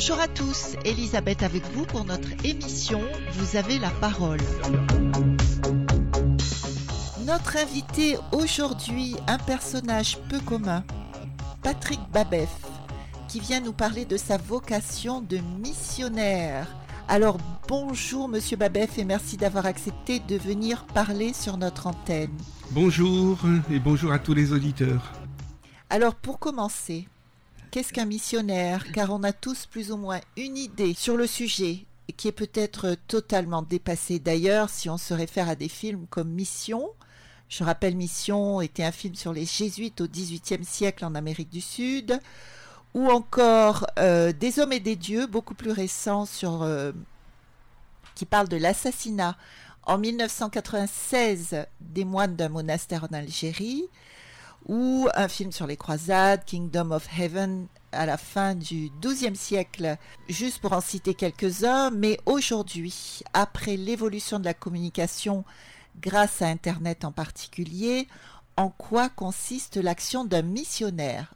Bonjour 0.00 0.20
à 0.20 0.28
tous, 0.28 0.76
Elisabeth 0.84 1.42
avec 1.42 1.64
vous 1.72 1.84
pour 1.84 2.04
notre 2.04 2.28
émission 2.44 3.00
Vous 3.32 3.56
avez 3.56 3.80
la 3.80 3.90
parole. 3.90 4.38
Notre 7.26 7.56
invité 7.56 8.16
aujourd'hui, 8.30 9.16
un 9.26 9.38
personnage 9.38 10.16
peu 10.28 10.38
commun, 10.38 10.84
Patrick 11.64 11.98
Babeff, 12.12 12.48
qui 13.26 13.40
vient 13.40 13.58
nous 13.58 13.72
parler 13.72 14.04
de 14.04 14.16
sa 14.16 14.36
vocation 14.36 15.20
de 15.20 15.38
missionnaire. 15.60 16.68
Alors 17.08 17.38
bonjour 17.66 18.28
Monsieur 18.28 18.56
Babeff 18.56 18.98
et 18.98 19.04
merci 19.04 19.36
d'avoir 19.36 19.66
accepté 19.66 20.20
de 20.20 20.36
venir 20.36 20.86
parler 20.86 21.32
sur 21.32 21.56
notre 21.56 21.88
antenne. 21.88 22.38
Bonjour 22.70 23.36
et 23.68 23.80
bonjour 23.80 24.12
à 24.12 24.20
tous 24.20 24.34
les 24.34 24.52
auditeurs. 24.52 25.12
Alors 25.90 26.14
pour 26.14 26.38
commencer, 26.38 27.08
qu'est-ce 27.70 27.92
qu'un 27.92 28.04
missionnaire? 28.04 28.84
Car 28.92 29.10
on 29.10 29.22
a 29.22 29.32
tous 29.32 29.66
plus 29.66 29.92
ou 29.92 29.96
moins 29.96 30.20
une 30.36 30.56
idée 30.56 30.94
sur 30.94 31.16
le 31.16 31.26
sujet 31.26 31.84
qui 32.16 32.28
est 32.28 32.32
peut-être 32.32 32.96
totalement 33.06 33.62
dépassée 33.62 34.18
d'ailleurs 34.18 34.70
si 34.70 34.88
on 34.88 34.96
se 34.96 35.14
réfère 35.14 35.48
à 35.48 35.54
des 35.54 35.68
films 35.68 36.06
comme 36.10 36.30
Mission. 36.30 36.88
Je 37.48 37.64
rappelle 37.64 37.96
Mission 37.96 38.60
était 38.60 38.84
un 38.84 38.92
film 38.92 39.14
sur 39.14 39.32
les 39.32 39.44
jésuites 39.44 40.00
au 40.00 40.08
XVIIIe 40.08 40.64
siècle 40.64 41.04
en 41.04 41.14
Amérique 41.14 41.50
du 41.50 41.60
Sud 41.60 42.18
ou 42.94 43.08
encore 43.10 43.86
euh, 43.98 44.32
Des 44.32 44.58
hommes 44.58 44.72
et 44.72 44.80
des 44.80 44.96
dieux, 44.96 45.26
beaucoup 45.26 45.54
plus 45.54 45.70
récent, 45.70 46.24
euh, 46.42 46.92
qui 48.14 48.24
parle 48.26 48.48
de 48.48 48.56
l'assassinat 48.56 49.36
en 49.84 49.98
1996 49.98 51.66
des 51.80 52.04
moines 52.04 52.36
d'un 52.36 52.48
monastère 52.48 53.04
en 53.04 53.14
Algérie, 53.14 53.84
ou 54.68 55.08
un 55.14 55.28
film 55.28 55.50
sur 55.50 55.66
les 55.66 55.76
croisades, 55.76 56.44
Kingdom 56.44 56.90
of 56.90 57.08
Heaven, 57.18 57.66
à 57.92 58.06
la 58.06 58.18
fin 58.18 58.54
du 58.54 58.90
XIIe 59.00 59.34
siècle, 59.34 59.96
juste 60.28 60.60
pour 60.60 60.74
en 60.74 60.80
citer 60.80 61.14
quelques-uns, 61.14 61.90
mais 61.90 62.20
aujourd'hui, 62.26 63.20
après 63.32 63.76
l'évolution 63.76 64.38
de 64.38 64.44
la 64.44 64.54
communication 64.54 65.44
grâce 66.00 66.42
à 66.42 66.48
Internet 66.48 67.04
en 67.04 67.12
particulier, 67.12 68.06
en 68.56 68.68
quoi 68.68 69.08
consiste 69.08 69.76
l'action 69.76 70.24
d'un 70.24 70.42
missionnaire? 70.42 71.32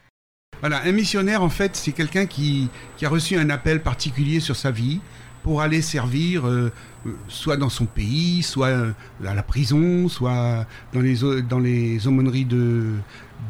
Voilà, 0.60 0.82
un 0.84 0.92
missionnaire, 0.92 1.42
en 1.42 1.48
fait, 1.48 1.74
c'est 1.74 1.92
quelqu'un 1.92 2.26
qui, 2.26 2.68
a 3.02 3.08
reçu 3.08 3.36
un 3.36 3.50
appel 3.50 3.82
particulier 3.82 4.38
sur 4.40 4.54
sa 4.54 4.70
vie 4.70 5.00
pour 5.42 5.60
aller 5.60 5.82
servir 5.82 6.46
euh, 6.46 6.72
euh, 7.06 7.10
soit 7.28 7.56
dans 7.56 7.68
son 7.68 7.86
pays, 7.86 8.42
soit 8.42 8.68
euh, 8.68 8.92
à 9.26 9.34
la 9.34 9.42
prison, 9.42 10.08
soit 10.08 10.66
dans 10.92 11.00
les, 11.00 11.42
dans 11.42 11.58
les 11.58 12.06
aumôneries 12.06 12.46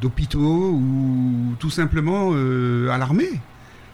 d'hôpitaux 0.01 0.71
ou 0.73 1.55
tout 1.59 1.71
simplement 1.71 2.33
à 2.33 2.99
l'armée. 2.99 3.41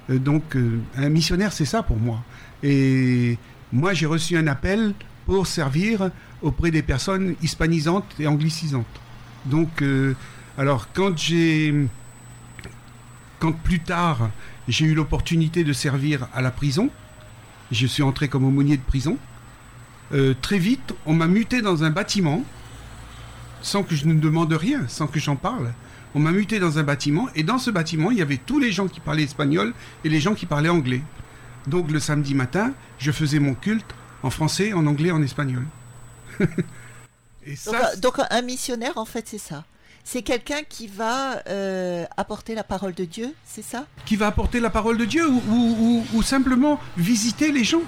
donc, 0.08 0.56
un 0.96 1.08
missionnaire, 1.08 1.52
c'est 1.52 1.64
ça 1.64 1.82
pour 1.82 1.96
moi. 1.96 2.22
Et 2.62 3.36
moi, 3.72 3.94
j'ai 3.94 4.06
reçu 4.06 4.36
un 4.36 4.46
appel 4.46 4.94
pour 5.26 5.46
servir 5.46 6.10
auprès 6.40 6.70
des 6.70 6.82
personnes 6.82 7.34
hispanisantes 7.42 8.14
et 8.18 8.26
anglicisantes. 8.26 8.86
Donc, 9.44 9.82
alors, 10.56 10.88
quand 10.92 11.16
j'ai 11.18 11.74
quand 13.38 13.52
plus 13.52 13.80
tard 13.80 14.30
j'ai 14.68 14.84
eu 14.84 14.94
l'opportunité 14.94 15.64
de 15.64 15.72
servir 15.72 16.28
à 16.34 16.42
la 16.42 16.50
prison, 16.50 16.90
je 17.72 17.86
suis 17.86 18.02
entré 18.02 18.28
comme 18.28 18.44
aumônier 18.44 18.76
de 18.76 18.82
prison, 18.82 19.18
euh, 20.12 20.34
très 20.40 20.58
vite 20.58 20.94
on 21.06 21.12
m'a 21.12 21.26
muté 21.26 21.60
dans 21.60 21.84
un 21.84 21.90
bâtiment, 21.90 22.44
sans 23.62 23.82
que 23.82 23.94
je 23.94 24.06
ne 24.06 24.14
demande 24.14 24.52
rien, 24.52 24.86
sans 24.88 25.06
que 25.06 25.18
j'en 25.18 25.36
parle. 25.36 25.72
On 26.14 26.20
m'a 26.20 26.30
muté 26.30 26.58
dans 26.58 26.78
un 26.78 26.82
bâtiment 26.82 27.28
et 27.34 27.42
dans 27.42 27.58
ce 27.58 27.70
bâtiment 27.70 28.10
il 28.10 28.18
y 28.18 28.22
avait 28.22 28.38
tous 28.38 28.58
les 28.58 28.72
gens 28.72 28.88
qui 28.88 29.00
parlaient 29.00 29.24
espagnol 29.24 29.74
et 30.04 30.08
les 30.08 30.20
gens 30.20 30.34
qui 30.34 30.46
parlaient 30.46 30.68
anglais. 30.68 31.02
Donc 31.66 31.90
le 31.90 32.00
samedi 32.00 32.34
matin, 32.34 32.72
je 32.98 33.12
faisais 33.12 33.38
mon 33.38 33.54
culte 33.54 33.94
en 34.22 34.30
français, 34.30 34.72
en 34.72 34.86
anglais, 34.86 35.10
en 35.10 35.22
espagnol. 35.22 35.64
et 37.46 37.56
ça, 37.56 37.94
donc, 37.96 38.16
donc 38.16 38.26
un 38.30 38.42
missionnaire 38.42 38.96
en 38.96 39.04
fait 39.04 39.28
c'est 39.28 39.38
ça 39.38 39.64
c'est 40.10 40.22
quelqu'un 40.22 40.62
qui 40.66 40.86
va 40.86 41.42
euh, 41.48 42.06
apporter 42.16 42.54
la 42.54 42.64
parole 42.64 42.94
de 42.94 43.04
Dieu, 43.04 43.34
c'est 43.44 43.62
ça? 43.62 43.84
Qui 44.06 44.16
va 44.16 44.28
apporter 44.28 44.58
la 44.58 44.70
parole 44.70 44.96
de 44.96 45.04
Dieu 45.04 45.28
ou, 45.28 46.22
simplement 46.22 46.80
visiter 46.96 47.52
les 47.52 47.62
gens? 47.62 47.82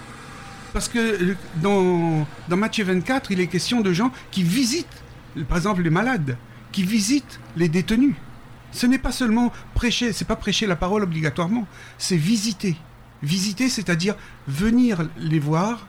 Parce 0.75 0.91
que 0.91 0.99
euh, 0.99 1.35
dans, 1.63 2.27
Matthieu 2.59 2.85
24, 2.85 3.31
il 3.31 3.41
est 3.41 3.47
question 3.47 3.81
de 3.81 3.95
gens 3.95 4.13
qui 4.31 4.43
visitent, 4.43 5.03
par 5.49 5.57
exemple 5.57 5.81
les 5.81 5.89
malades, 5.89 6.37
qui 6.73 6.83
visitent 6.83 7.41
les 7.57 7.71
détenus. 7.71 8.17
Ce 8.71 8.87
n'est 8.87 8.99
pas 8.99 9.13
seulement 9.13 9.51
prêcher, 9.75 10.13
c'est 10.13 10.27
pas 10.27 10.37
prêcher 10.37 10.67
la 10.67 10.77
parole 10.77 11.03
obligatoirement, 11.03 11.67
c'est 11.97 12.19
visiter. 12.19 12.77
Visiter, 13.23 13.71
c'est-à-dire 13.71 14.15
venir 14.47 15.09
les 15.17 15.39
voir, 15.39 15.87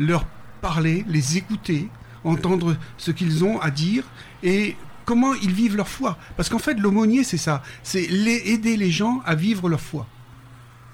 leur 0.00 0.26
parler, 0.60 1.04
les 1.06 1.36
écouter, 1.36 1.88
entendre 2.24 2.76
ce 2.96 3.12
qu'ils 3.12 3.44
ont 3.44 3.60
à 3.60 3.70
dire 3.70 4.02
et 4.42 4.76
comment 5.08 5.32
ils 5.32 5.52
vivent 5.52 5.74
leur 5.74 5.88
foi. 5.88 6.18
Parce 6.36 6.50
qu'en 6.50 6.58
fait, 6.58 6.74
l'aumônier, 6.74 7.24
c'est 7.24 7.38
ça. 7.38 7.62
C'est 7.82 8.02
aider 8.04 8.76
les 8.76 8.90
gens 8.90 9.22
à 9.24 9.34
vivre 9.34 9.70
leur 9.70 9.80
foi. 9.80 10.06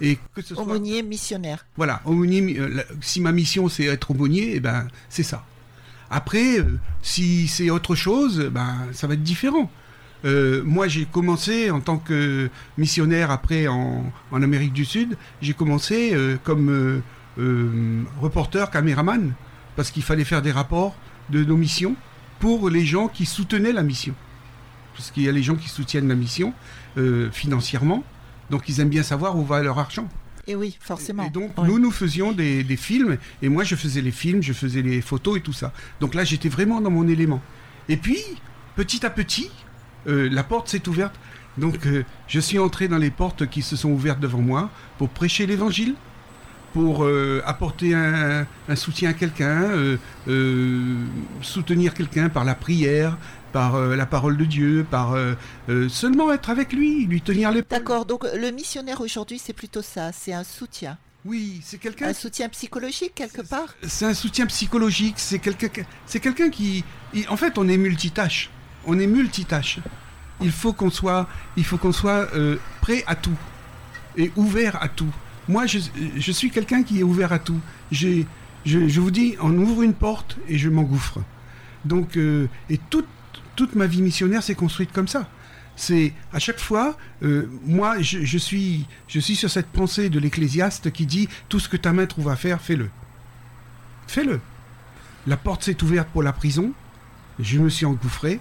Et 0.00 0.20
que 0.36 0.40
ce 0.40 0.54
aumônier 0.54 1.02
missionnaire. 1.02 1.66
Voilà, 1.76 2.00
aumônier, 2.04 2.56
euh, 2.60 2.80
si 3.00 3.20
ma 3.20 3.32
mission 3.32 3.68
c'est 3.68 3.86
être 3.86 4.12
aumônier, 4.12 4.52
eh 4.54 4.60
ben, 4.60 4.86
c'est 5.08 5.24
ça. 5.24 5.44
Après, 6.10 6.60
euh, 6.60 6.78
si 7.02 7.48
c'est 7.48 7.70
autre 7.70 7.96
chose, 7.96 8.50
ben, 8.52 8.86
ça 8.92 9.08
va 9.08 9.14
être 9.14 9.24
différent. 9.24 9.68
Euh, 10.24 10.62
moi, 10.64 10.86
j'ai 10.86 11.06
commencé 11.06 11.72
en 11.72 11.80
tant 11.80 11.98
que 11.98 12.48
missionnaire 12.78 13.32
après 13.32 13.66
en, 13.66 14.12
en 14.30 14.42
Amérique 14.42 14.72
du 14.72 14.84
Sud. 14.84 15.16
J'ai 15.42 15.54
commencé 15.54 16.16
comme 16.44 17.02
reporter, 18.20 18.70
caméraman, 18.70 19.34
parce 19.74 19.90
qu'il 19.90 20.04
fallait 20.04 20.24
faire 20.24 20.40
des 20.40 20.52
rapports 20.52 20.94
de 21.30 21.42
nos 21.42 21.56
missions 21.56 21.96
pour 22.44 22.68
les 22.68 22.84
gens 22.84 23.08
qui 23.08 23.24
soutenaient 23.24 23.72
la 23.72 23.82
mission. 23.82 24.14
Parce 24.94 25.10
qu'il 25.10 25.22
y 25.22 25.30
a 25.30 25.32
les 25.32 25.42
gens 25.42 25.54
qui 25.54 25.70
soutiennent 25.70 26.08
la 26.08 26.14
mission 26.14 26.52
euh, 26.98 27.30
financièrement, 27.32 28.04
donc 28.50 28.68
ils 28.68 28.80
aiment 28.80 28.90
bien 28.90 29.02
savoir 29.02 29.38
où 29.38 29.46
va 29.46 29.62
leur 29.62 29.78
argent. 29.78 30.06
Et 30.46 30.54
oui, 30.54 30.76
forcément. 30.78 31.24
Et 31.24 31.30
donc 31.30 31.56
nous, 31.56 31.78
nous 31.78 31.90
faisions 31.90 32.32
des, 32.32 32.76
films, 32.76 33.16
et 33.40 33.48
moi 33.48 33.64
je 33.64 33.74
faisais 33.76 34.02
les 34.02 34.10
films, 34.10 34.42
je 34.42 34.52
faisais 34.52 34.82
les 34.82 35.00
photos 35.00 35.38
et 35.38 35.40
tout 35.40 35.54
ça. 35.54 35.72
Donc 36.00 36.14
là, 36.14 36.22
j'étais 36.22 36.50
vraiment 36.50 36.82
dans 36.82 36.90
mon 36.90 37.08
élément. 37.08 37.40
Et 37.88 37.96
puis, 37.96 38.22
petit 38.76 39.06
à 39.06 39.08
petit, 39.08 39.50
euh, 40.06 40.28
la 40.30 40.44
porte 40.44 40.68
s'est 40.68 40.86
ouverte. 40.86 41.14
Donc 41.56 41.86
euh, 41.86 42.04
je 42.28 42.40
suis 42.40 42.58
entré 42.58 42.88
dans 42.88 42.98
les 42.98 43.10
portes 43.10 43.48
qui 43.48 43.62
se 43.62 43.74
sont 43.74 43.88
ouvertes 43.88 44.20
devant 44.20 44.42
moi 44.42 44.68
pour 44.98 45.08
prêcher 45.08 45.46
l'évangile, 45.46 45.94
pour 46.74 47.04
euh, 47.04 47.40
apporter 47.46 47.94
un, 47.94 48.46
soutien 48.74 49.08
à 49.08 49.12
quelqu'un, 49.14 49.96
soutenir 51.44 51.94
quelqu'un 51.94 52.28
par 52.28 52.44
la 52.44 52.54
prière, 52.54 53.16
par 53.52 53.78
la 53.78 54.06
parole 54.06 54.36
de 54.36 54.44
Dieu, 54.44 54.86
par 54.90 55.16
seulement 55.88 56.32
être 56.32 56.50
avec 56.50 56.72
lui, 56.72 57.06
lui 57.06 57.20
tenir 57.20 57.52
les 57.52 57.62
D'accord, 57.62 58.04
donc 58.04 58.24
le 58.34 58.50
missionnaire 58.50 59.00
aujourd'hui, 59.00 59.38
c'est 59.38 59.52
plutôt 59.52 59.82
ça, 59.82 60.10
c'est 60.12 60.32
un 60.32 60.42
soutien. 60.42 60.98
Oui, 61.24 61.60
c'est 61.64 61.78
quelqu'un. 61.78 62.08
Un 62.08 62.14
soutien 62.14 62.48
psychologique 62.48 63.12
quelque 63.14 63.42
part. 63.42 63.74
C'est 63.86 64.04
un 64.04 64.12
soutien 64.12 64.44
psychologique. 64.46 65.14
C'est 65.16 65.38
quelqu'un. 65.38 65.68
C'est 66.04 66.20
quelqu'un 66.20 66.50
qui. 66.50 66.84
En 67.28 67.36
fait, 67.36 67.56
on 67.56 67.66
est 67.66 67.78
multitâche. 67.78 68.50
On 68.86 68.98
est 68.98 69.06
multitâche. 69.06 69.78
Il 70.42 70.50
faut 70.50 70.74
qu'on 70.74 70.90
soit. 70.90 71.26
Il 71.56 71.64
faut 71.64 71.78
qu'on 71.78 71.92
soit 71.92 72.28
prêt 72.82 73.04
à 73.06 73.14
tout 73.14 73.38
et 74.16 74.30
ouvert 74.36 74.82
à 74.82 74.88
tout. 74.88 75.12
Moi, 75.48 75.66
je, 75.66 76.32
suis 76.32 76.50
quelqu'un 76.50 76.82
qui 76.82 77.00
est 77.00 77.02
ouvert 77.02 77.32
à 77.32 77.38
tout. 77.38 77.60
Je, 77.92 78.22
je, 78.64 79.00
vous 79.00 79.10
dis, 79.10 79.36
on 79.40 79.56
ouvre 79.58 79.82
une 79.82 79.94
porte 79.94 80.38
et 80.48 80.56
je 80.56 80.68
m'engouffre. 80.68 81.20
Donc, 81.84 82.16
euh, 82.16 82.48
et 82.70 82.78
toute, 82.78 83.06
toute 83.56 83.74
ma 83.74 83.86
vie 83.86 84.02
missionnaire 84.02 84.42
s'est 84.42 84.54
construite 84.54 84.92
comme 84.92 85.08
ça. 85.08 85.28
C'est 85.76 86.12
à 86.32 86.38
chaque 86.38 86.60
fois, 86.60 86.96
euh, 87.22 87.48
moi, 87.64 88.00
je, 88.00 88.38
suis, 88.38 88.86
je 89.08 89.18
suis 89.18 89.34
sur 89.34 89.50
cette 89.50 89.66
pensée 89.66 90.08
de 90.08 90.20
l'Ecclésiaste 90.20 90.92
qui 90.92 91.04
dit 91.04 91.28
tout 91.48 91.58
ce 91.58 91.68
que 91.68 91.76
ta 91.76 91.92
main 91.92 92.06
trouve 92.06 92.28
à 92.28 92.36
faire, 92.36 92.60
fais-le. 92.60 92.88
Fais-le. 94.06 94.40
La 95.26 95.36
porte 95.36 95.64
s'est 95.64 95.82
ouverte 95.82 96.08
pour 96.08 96.22
la 96.22 96.32
prison. 96.32 96.72
Je 97.40 97.58
me 97.58 97.68
suis 97.68 97.86
engouffré 97.86 98.40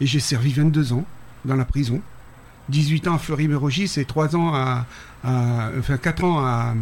et 0.00 0.06
j'ai 0.06 0.20
servi 0.20 0.52
22 0.52 0.92
ans 0.92 1.04
dans 1.44 1.56
la 1.56 1.64
prison. 1.64 2.00
18 2.68 3.08
ans 3.08 3.14
à 3.14 3.18
Fleury-Mérogis 3.18 3.94
et 3.96 4.04
3 4.04 4.36
ans 4.36 4.54
à, 4.54 4.86
enfin 5.78 5.96
4 5.96 6.24
ans 6.24 6.44
à, 6.44 6.74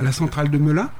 la 0.00 0.12
centrale 0.12 0.50
de 0.50 0.58
Melun. 0.58 0.90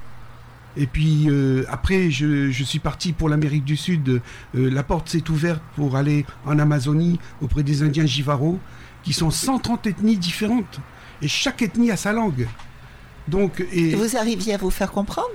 Et 0.77 0.87
puis 0.87 1.27
euh, 1.29 1.63
après, 1.69 2.11
je, 2.11 2.51
suis 2.63 2.79
parti 2.79 3.13
pour 3.13 3.29
l'Amérique 3.29 3.65
du 3.65 3.77
Sud. 3.77 4.21
Euh, 4.55 4.69
la 4.69 4.83
porte 4.83 5.09
s'est 5.09 5.29
ouverte 5.29 5.61
pour 5.75 5.95
aller 5.95 6.25
en 6.45 6.59
Amazonie 6.59 7.19
auprès 7.41 7.63
des 7.63 7.83
Indiens 7.83 8.05
Jivaro, 8.05 8.59
qui 9.03 9.13
sont 9.13 9.31
130 9.31 9.87
ethnies 9.87 10.17
différentes. 10.17 10.79
Et 11.21 11.27
chaque 11.27 11.61
ethnie 11.61 11.91
a 11.91 11.97
sa 11.97 12.13
langue. 12.13 12.47
Donc, 13.27 13.63
et... 13.71 13.95
Vous 13.95 14.17
arriviez 14.17 14.55
à 14.55 14.57
vous 14.57 14.71
faire 14.71 14.91
comprendre? 14.91 15.29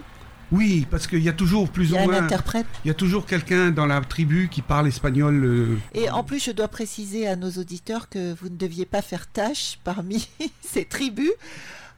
Oui, 0.52 0.86
parce 0.90 1.06
qu'il 1.06 1.22
y 1.22 1.28
a 1.28 1.32
toujours 1.32 1.68
plus 1.68 1.92
ou 1.92 1.98
moins. 1.98 2.22
interprète? 2.22 2.66
Il 2.84 2.88
y 2.88 2.90
a 2.90 2.94
toujours 2.94 3.26
quelqu'un 3.26 3.70
dans 3.70 3.86
la 3.86 4.00
tribu 4.00 4.48
qui 4.48 4.62
parle 4.62 4.86
espagnol. 4.86 5.44
Euh, 5.44 5.76
Et 5.94 6.08
en 6.08 6.22
plus, 6.22 6.42
je 6.42 6.52
dois 6.52 6.68
préciser 6.68 7.26
à 7.26 7.34
nos 7.34 7.50
auditeurs 7.50 8.08
que 8.08 8.32
vous 8.34 8.48
ne 8.48 8.56
deviez 8.56 8.86
pas 8.86 9.02
faire 9.02 9.26
tâche 9.26 9.78
parmi 9.82 10.28
ces 10.60 10.84
tribus 10.84 11.32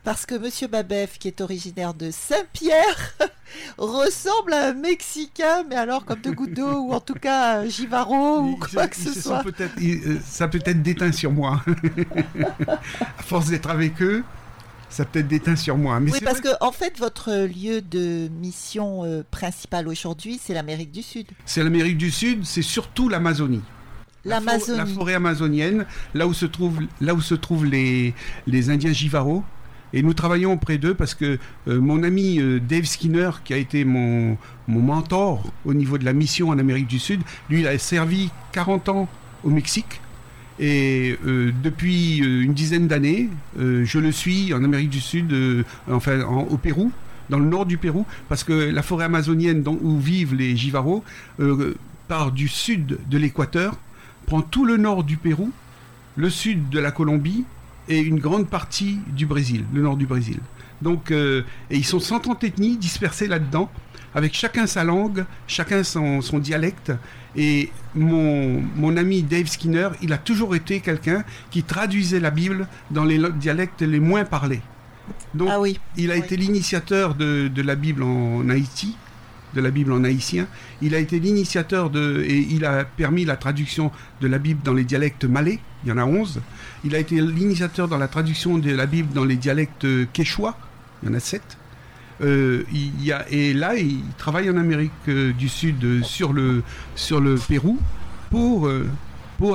Parce 0.09 0.25
que 0.25 0.37
Monsieur 0.37 0.69
Babef, 0.69 1.19
qui 1.19 1.29
est 1.29 1.43
originaire 1.43 1.93
de 1.93 2.11
Saint-Pierre, 2.11 3.15
ressemble 3.77 4.55
à 4.55 4.69
un 4.69 4.73
Mexicain, 4.73 5.65
mais 5.69 5.77
alors 5.77 6.07
comme 6.07 6.23
de 6.23 6.31
gouttes 6.31 6.55
d'eau, 6.55 6.87
ou 6.87 6.95
en 6.95 7.01
tout 7.01 7.13
cas 7.13 7.59
un 7.61 7.69
Givaro, 7.69 8.39
ou 8.39 8.57
quoi 8.57 8.89
que 8.89 8.97
ce 8.97 9.13
soit. 9.13 9.45
Euh, 9.47 10.19
ça 10.25 10.49
peut 10.49 10.63
être 10.65 10.83
déteint 10.83 11.13
sur 11.13 11.31
moi. 11.31 11.63
à 13.19 13.23
force 13.23 13.49
d'être 13.51 13.69
avec 13.69 14.01
eux, 14.01 14.25
ça 14.89 15.05
peut 15.05 15.19
être 15.19 15.29
déteint 15.29 15.57
sur 15.57 15.77
moi. 15.77 16.01
Mais 16.01 16.11
oui, 16.11 16.21
parce 16.25 16.41
que 16.41 16.57
en 16.63 16.73
fait, 16.73 16.99
votre 16.99 17.31
lieu 17.45 17.83
de 17.83 18.31
mission 18.41 19.05
euh, 19.05 19.23
principale 19.31 19.89
aujourd'hui, 19.89 20.41
c'est 20.43 20.55
l'Amérique 20.55 20.91
du 20.91 21.03
Sud. 21.03 21.27
C'est 21.45 21.63
l'Amérique 21.63 21.99
du 21.99 22.11
Sud, 22.11 22.47
c'est 22.47 22.63
surtout 22.63 23.11
l'Amazonie. 23.11 23.61
La, 24.25 24.41
la, 24.41 24.87
forêt 24.87 25.15
amazonienne, 25.15 25.85
là 26.15 26.27
où 26.27 26.33
se 26.33 26.47
trouvent, 26.47 26.81
là 27.03 27.13
où 27.13 27.21
se 27.21 27.35
trouvent 27.35 27.67
les, 27.67 28.15
les 28.47 28.71
Indiens 28.71 28.95
Jivaro. 28.95 29.45
Et 29.93 30.03
nous 30.03 30.15
travaillons 30.15 30.53
auprès 30.53 30.79
d'eux 30.79 30.95
parce 30.95 31.15
que 31.15 31.39
euh, 31.67 31.81
mon 31.81 32.03
ami 32.03 32.41
euh, 32.41 32.61
Dave 32.61 32.85
Skinner, 32.85 33.31
qui 33.45 33.55
a 33.55 33.57
été 33.57 33.85
mon, 33.85 34.37
mentor 34.67 35.51
au 35.65 35.73
niveau 35.73 35.99
de 35.99 36.05
la 36.05 36.13
mission 36.13 36.51
en 36.51 36.59
Amérique 36.59 36.87
du 36.87 36.99
Sud, 36.99 37.21
lui, 37.49 37.67
a 37.67 37.79
servi 37.79 38.31
40 38.53 38.89
ans 38.91 39.09
au 39.45 39.51
Mexique. 39.51 40.01
Et 40.61 41.17
euh, 41.25 41.53
depuis 41.63 42.19
une 42.19 42.53
dizaine 42.53 42.89
d'années, 42.89 43.31
je 43.57 43.99
le 43.99 44.13
suis 44.13 44.53
en 44.53 44.63
Amérique 44.65 44.91
du 44.91 45.01
Sud, 45.01 45.33
enfin 45.91 46.21
au 46.23 46.57
Pérou, 46.57 46.91
dans 47.31 47.39
le 47.39 47.45
nord 47.45 47.65
du 47.65 47.79
Pérou, 47.79 48.07
parce 48.29 48.43
que 48.43 48.53
la 48.53 48.83
forêt 48.83 49.05
amazonienne 49.05 49.65
où 49.67 49.99
vivent 49.99 50.35
les 50.35 50.57
Jivaro 50.57 51.05
part 52.09 52.33
du 52.33 52.49
sud 52.49 52.99
de 53.09 53.19
l'équateur 53.19 53.79
prend 54.27 54.43
tout 54.43 54.65
le 54.65 54.77
nord 54.77 55.05
du 55.05 55.17
Pérou, 55.17 55.53
le 56.17 56.29
sud 56.29 56.69
de 56.71 56.81
la 56.81 56.91
Colombie 56.91 57.45
et 57.89 57.99
une 57.99 58.19
grande 58.19 58.49
partie 58.49 58.99
du 59.09 59.27
Brésil, 59.27 59.65
le 59.73 59.83
nord 59.83 59.97
du 59.97 60.07
Brésil. 60.07 60.41
Donc, 60.83 61.11
euh, 61.11 61.43
et 61.71 61.77
ils 61.77 61.85
sont 61.85 62.01
130 62.01 62.45
ethnies 62.45 62.77
dispersées 62.77 63.27
là-dedans, 63.27 63.71
avec 64.15 64.35
chacun 64.35 64.67
sa 64.67 64.85
langue, 64.85 65.25
chacun 65.47 65.83
son, 65.83 66.21
dialecte. 66.39 66.93
Et 67.37 67.71
mon, 67.95 68.63
mon, 68.77 68.97
ami 68.97 69.23
Dave 69.23 69.47
Skinner, 69.47 69.91
il 70.03 70.13
a 70.13 70.19
toujours 70.19 70.55
été 70.55 70.81
quelqu'un 70.81 71.25
qui 71.51 71.63
traduisait 71.63 72.21
la 72.21 72.31
Bible 72.31 72.69
dans 72.91 73.05
les 73.05 73.21
dialectes 73.33 73.83
les 73.83 74.01
moins 74.01 74.25
parlés. 74.25 74.63
Donc, 75.35 75.49
ah 75.51 75.61
oui. 75.61 75.79
il 75.97 76.11
a 76.11 76.17
été 76.17 76.37
l'initiateur 76.37 77.15
de, 77.15 77.49
de, 77.49 77.63
la 77.63 77.75
Bible 77.75 78.03
en 78.03 78.49
Haïti, 78.49 78.97
de 79.55 79.61
la 79.61 79.71
Bible 79.71 79.93
en 79.93 80.05
haïtien. 80.05 80.47
Il 80.83 80.95
a 80.95 80.99
été 80.99 81.19
l'initiateur 81.21 81.91
de, 81.91 82.23
et 82.27 82.39
il 82.51 82.65
a 82.65 82.85
permis 82.85 83.25
la 83.25 83.37
traduction 83.37 83.91
de 84.21 84.27
la 84.27 84.39
Bible 84.39 84.61
dans 84.65 84.75
les 84.75 84.85
dialectes 84.85 85.25
malais, 85.25 85.59
il 85.85 85.89
y 85.91 85.93
en 85.93 85.99
a 85.99 86.05
11. 86.05 86.41
Il 86.85 86.95
a 86.95 86.99
été 86.99 87.21
l'initiateur 87.21 87.89
dans 87.89 87.99
la 87.99 88.09
traduction 88.09 88.59
de 88.59 88.71
la 88.71 88.87
Bible 88.87 89.13
dans 89.13 89.25
les 89.25 89.37
dialectes 89.37 89.87
quechua, 90.13 90.57
il 91.03 91.09
y 91.09 91.13
en 91.13 91.15
a 91.15 91.21
7. 91.21 91.59
Euh, 92.21 92.65
il 92.73 93.05
y 93.05 93.13
a, 93.13 93.25
et 93.31 93.53
là, 93.53 93.77
il 93.77 94.01
travaille 94.17 94.51
en 94.51 94.57
Amérique 94.57 94.91
euh, 95.09 95.33
du 95.33 95.49
Sud 95.49 95.85
euh, 95.85 96.03
sur, 96.03 96.33
le, 96.33 96.63
Pérou 97.49 97.79
pour, 98.31 98.69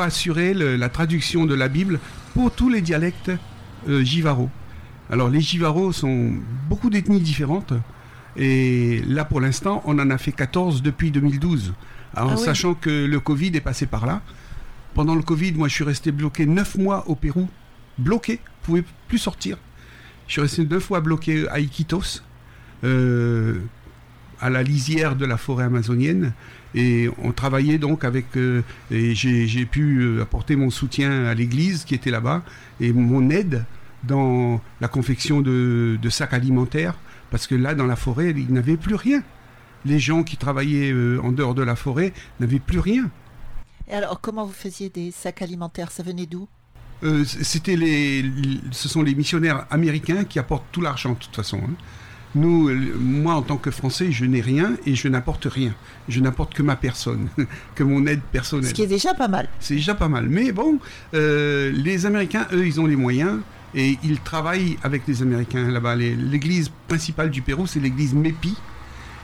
assurer 0.02 0.54
la 0.54 0.90
traduction 0.90 1.46
de 1.46 1.54
la 1.54 1.68
Bible 1.68 2.00
pour 2.34 2.52
tous 2.52 2.70
les 2.70 2.82
dialectes 2.82 3.32
jivaro. 3.88 4.50
Alors 5.10 5.30
les 5.30 5.42
jivaro 5.42 5.92
sont 5.92 6.32
beaucoup 6.70 6.90
d'ethnies 6.90 7.20
différentes. 7.20 7.74
Et 8.36 9.02
là, 9.08 9.26
pour 9.26 9.42
l'instant, 9.42 9.82
on 9.86 10.00
en 10.00 10.10
a 10.10 10.18
fait 10.18 10.32
14 10.32 10.82
depuis 10.82 11.12
2012. 11.12 11.74
en 12.16 12.30
ah 12.30 12.38
sachant 12.38 12.74
que 12.74 13.06
le 13.06 13.20
Covid 13.20 13.52
est 13.56 13.62
passé 13.62 13.86
par 13.86 14.06
là. 14.06 14.22
Pendant 14.94 15.16
le 15.16 15.24
Covid, 15.24 15.54
moi, 15.54 15.68
je 15.68 15.74
suis 15.74 15.84
resté 15.84 16.12
bloqué 16.12 16.46
9 16.46 16.78
mois 16.78 17.08
au 17.08 17.16
Pérou. 17.16 17.48
Bloqué. 17.98 18.40
Je 18.62 18.66
pouvais 18.66 18.84
plus 19.08 19.18
sortir. 19.18 19.58
Je 20.28 20.34
suis 20.34 20.42
resté 20.42 20.66
9 20.66 20.82
fois 20.82 21.02
bloqué 21.02 21.48
à 21.50 21.60
Iquitos, 21.60 22.22
euh, 22.84 23.60
à 24.40 24.50
la 24.50 24.64
lisière 24.64 25.16
de 25.16 25.26
la 25.26 25.38
forêt 25.38 25.66
amazonienne. 25.66 26.34
Et 26.76 27.10
on 27.22 27.32
travaillait 27.32 27.78
donc 27.78 28.04
avec. 28.04 28.36
Euh, 28.36 28.62
et 28.90 29.14
j'ai 29.14 29.66
pu 29.66 30.00
euh, 30.00 30.24
apporter 30.24 30.56
mon 30.56 30.70
soutien 30.70 31.26
à 31.26 31.34
l'église 31.34 31.84
qui 31.84 31.94
était 31.94 32.12
là-bas 32.12 32.44
et 32.80 32.94
mon 32.94 33.30
aide 33.30 33.66
dans 34.04 34.60
la 34.82 34.88
confection 34.88 35.42
de 35.42 36.10
sacs 36.10 36.34
alimentaires 36.34 36.96
parce 37.34 37.48
que 37.48 37.56
là, 37.56 37.74
dans 37.74 37.88
la 37.88 37.96
forêt, 37.96 38.32
il 38.38 38.54
n'avait 38.54 38.78
plus 38.78 38.94
rien. 38.94 39.24
Les 39.86 39.98
gens 39.98 40.22
qui 40.22 40.38
travaillaient 40.38 40.92
euh, 40.92 41.20
en 41.24 41.32
dehors 41.32 41.56
de 41.56 41.64
la 41.64 41.76
forêt 41.76 42.14
n'avaient 42.40 42.60
plus 42.60 42.78
rien. 42.78 43.10
Et 43.88 43.94
alors, 43.94 44.22
comment 44.22 44.46
vous 44.46 44.54
faisiez 44.54 44.90
des 44.90 45.10
sacs 45.10 45.42
alimentaires? 45.42 45.90
Ça 45.90 46.04
venait 46.04 46.28
d'où? 46.28 46.48
Euh, 47.04 47.26
C'était 47.26 47.76
les, 47.76 48.24
ce 48.70 48.88
sont 48.88 49.02
les 49.02 49.16
missionnaires 49.16 49.66
américains 49.72 50.26
qui 50.26 50.38
apportent 50.38 50.68
tout 50.72 50.82
l'argent 50.82 51.14
de 51.14 51.18
toute 51.18 51.36
façon. 51.36 51.58
Hein. 51.58 51.74
Nous, 52.36 52.70
euh, 52.70 52.94
moi 53.00 53.34
en 53.34 53.42
tant 53.42 53.58
que 53.58 53.72
Français, 53.72 54.12
je 54.12 54.26
n'ai 54.26 54.42
rien 54.42 54.78
et 54.86 54.94
je 54.94 55.08
n'apporte 55.08 55.46
rien. 55.46 55.74
Je 56.10 56.20
n'apporte 56.20 56.54
que 56.54 56.62
ma 56.62 56.76
personne, 56.76 57.30
que 57.74 57.82
mon 57.82 58.06
aide 58.06 58.22
personnelle. 58.32 58.70
Ce 58.70 58.76
qui 58.76 58.84
est 58.84 58.88
déjà 58.88 59.16
pas 59.16 59.28
mal. 59.28 59.50
C'est 59.60 59.74
déjà 59.74 59.96
pas 59.96 60.08
mal. 60.08 60.30
Mais 60.30 60.52
bon, 60.52 60.78
les 61.14 62.06
Américains, 62.06 62.46
eux, 62.52 62.68
ils 62.68 62.80
ont 62.80 62.86
les 62.86 62.96
moyens. 62.96 63.40
Et 63.76 63.98
ils 64.04 64.20
travaillent 64.20 64.78
avec 64.84 65.08
les 65.08 65.22
Américains 65.22 65.70
là-bas. 65.70 65.96
L'église 65.96 66.72
principale 66.88 67.30
du 67.30 67.42
Pérou, 67.42 67.66
c'est 67.68 67.80
l'église 67.80 68.14
MEPI. 68.14 68.56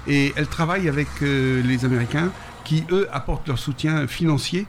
Et 0.07 0.33
elle 0.35 0.47
travaille 0.47 0.89
avec 0.89 1.07
euh, 1.21 1.61
les 1.61 1.85
Américains 1.85 2.31
qui, 2.63 2.83
eux, 2.91 3.07
apportent 3.11 3.47
leur 3.47 3.59
soutien 3.59 4.07
financier. 4.07 4.65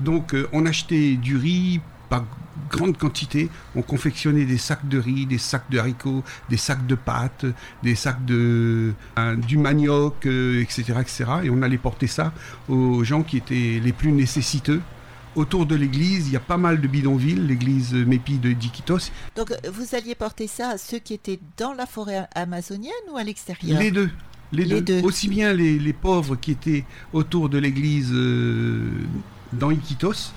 Donc, 0.00 0.34
euh, 0.34 0.48
on 0.52 0.66
achetait 0.66 1.14
du 1.14 1.36
riz 1.36 1.80
par 2.08 2.24
grande 2.70 2.96
quantité. 2.96 3.50
On 3.76 3.82
confectionnait 3.82 4.46
des 4.46 4.58
sacs 4.58 4.88
de 4.88 4.98
riz, 4.98 5.26
des 5.26 5.38
sacs 5.38 5.70
de 5.70 5.78
haricots, 5.78 6.24
des 6.48 6.56
sacs 6.56 6.86
de 6.86 6.96
pâtes, 6.96 7.46
des 7.84 7.94
sacs 7.94 8.24
de, 8.24 8.94
euh, 9.18 9.36
du 9.36 9.58
manioc, 9.58 10.26
etc., 10.26 10.94
etc. 11.00 11.24
Et 11.44 11.50
on 11.50 11.62
allait 11.62 11.78
porter 11.78 12.08
ça 12.08 12.32
aux 12.68 13.04
gens 13.04 13.22
qui 13.22 13.36
étaient 13.36 13.80
les 13.82 13.92
plus 13.92 14.10
nécessiteux 14.10 14.80
autour 15.36 15.66
de 15.66 15.74
l'église, 15.74 16.28
il 16.28 16.32
y 16.32 16.36
a 16.36 16.40
pas 16.40 16.56
mal 16.56 16.80
de 16.80 16.88
bidonvilles, 16.88 17.46
l'église 17.46 17.94
Mépi 17.94 18.38
de 18.38 18.52
Diquitos. 18.52 19.10
Donc 19.36 19.52
vous 19.72 19.94
alliez 19.94 20.14
porter 20.14 20.46
ça 20.46 20.70
à 20.70 20.78
ceux 20.78 20.98
qui 20.98 21.14
étaient 21.14 21.40
dans 21.56 21.72
la 21.72 21.86
forêt 21.86 22.28
amazonienne 22.34 22.92
ou 23.12 23.16
à 23.16 23.24
l'extérieur? 23.24 23.78
Les 23.78 23.90
deux. 23.90 24.10
Les, 24.52 24.80
deux. 24.80 25.00
Aussi 25.02 25.28
bien 25.28 25.52
les, 25.52 25.92
pauvres 25.92 26.34
qui 26.34 26.50
étaient 26.50 26.84
autour 27.12 27.48
de 27.48 27.58
l'église 27.58 28.10
euh, 28.12 28.90
dans 29.52 29.70
Iquitos 29.70 30.32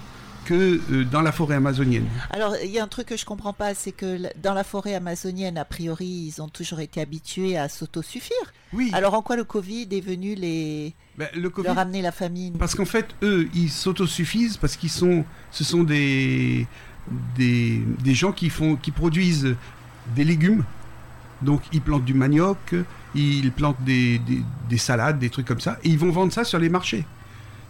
que 0.46 0.80
euh, 0.92 1.06
dans 1.06 1.22
la 1.22 1.32
forêt 1.32 1.56
amazonienne. 1.56 2.06
Alors, 2.30 2.56
il 2.64 2.70
y 2.70 2.80
a 2.80 2.84
un 2.84 2.88
truc 2.88 3.08
que 3.08 3.18
je 3.18 3.26
comprends 3.26 3.54
pas, 3.54 3.74
c'est 3.74 3.92
que 3.92 4.20
dans 4.42 4.54
la 4.54 4.64
forêt 4.64 4.96
amazonienne, 4.96 5.58
a 5.58 5.66
priori, 5.66 6.32
ils 6.34 6.42
ont 6.42 6.50
toujours 6.50 6.80
été 6.80 7.02
habitués 7.02 7.58
à 7.58 7.70
s'autosuffire. 7.70 8.54
Oui. 8.74 8.92
Alors, 8.94 9.14
en 9.14 9.22
quoi 9.22 9.36
le 9.36 9.44
Covid 9.44 9.88
est 9.92 10.02
venu 10.02 10.36
les 10.36 10.94
ben, 11.18 11.28
le 11.36 11.52
leur 11.64 11.78
amener 11.78 12.02
la 12.02 12.12
famine? 12.12 12.58
Parce 12.58 12.76
qu'en 12.76 12.86
fait, 12.86 13.08
eux, 13.22 13.48
ils 13.54 13.70
s'autosuffisent 13.70 14.58
parce 14.58 14.76
qu'ils 14.76 14.90
sont, 14.90 15.26
ce 15.52 15.64
sont 15.64 15.84
des, 15.84 16.68
des, 17.36 17.82
des 18.04 18.14
gens 18.14 18.32
qui 18.32 18.50
font, 18.50 18.76
qui 18.76 18.92
produisent 18.92 19.56
des 20.16 20.24
légumes. 20.24 20.64
Donc, 21.42 21.62
ils 21.72 21.82
plantent 21.82 22.06
du 22.06 22.14
manioc, 22.14 22.76
ils 23.16 23.52
plantent 23.52 23.84
des, 23.84 24.20
des, 24.20 24.42
des 24.70 24.78
salades, 24.78 25.20
des 25.20 25.30
trucs 25.30 25.46
comme 25.46 25.60
ça, 25.60 25.78
et 25.84 25.90
ils 25.90 26.00
vont 26.00 26.12
vendre 26.12 26.32
ça 26.32 26.44
sur 26.44 26.58
les 26.58 26.70
marchés. 26.70 27.06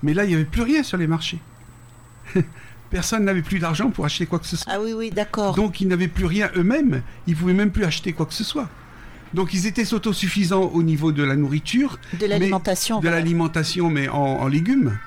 Mais 0.03 0.13
là, 0.13 0.25
il 0.25 0.27
n'y 0.27 0.35
avait 0.35 0.45
plus 0.45 0.61
rien 0.61 0.83
sur 0.83 0.97
les 0.97 1.07
marchés. 1.07 1.39
personne 2.89 3.25
n'avait 3.25 3.41
plus 3.41 3.59
d'argent 3.59 3.89
pour 3.89 4.05
acheter 4.05 4.25
quoi 4.25 4.39
que 4.39 4.45
ce 4.45 4.55
soit. 4.55 4.71
Ah 4.71 4.79
oui, 4.79 4.93
oui, 4.93 5.09
d'accord. 5.09 5.55
Donc 5.55 5.81
ils 5.81 5.87
n'avaient 5.87 6.07
plus 6.07 6.25
rien 6.25 6.49
eux-mêmes, 6.55 7.01
ils 7.27 7.35
pouvaient 7.35 7.53
même 7.53 7.71
plus 7.71 7.83
acheter 7.83 8.13
quoi 8.13 8.25
que 8.25 8.33
ce 8.33 8.43
soit. 8.43 8.69
Donc 9.33 9.53
ils 9.53 9.65
étaient 9.65 9.93
autosuffisants 9.93 10.69
au 10.73 10.83
niveau 10.83 11.11
de 11.11 11.23
la 11.23 11.35
nourriture. 11.35 11.99
De 12.19 12.27
l'alimentation. 12.27 12.99
De 12.99 13.09
l'alimentation, 13.09 13.89
mais 13.89 14.07
en, 14.07 14.47
légumes. 14.47 14.97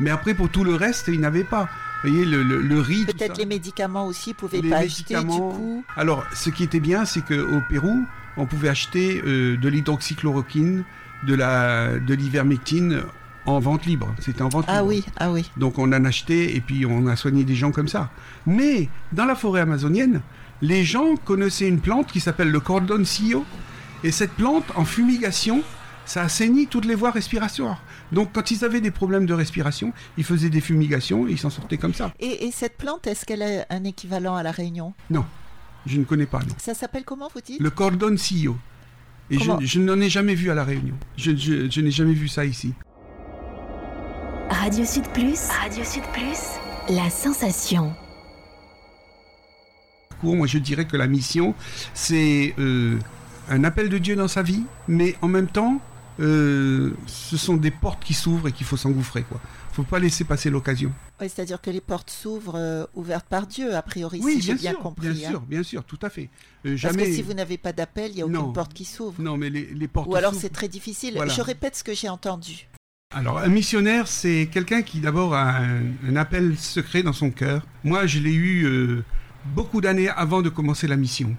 Mais 0.00 0.10
après, 0.10 0.34
pour 0.34 0.48
tout 0.48 0.64
le 0.64 0.74
reste, 0.74 1.08
ils 1.08 1.20
n'avaient 1.20 1.44
pas. 1.44 1.68
Vous 2.02 2.10
voyez, 2.10 2.24
le, 2.24 2.80
riz. 2.80 3.04
Peut-être 3.04 3.38
les 3.38 3.46
médicaments 3.46 4.06
aussi, 4.06 4.30
ils 4.30 4.34
pouvaient 4.34 4.62
pas 4.62 4.78
acheter 4.78 5.14
du 5.14 5.26
coup. 5.26 5.84
Alors, 5.96 6.24
ce 6.34 6.50
qui 6.50 6.64
était 6.64 6.80
bien, 6.80 7.04
c'est 7.04 7.22
qu'au 7.22 7.60
Pérou, 7.68 8.04
on 8.36 8.46
pouvait 8.46 8.68
acheter 8.68 9.22
euh, 9.24 9.56
de 9.56 9.68
l'hydroxychloroquine, 9.68 10.84
de 11.26 12.14
l'ivermectine 12.14 13.02
en 13.46 13.58
vente 13.58 13.86
libre. 13.86 14.14
C'était 14.20 14.42
en 14.42 14.48
vente 14.48 14.64
ah 14.68 14.80
libre. 14.80 14.86
oui, 14.86 15.04
ah 15.16 15.30
oui. 15.30 15.50
Donc 15.56 15.78
on 15.78 15.92
en 15.92 16.04
a 16.04 16.08
acheté 16.08 16.56
et 16.56 16.60
puis 16.60 16.86
on 16.86 17.06
a 17.06 17.16
soigné 17.16 17.44
des 17.44 17.54
gens 17.54 17.72
comme 17.72 17.88
ça. 17.88 18.10
Mais 18.46 18.88
dans 19.12 19.24
la 19.24 19.34
forêt 19.34 19.60
amazonienne, 19.60 20.22
les 20.62 20.84
gens 20.84 21.16
connaissaient 21.16 21.68
une 21.68 21.80
plante 21.80 22.10
qui 22.10 22.20
s'appelle 22.20 22.50
le 22.50 22.60
cordoncillo. 22.60 23.44
Et 24.02 24.10
cette 24.10 24.32
plante, 24.32 24.64
en 24.76 24.84
fumigation, 24.84 25.62
ça 26.04 26.22
assainit 26.22 26.66
toutes 26.66 26.84
les 26.84 26.94
voies 26.94 27.10
respiratoires. 27.10 27.82
Donc 28.12 28.30
quand 28.32 28.50
ils 28.50 28.64
avaient 28.64 28.80
des 28.80 28.90
problèmes 28.90 29.26
de 29.26 29.34
respiration, 29.34 29.92
ils 30.16 30.24
faisaient 30.24 30.50
des 30.50 30.60
fumigations 30.60 31.26
et 31.26 31.32
ils 31.32 31.38
s'en 31.38 31.50
sortaient 31.50 31.78
comme 31.78 31.94
ça. 31.94 32.12
Et, 32.20 32.50
cette 32.52 32.76
plante, 32.76 33.06
est-ce 33.06 33.24
qu'elle 33.24 33.42
a 33.42 33.66
un 33.70 33.84
équivalent 33.84 34.36
à 34.36 34.42
la 34.42 34.52
Réunion? 34.52 34.94
Non, 35.10 35.24
je 35.86 35.98
ne 35.98 36.04
connais 36.04 36.26
pas. 36.26 36.40
Non. 36.40 36.54
Ça 36.58 36.74
s'appelle 36.74 37.04
comment, 37.04 37.28
vous 37.34 37.40
dites? 37.40 37.60
Le 37.60 37.70
cordoncillo. 37.70 38.56
Et 39.30 39.38
je, 39.38 39.80
n'en 39.80 39.98
ai 40.00 40.10
jamais 40.10 40.34
vu 40.34 40.50
à 40.50 40.54
la 40.54 40.64
Réunion. 40.64 40.94
je 41.16 41.80
n'ai 41.80 41.90
jamais 41.90 42.12
vu 42.12 42.28
ça 42.28 42.44
ici. 42.44 42.74
Radio 44.64 44.82
Sud 44.86 45.06
Plus. 45.08 45.38
Radio 45.62 45.84
Sud 45.84 46.04
Plus. 46.14 46.38
La 46.88 47.10
sensation. 47.10 47.94
moi 50.22 50.46
je 50.46 50.56
dirais 50.56 50.86
que 50.86 50.96
la 50.96 51.06
mission, 51.06 51.54
c'est 51.92 52.54
euh, 52.58 52.98
un 53.50 53.62
appel 53.62 53.90
de 53.90 53.98
Dieu 53.98 54.16
dans 54.16 54.26
sa 54.26 54.40
vie, 54.40 54.62
mais 54.88 55.16
en 55.20 55.28
même 55.28 55.48
temps, 55.48 55.82
euh, 56.18 56.94
ce 57.06 57.36
sont 57.36 57.58
des 57.58 57.70
portes 57.70 58.02
qui 58.02 58.14
s'ouvrent 58.14 58.48
et 58.48 58.52
qu'il 58.52 58.64
faut 58.64 58.78
s'engouffrer. 58.78 59.24
quoi. 59.24 59.38
faut 59.70 59.82
pas 59.82 59.98
laisser 59.98 60.24
passer 60.24 60.48
l'occasion. 60.48 60.90
Oui, 61.20 61.28
c'est-à-dire 61.28 61.60
que 61.60 61.68
les 61.68 61.82
portes 61.82 62.08
s'ouvrent 62.08 62.56
euh, 62.56 62.86
ouvertes 62.94 63.26
par 63.28 63.46
Dieu, 63.46 63.76
a 63.76 63.82
priori, 63.82 64.22
Oui, 64.22 64.36
si 64.36 64.40
j'ai 64.40 64.54
bien 64.54 64.72
compris. 64.72 65.10
bien 65.10 65.26
hein. 65.28 65.30
sûr, 65.30 65.40
bien 65.42 65.62
sûr, 65.62 65.84
tout 65.84 65.98
à 66.00 66.08
fait. 66.08 66.30
Euh, 66.64 66.70
Parce 66.70 66.76
jamais. 66.76 67.04
que 67.04 67.12
si 67.12 67.20
vous 67.20 67.34
n'avez 67.34 67.58
pas 67.58 67.74
d'appel, 67.74 68.12
il 68.12 68.14
n'y 68.14 68.22
a 68.22 68.24
aucune 68.24 68.38
Non. 68.38 68.52
porte 68.54 68.72
qui 68.72 68.86
s'ouvre. 68.86 69.20
Non, 69.20 69.36
mais 69.36 69.50
les, 69.50 69.66
les 69.74 69.88
portes 69.88 70.08
Ou 70.08 70.16
alors 70.16 70.34
c'est 70.34 70.48
très 70.48 70.68
difficile. 70.68 71.16
Voilà. 71.16 71.34
Je 71.34 71.42
répète 71.42 71.76
ce 71.76 71.84
que 71.84 71.92
j'ai 71.92 72.08
entendu. 72.08 72.66
Alors, 73.16 73.38
un 73.38 73.48
missionnaire, 73.48 74.08
c'est 74.08 74.48
quelqu'un 74.50 74.82
qui 74.82 74.98
d'abord 74.98 75.34
a 75.34 75.58
un, 75.58 76.16
appel 76.16 76.56
secret 76.58 77.04
dans 77.04 77.12
son 77.12 77.30
cœur. 77.30 77.64
Moi, 77.84 78.06
je 78.06 78.18
l'ai 78.18 78.32
eu 78.32 78.64
euh, 78.64 79.04
beaucoup 79.54 79.80
d'années 79.80 80.08
avant 80.08 80.42
de 80.42 80.48
commencer 80.48 80.88
la 80.88 80.96
mission. 80.96 81.36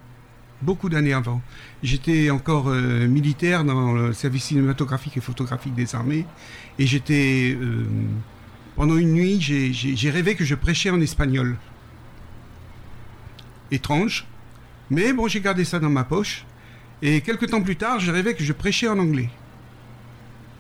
Beaucoup 0.62 0.88
d'années 0.88 1.12
avant. 1.12 1.42
J'étais 1.84 2.30
encore 2.30 2.70
euh, 2.70 3.08
militaire 3.08 3.66
dans 3.66 3.92
le 3.92 4.14
service 4.14 4.46
cinématographique 4.46 5.18
et 5.18 5.20
photographique 5.20 5.76
des 5.76 5.96
armées. 5.96 6.26
Et 6.80 6.88
j'étais. 6.88 7.58
euh, 7.60 7.84
pendant 8.78 8.96
une 8.96 9.12
nuit, 9.12 9.42
j'ai 9.42 10.10
rêvé 10.10 10.36
que 10.36 10.46
je 10.46 10.56
prêchais 10.56 10.92
en 10.92 11.02
espagnol. 11.02 11.58
Étrange. 13.70 14.26
Mais 14.90 15.12
bon, 15.12 15.28
j'ai 15.28 15.42
gardé 15.42 15.66
ça 15.66 15.80
dans 15.80 15.90
ma 15.90 16.06
poche. 16.06 16.46
Et 17.02 17.20
quelques 17.20 17.50
temps 17.50 17.62
plus 17.62 17.76
tard, 17.76 18.00
j'ai 18.00 18.12
rêvé 18.12 18.34
que 18.34 18.46
je 18.46 18.54
prêchais 18.54 18.88
en 18.88 18.98
anglais. 18.98 19.30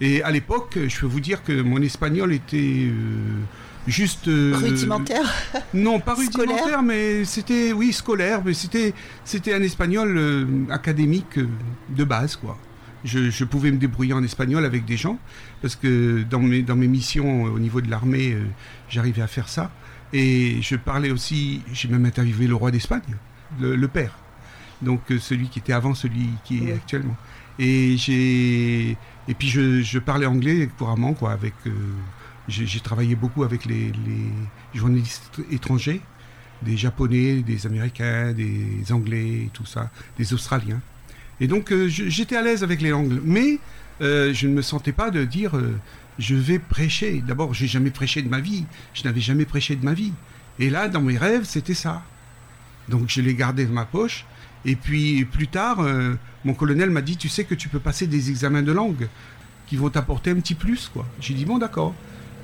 Et 0.01 0.21
à 0.23 0.31
l'époque, 0.31 0.77
je 0.87 0.99
peux 0.99 1.05
vous 1.05 1.19
dire 1.21 1.43
que 1.43 1.61
mon 1.61 1.81
espagnol 1.81 2.33
était 2.33 2.57
euh, 2.89 3.39
juste. 3.87 4.27
euh, 4.27 4.53
Rudimentaire 4.55 5.23
Non, 5.73 5.99
pas 5.99 6.15
Scolaire 6.15 6.55
rudimentaire, 6.55 6.83
mais 6.83 7.23
c'était, 7.25 7.71
oui, 7.73 7.93
scolaire, 7.93 8.41
mais 8.43 8.53
c'était, 8.53 8.93
c'était 9.23 9.53
un 9.53 9.61
espagnol 9.61 10.15
euh, 10.17 10.45
académique 10.69 11.39
de 11.89 12.03
base, 12.03 12.35
quoi. 12.35 12.57
Je, 13.05 13.29
je 13.29 13.43
pouvais 13.45 13.71
me 13.71 13.77
débrouiller 13.77 14.13
en 14.13 14.23
espagnol 14.23 14.65
avec 14.65 14.83
des 14.85 14.97
gens, 14.97 15.19
parce 15.61 15.75
que 15.75 16.23
dans 16.29 16.39
mes, 16.39 16.61
dans 16.63 16.75
mes 16.75 16.87
missions 16.87 17.43
au 17.43 17.59
niveau 17.59 17.79
de 17.79 17.89
l'armée, 17.89 18.35
j'arrivais 18.89 19.21
à 19.21 19.27
faire 19.27 19.47
ça. 19.47 19.71
Et 20.11 20.57
je 20.61 20.75
parlais 20.75 21.11
aussi, 21.11 21.61
j'ai 21.71 21.87
même 21.87 22.05
interviewé 22.05 22.47
le 22.47 22.55
roi 22.55 22.71
d'Espagne, 22.71 23.03
le, 23.61 23.75
le 23.75 23.87
père. 23.87 24.11
Donc 24.81 25.01
celui 25.19 25.47
qui 25.49 25.59
était 25.59 25.71
avant 25.73 25.93
celui 25.93 26.29
qui 26.45 26.57
est 26.57 26.61
Oui. 26.61 26.71
actuellement. 26.71 27.15
Et 27.59 27.97
j'ai 27.97 28.97
et 29.27 29.33
puis 29.33 29.47
je, 29.47 29.99
parlais 29.99 30.25
anglais 30.25 30.69
couramment 30.77 31.13
quoi 31.13 31.31
avec 31.31 31.53
euh, 31.65 31.71
j'ai 32.47 32.79
travaillé 32.79 33.15
beaucoup 33.15 33.43
avec 33.43 33.65
les, 33.65 33.91
les 33.91 34.31
journalistes 34.79 35.41
étrangers, 35.51 35.99
des 36.61 36.77
japonais, 36.77 37.41
des 37.41 37.65
américains, 37.65 38.33
des 38.33 38.91
anglais, 38.91 39.49
tout 39.51 39.65
ça, 39.65 39.89
des 40.19 40.31
australiens. 40.33 40.79
Et 41.39 41.47
donc 41.47 41.71
euh, 41.71 41.87
j'étais 41.87 42.35
à 42.35 42.41
l'aise 42.41 42.63
avec 42.63 42.81
les 42.81 42.89
langues, 42.89 43.19
mais 43.23 43.59
euh, 44.01 44.33
je 44.33 44.47
ne 44.47 44.53
me 44.53 44.61
sentais 44.61 44.91
pas 44.91 45.09
de 45.09 45.23
dire 45.25 45.53
je 46.19 46.35
vais 46.35 46.59
prêcher. 46.59 47.23
D'abord, 47.25 47.53
j'ai 47.53 47.67
jamais 47.67 47.89
prêché 47.89 48.21
de 48.21 48.29
ma 48.29 48.39
vie, 48.39 48.65
je 48.93 49.03
n'avais 49.03 49.21
jamais 49.21 49.45
prêché 49.45 49.75
de 49.75 49.83
ma 49.83 49.93
vie. 49.93 50.13
Et 50.59 50.69
là, 50.69 50.87
dans 50.87 51.01
mes 51.01 51.17
rêves, 51.17 51.43
c'était 51.43 51.73
ça. 51.73 52.03
Donc 52.89 53.05
je 53.07 53.21
l'ai 53.21 53.33
gardé 53.33 53.65
dans 53.65 53.73
ma 53.73 53.85
poche. 53.85 54.25
Et 54.65 54.75
puis 54.75 55.25
plus 55.25 55.47
tard, 55.47 55.79
euh, 55.79 56.15
mon 56.43 56.53
colonel 56.53 56.89
m'a 56.89 57.01
dit, 57.01 57.17
tu 57.17 57.29
sais 57.29 57.43
que 57.43 57.55
tu 57.55 57.69
peux 57.69 57.79
passer 57.79 58.07
des 58.07 58.29
examens 58.29 58.63
de 58.63 58.71
langue 58.71 59.07
qui 59.67 59.77
vont 59.77 59.89
t'apporter 59.89 60.31
un 60.31 60.35
petit 60.35 60.55
plus, 60.55 60.89
quoi. 60.91 61.07
J'ai 61.19 61.33
dit 61.33 61.45
bon, 61.45 61.57
d'accord. 61.57 61.93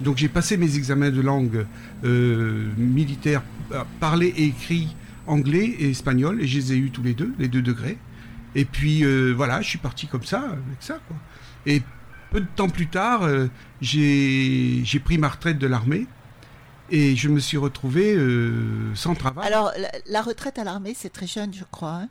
Donc 0.01 0.17
j'ai 0.17 0.29
passé 0.29 0.57
mes 0.57 0.77
examens 0.77 1.11
de 1.11 1.21
langue 1.21 1.65
euh, 2.03 2.69
militaire, 2.77 3.43
euh, 3.71 3.83
parlé 3.99 4.27
et 4.27 4.45
écrit 4.45 4.95
anglais 5.27 5.75
et 5.79 5.91
espagnol, 5.91 6.41
et 6.41 6.47
je 6.47 6.57
les 6.57 6.73
ai 6.73 6.77
eus 6.77 6.89
tous 6.91 7.03
les 7.03 7.13
deux, 7.13 7.33
les 7.37 7.47
deux 7.47 7.61
degrés. 7.61 7.97
Et 8.53 8.65
puis 8.65 9.05
voilà, 9.33 9.61
je 9.61 9.69
suis 9.69 9.77
parti 9.77 10.07
comme 10.07 10.23
ça, 10.23 10.39
avec 10.39 10.81
ça. 10.81 10.99
Et 11.65 11.81
peu 12.31 12.41
de 12.41 12.47
temps 12.53 12.67
plus 12.67 12.87
tard, 12.87 13.21
j'ai 13.79 15.01
pris 15.05 15.17
ma 15.17 15.29
retraite 15.29 15.57
de 15.57 15.67
l'armée 15.67 16.05
et 16.91 17.15
je 17.15 17.29
me 17.29 17.39
suis 17.39 17.57
retrouvé 17.57 18.13
euh, 18.15 18.93
sans 18.95 19.15
travail. 19.15 19.47
Alors, 19.47 19.71
la, 19.77 19.89
la 20.07 20.21
retraite 20.21 20.59
à 20.59 20.63
l'armée, 20.63 20.93
c'est 20.95 21.09
très 21.11 21.27
jeune, 21.27 21.53
je 21.53 21.63
crois. 21.71 21.93
hein. 22.03 22.07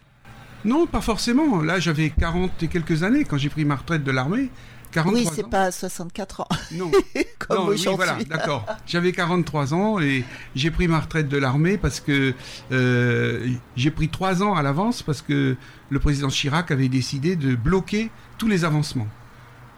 Non, 0.64 0.86
pas 0.86 1.00
forcément. 1.00 1.62
Là, 1.62 1.78
j'avais 1.80 2.10
40 2.10 2.62
et 2.62 2.68
quelques 2.68 3.02
années 3.02 3.24
quand 3.24 3.38
j'ai 3.38 3.48
pris 3.48 3.64
ma 3.64 3.76
retraite 3.76 4.04
de 4.04 4.10
l'armée. 4.10 4.50
43 4.92 5.20
oui, 5.22 5.28
c'est 5.32 5.48
pas 5.48 5.70
64 5.70 6.40
ans, 6.40 6.48
Non, 6.72 6.90
comme 7.38 7.56
non, 7.58 7.62
oui, 7.68 7.74
aujourd'hui. 7.74 7.94
voilà, 7.94 8.18
d'accord. 8.24 8.66
J'avais 8.86 9.12
43 9.12 9.72
ans 9.72 10.00
et 10.00 10.24
j'ai 10.56 10.72
pris 10.72 10.88
ma 10.88 10.98
retraite 10.98 11.28
de 11.28 11.36
l'armée 11.38 11.78
parce 11.78 12.00
que 12.00 12.34
euh, 12.72 13.46
j'ai 13.76 13.92
pris 13.92 14.08
trois 14.08 14.42
ans 14.42 14.54
à 14.56 14.62
l'avance 14.62 15.02
parce 15.04 15.22
que 15.22 15.56
le 15.90 15.98
président 16.00 16.28
Chirac 16.28 16.72
avait 16.72 16.88
décidé 16.88 17.36
de 17.36 17.54
bloquer 17.54 18.10
tous 18.36 18.48
les 18.48 18.64
avancements. 18.64 19.06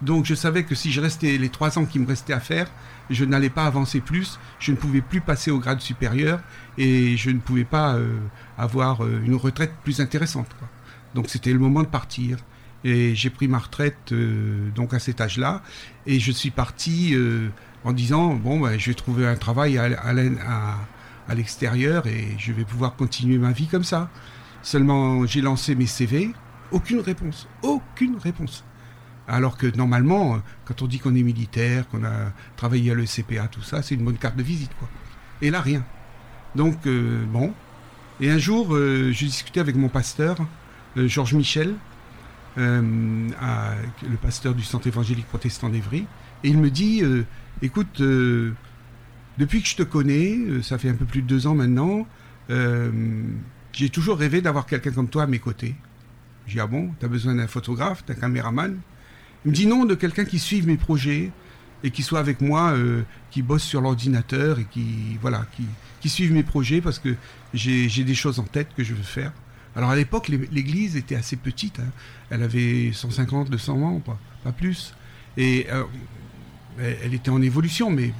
Donc 0.00 0.25
je 0.25 0.35
savais 0.35 0.64
que 0.64 0.75
si 0.75 0.90
je 0.90 1.00
restais 1.02 1.37
les 1.37 1.49
trois 1.50 1.78
ans 1.78 1.85
qui 1.85 1.99
me 1.99 2.06
restaient 2.06 2.32
à 2.32 2.40
faire, 2.40 2.71
je 3.12 3.25
n'allais 3.25 3.50
pas 3.50 3.64
avancer 3.64 4.00
plus, 4.00 4.38
je 4.59 4.73
ne 4.73 4.76
pouvais 4.76 5.00
plus 5.00 5.21
passer 5.21 5.50
au 5.50 5.59
grade 5.59 5.81
supérieur 5.81 6.40
et 6.78 7.16
je 7.16 7.31
ne 7.31 7.38
pouvais 7.38 7.64
pas 7.64 7.95
euh, 7.95 8.19
avoir 8.59 9.04
euh, 9.04 9.23
une 9.25 9.35
retraite 9.35 9.73
plus 9.85 10.00
intéressante. 10.00 10.49
Donc 11.14 11.28
c'était 11.28 11.52
le 11.52 11.59
moment 11.59 11.83
de 11.83 11.88
partir. 11.88 12.38
Et 12.85 13.14
j'ai 13.14 13.31
pris 13.31 13.47
ma 13.47 13.59
retraite 13.59 14.11
euh, 14.11 14.71
donc 14.75 14.92
à 14.92 14.99
cet 14.99 15.21
âge-là 15.21 15.62
et 16.07 16.19
je 16.19 16.33
suis 16.33 16.50
parti 16.50 17.14
en 17.85 17.92
disant 17.92 18.35
bon 18.35 18.59
ben, 18.59 18.76
je 18.76 18.90
vais 18.90 18.95
trouver 18.95 19.26
un 19.26 19.37
travail 19.37 19.78
à 19.78 21.35
l'extérieur 21.35 22.09
et 22.09 22.35
je 22.38 22.52
vais 22.52 22.64
pouvoir 22.64 22.97
continuer 22.97 23.38
ma 23.38 23.52
vie 23.52 23.69
comme 23.69 23.85
ça. 23.85 24.11
Seulement 24.62 25.25
j'ai 25.26 25.42
lancé 25.42 25.76
mes 25.76 25.87
CV, 25.87 26.33
aucune 26.73 27.00
réponse, 27.00 27.47
aucune 27.62 28.16
réponse. 28.16 28.64
Alors 29.29 29.57
que 29.57 29.67
normalement, 29.76 30.35
euh, 30.35 30.38
quand 30.64 30.83
on 30.83 30.87
dit 30.87 30.99
qu'on 30.99 31.14
est 31.14 31.23
militaire, 31.23 31.88
qu'on 31.88 32.05
a 32.05 32.33
travaillé 32.57 32.91
à 32.93 32.95
l'ECPA, 32.95 33.49
tout 33.49 33.62
ça, 33.62 33.83
c'est 33.83 33.95
une 33.95 34.05
bonne 34.05 34.19
carte 34.19 34.37
de 34.37 34.43
visite 34.43 34.73
quoi. 34.79 34.88
Et 35.41 35.50
là 35.50 35.61
rien. 35.61 35.85
Donc 36.55 36.87
euh, 36.87 37.25
bon. 37.26 37.52
Et 38.21 38.31
un 38.31 38.38
jour, 38.38 38.75
euh, 38.75 39.11
je 39.12 39.25
discutais 39.25 39.61
avec 39.61 39.76
mon 39.76 39.88
pasteur, 39.88 40.37
euh, 40.97 41.09
Georges 41.09 41.35
Michel, 41.35 41.75
le 42.57 44.17
pasteur 44.21 44.55
du 44.55 44.62
centre 44.62 44.87
évangélique 44.87 45.26
protestant 45.26 45.71
d'Evry, 45.71 46.07
et 46.45 46.49
il 46.49 46.59
me 46.59 46.71
dit 46.71 47.02
Écoute, 47.62 48.02
depuis 48.02 49.62
que 49.62 49.69
je 49.69 49.76
te 49.76 49.83
connais, 49.83 50.38
ça 50.62 50.76
fait 50.76 50.91
un 50.91 50.95
peu 50.95 51.07
plus 51.07 51.23
de 51.23 51.26
deux 51.26 51.47
ans 51.47 51.55
maintenant, 51.55 52.07
j'ai 52.50 53.88
toujours 53.88 54.19
rêvé 54.19 54.43
d'avoir 54.43 54.67
quelqu'un 54.67 54.91
comme 54.91 55.09
toi 55.09 55.23
à 55.23 55.26
mes 55.26 55.38
côtés. 55.38 55.75
J'ai 56.47 56.55
dit 56.55 56.61
Ah 56.61 56.67
bon, 56.67 56.91
t'as 57.00 57.09
besoin 57.09 57.35
d'un 57.35 57.47
photographe, 57.47 58.05
d'un 58.05 58.14
caméraman? 58.14 58.76
Il 59.44 59.50
me 59.50 59.54
dit 59.56 59.66
Non, 59.66 59.84
de 59.84 59.94
quelqu'un 59.94 60.25
qui 60.25 60.38
suive 60.38 60.66
mes 60.66 60.76
projets 60.76 61.30
et 61.84 61.90
qui 61.90 62.02
soit 62.02 62.20
avec 62.20 62.40
moi, 62.40 62.72
euh, 62.72 63.02
qui 63.30 63.42
bosse 63.42 63.64
sur 63.64 63.80
l'ordinateur 63.80 64.58
et 64.61 64.64
qui, 64.70 65.18
voilà, 65.20 65.46
qui, 66.00 66.08
suive 66.08 66.32
mes 66.32 66.42
projets 66.44 66.80
parce 66.80 66.99
que 66.99 67.14
j'ai 67.54 67.88
des 68.04 68.14
choses 68.14 68.38
en 68.38 68.44
tête 68.44 68.68
que 68.76 68.84
je 68.84 68.94
veux 68.94 69.02
faire. 69.02 69.32
Alors 69.75 69.90
à 69.90 69.96
l'époque, 69.96 70.28
l'é- 70.28 70.49
l'église 70.52 70.96
était 70.96 71.16
assez 71.16 71.37
petite. 71.37 71.80
hein. 71.80 71.90
Elle 72.30 72.42
avait 72.42 72.90
150, 72.92 73.50
200 73.50 73.76
membres, 73.76 74.18
pas, 74.44 74.52
plus. 74.52 74.94
Et 75.37 75.66
euh, 75.70 75.84
elle, 77.02 77.14
était 77.14 77.30
en 77.30 77.40
évolution, 77.42 77.90
mais 77.90 78.12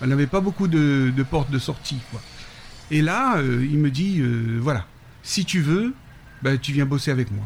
elle 0.00 0.08
n'avait 0.08 0.26
pas 0.26 0.40
beaucoup 0.40 0.66
de, 0.68 1.12
de 1.14 1.22
portes 1.22 1.50
de 1.50 1.58
sortie. 1.58 1.98
Et 2.90 3.02
là, 3.02 3.38
euh, 3.38 3.66
il 3.70 3.78
me 3.78 3.90
dit, 3.90 4.20
voilà, 4.60 4.86
si 5.22 5.44
tu 5.44 5.60
veux, 5.60 5.94
ben, 6.42 6.58
tu 6.58 6.72
viens 6.72 6.86
bosser 6.86 7.10
avec 7.10 7.30
moi. 7.30 7.44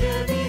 will 0.00 0.26
be 0.26 0.47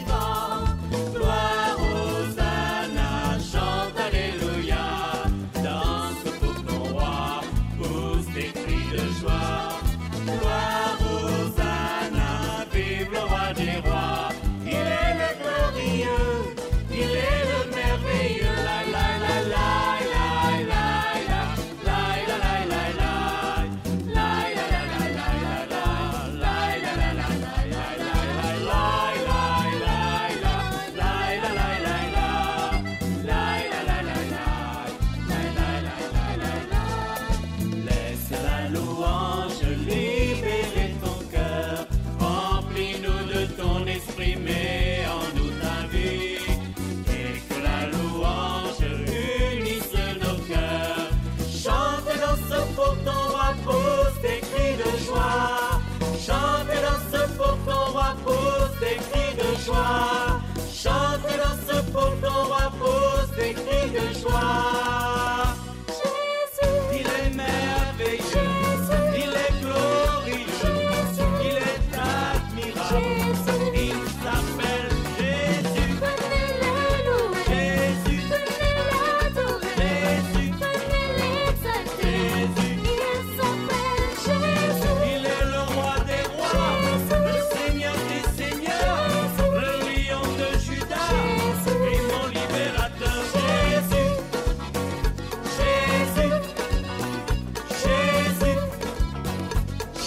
soir. 64.29 64.58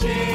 she 0.02 0.32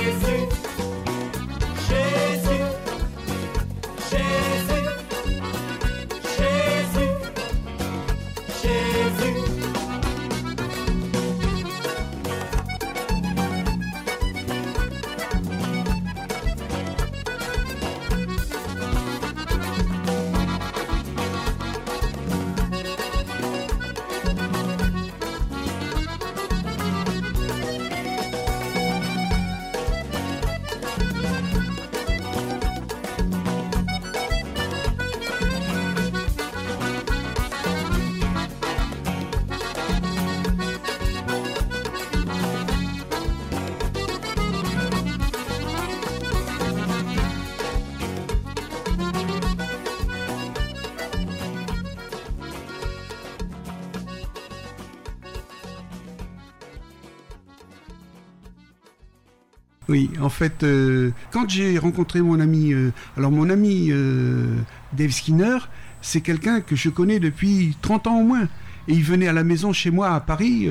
Oui, 59.97 60.11
en 60.21 60.29
fait, 60.29 60.61
euh, 60.61 61.09
quand 61.31 61.49
j'ai 61.49 61.79
rencontré 61.79 62.21
mon 62.21 62.39
ami, 62.39 62.71
euh, 62.71 62.91
alors 63.17 63.31
mon 63.31 63.49
ami 63.49 63.87
euh, 63.89 64.55
Dave 64.93 65.09
Skinner, 65.09 65.57
c'est 66.03 66.21
quelqu'un 66.21 66.61
que 66.61 66.75
je 66.75 66.89
connais 66.89 67.19
depuis 67.19 67.75
30 67.81 68.05
ans 68.05 68.19
au 68.19 68.23
moins. 68.23 68.43
Et 68.87 68.93
il 68.93 69.03
venait 69.03 69.27
à 69.27 69.33
la 69.33 69.43
maison 69.43 69.73
chez 69.73 69.89
moi 69.89 70.11
à 70.11 70.19
Paris 70.19 70.69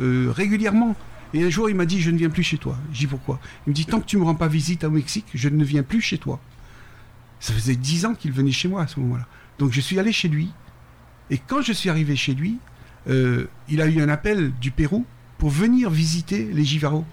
régulièrement. 0.00 0.96
Et 1.34 1.44
un 1.44 1.50
jour, 1.50 1.68
il 1.68 1.76
m'a 1.76 1.84
dit, 1.84 2.00
je 2.00 2.10
ne 2.10 2.16
viens 2.16 2.30
plus 2.30 2.42
chez 2.42 2.56
toi. 2.56 2.78
J'ai 2.94 3.00
dit, 3.00 3.06
pourquoi? 3.08 3.40
Il 3.66 3.70
me 3.70 3.74
dit, 3.74 3.84
tant 3.84 4.00
que 4.00 4.06
tu 4.06 4.16
me 4.16 4.24
rends 4.24 4.34
pas 4.34 4.48
visite 4.48 4.84
au 4.84 4.90
Mexique, 4.90 5.26
je 5.34 5.50
ne 5.50 5.62
viens 5.62 5.82
plus 5.82 6.00
chez 6.00 6.16
toi. 6.16 6.40
Ça 7.40 7.52
faisait 7.52 7.76
10 7.76 8.06
ans 8.06 8.14
qu'il 8.14 8.32
venait 8.32 8.52
chez 8.52 8.68
moi 8.68 8.80
à 8.82 8.86
ce 8.86 8.98
moment-là. 9.00 9.26
Donc 9.58 9.72
je 9.72 9.82
suis 9.82 9.98
allé 9.98 10.12
chez 10.12 10.28
lui. 10.28 10.50
Et 11.28 11.36
quand 11.36 11.60
je 11.60 11.74
suis 11.74 11.90
arrivé 11.90 12.16
chez 12.16 12.32
lui, 12.32 12.56
il 13.06 13.82
a 13.82 13.86
eu 13.86 14.00
un 14.00 14.08
appel 14.08 14.50
du 14.62 14.70
Pérou 14.70 15.04
pour 15.36 15.50
venir 15.50 15.90
visiter 15.90 16.48
les 16.54 16.64
Givaros. 16.64 17.04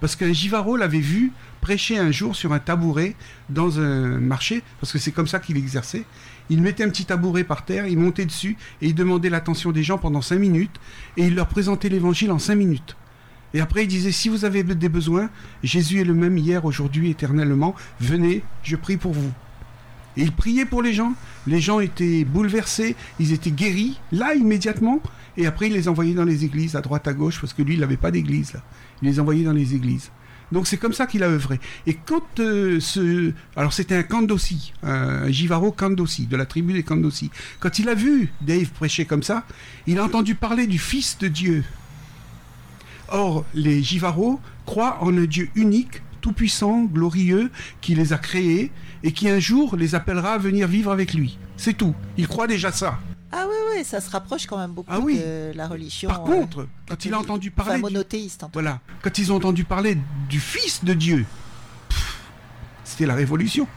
Parce 0.00 0.16
qu'un 0.16 0.32
Givaro 0.32 0.76
l'avait 0.76 0.98
vu 0.98 1.32
prêcher 1.60 1.98
un 1.98 2.10
jour 2.10 2.36
sur 2.36 2.52
un 2.52 2.58
tabouret 2.58 3.14
dans 3.48 3.80
un 3.80 4.18
marché, 4.18 4.62
parce 4.80 4.92
que 4.92 4.98
c'est 4.98 5.12
comme 5.12 5.26
ça 5.26 5.38
qu'il 5.38 5.56
exerçait. 5.56 6.04
Il 6.50 6.60
mettait 6.60 6.84
un 6.84 6.90
petit 6.90 7.06
tabouret 7.06 7.44
par 7.44 7.64
terre, 7.64 7.86
il 7.86 7.98
montait 7.98 8.26
dessus 8.26 8.56
et 8.82 8.88
il 8.88 8.94
demandait 8.94 9.30
l'attention 9.30 9.72
des 9.72 9.82
gens 9.82 9.96
pendant 9.96 10.20
cinq 10.20 10.38
minutes 10.38 10.78
et 11.16 11.26
il 11.26 11.34
leur 11.34 11.46
présentait 11.46 11.88
l'évangile 11.88 12.32
en 12.32 12.38
cinq 12.38 12.56
minutes. 12.56 12.96
Et 13.54 13.60
après, 13.60 13.84
il 13.84 13.88
disait, 13.88 14.12
si 14.12 14.28
vous 14.28 14.44
avez 14.44 14.64
des 14.64 14.88
besoins, 14.88 15.30
Jésus 15.62 16.00
est 16.00 16.04
le 16.04 16.12
même 16.12 16.36
hier, 16.36 16.64
aujourd'hui, 16.64 17.10
éternellement, 17.10 17.74
venez, 18.00 18.42
je 18.64 18.74
prie 18.74 18.96
pour 18.96 19.12
vous. 19.12 19.32
Et 20.16 20.22
il 20.22 20.32
priait 20.32 20.64
pour 20.64 20.82
les 20.82 20.92
gens. 20.92 21.14
Les 21.46 21.60
gens 21.60 21.80
étaient 21.80 22.24
bouleversés, 22.24 22.96
ils 23.18 23.32
étaient 23.32 23.50
guéris, 23.50 23.98
là, 24.12 24.34
immédiatement. 24.34 25.00
Et 25.36 25.46
après, 25.46 25.66
il 25.66 25.72
les 25.72 25.88
envoyait 25.88 26.14
dans 26.14 26.24
les 26.24 26.44
églises, 26.44 26.76
à 26.76 26.80
droite, 26.80 27.08
à 27.08 27.12
gauche, 27.12 27.40
parce 27.40 27.52
que 27.52 27.62
lui, 27.62 27.74
il 27.74 27.80
n'avait 27.80 27.96
pas 27.96 28.10
d'église, 28.10 28.52
là. 28.52 28.62
Il 29.02 29.08
les 29.08 29.20
envoyait 29.20 29.44
dans 29.44 29.52
les 29.52 29.74
églises. 29.74 30.10
Donc 30.52 30.66
c'est 30.66 30.76
comme 30.76 30.92
ça 30.92 31.06
qu'il 31.06 31.22
a 31.22 31.28
œuvré. 31.28 31.58
Et 31.86 31.94
quand 31.94 32.38
euh, 32.38 32.78
ce... 32.78 33.32
Alors 33.56 33.72
c'était 33.72 33.96
un 33.96 34.02
Kandossi, 34.02 34.72
un 34.82 35.28
Jivaro 35.30 35.72
Kandossi, 35.72 36.26
de 36.26 36.36
la 36.36 36.46
tribu 36.46 36.72
des 36.72 36.82
Kandossi. 36.82 37.30
Quand 37.60 37.78
il 37.78 37.88
a 37.88 37.94
vu 37.94 38.32
Dave 38.40 38.70
prêcher 38.70 39.04
comme 39.04 39.22
ça, 39.22 39.44
il 39.86 39.98
a 39.98 40.04
entendu 40.04 40.34
parler 40.34 40.66
du 40.66 40.78
Fils 40.78 41.18
de 41.18 41.28
Dieu. 41.28 41.64
Or, 43.08 43.44
les 43.54 43.82
Jivaros 43.82 44.40
croient 44.66 44.98
en 45.02 45.16
un 45.16 45.24
Dieu 45.24 45.48
unique, 45.54 46.02
tout-puissant, 46.24 46.84
glorieux, 46.84 47.50
qui 47.82 47.94
les 47.94 48.14
a 48.14 48.16
créés 48.16 48.72
et 49.02 49.12
qui 49.12 49.28
un 49.28 49.38
jour 49.38 49.76
les 49.76 49.94
appellera 49.94 50.32
à 50.32 50.38
venir 50.38 50.66
vivre 50.66 50.90
avec 50.90 51.12
lui. 51.12 51.38
C'est 51.58 51.74
tout. 51.74 51.94
Ils 52.16 52.26
croient 52.26 52.46
déjà 52.46 52.72
ça. 52.72 52.98
Ah 53.30 53.44
oui, 53.46 53.56
oui, 53.76 53.84
ça 53.84 54.00
se 54.00 54.08
rapproche 54.08 54.46
quand 54.46 54.56
même 54.56 54.70
beaucoup 54.70 54.88
Ah 54.90 55.00
oui. 55.00 55.18
de 55.18 55.52
la 55.54 55.68
religion. 55.68 56.08
Par 56.08 56.22
euh, 56.22 56.24
contre, 56.24 56.66
quand 56.88 57.04
il 57.04 57.12
a 57.12 57.18
entendu 57.18 57.50
parler... 57.50 57.78
monothéiste 57.78 58.42
en 58.42 58.46
tout 58.46 58.54
Voilà. 58.54 58.80
Quand 59.02 59.18
ils 59.18 59.32
ont 59.32 59.36
entendu 59.36 59.64
parler 59.64 59.98
du 60.30 60.40
Fils 60.40 60.82
de 60.82 60.94
Dieu, 60.94 61.26
c'était 62.84 63.04
la 63.04 63.14
révolution. 63.14 63.68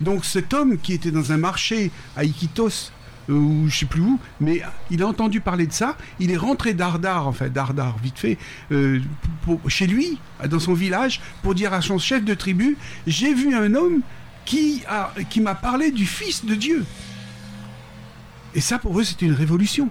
Donc 0.00 0.24
cet 0.24 0.54
homme 0.54 0.78
qui 0.78 0.94
était 0.94 1.10
dans 1.10 1.32
un 1.32 1.36
marché 1.36 1.90
à 2.16 2.24
Iquitos, 2.24 2.68
euh, 2.68 2.70
ou 3.28 3.66
je 3.68 3.76
sais 3.78 3.86
plus 3.86 4.00
où, 4.00 4.18
mais 4.40 4.62
il 4.90 5.02
a 5.02 5.06
entendu 5.06 5.40
parler 5.40 5.66
de 5.66 5.72
ça, 5.72 5.96
il 6.18 6.30
est 6.30 6.36
rentré 6.36 6.74
d'Ardar, 6.74 7.26
enfin 7.28 7.48
d'Ardar, 7.48 7.96
vite 8.02 8.18
fait, 8.18 8.36
euh, 8.72 9.00
pour- 9.44 9.60
chez 9.68 9.86
lui, 9.86 10.18
dans 10.48 10.58
son 10.58 10.74
village, 10.74 11.20
pour 11.42 11.54
dire 11.54 11.72
à 11.72 11.80
son 11.82 11.98
chef 11.98 12.24
de 12.24 12.34
tribu, 12.34 12.76
j'ai 13.06 13.32
vu 13.34 13.54
un 13.54 13.74
homme 13.74 14.00
qui 14.44 14.82
a- 14.88 15.12
qui 15.30 15.40
m'a 15.40 15.54
parlé 15.54 15.90
du 15.92 16.04
Fils 16.06 16.44
de 16.44 16.54
Dieu. 16.54 16.84
Et 18.54 18.60
ça, 18.60 18.78
pour 18.78 18.98
eux, 18.98 19.04
c'était 19.04 19.26
une 19.26 19.32
révolution. 19.34 19.88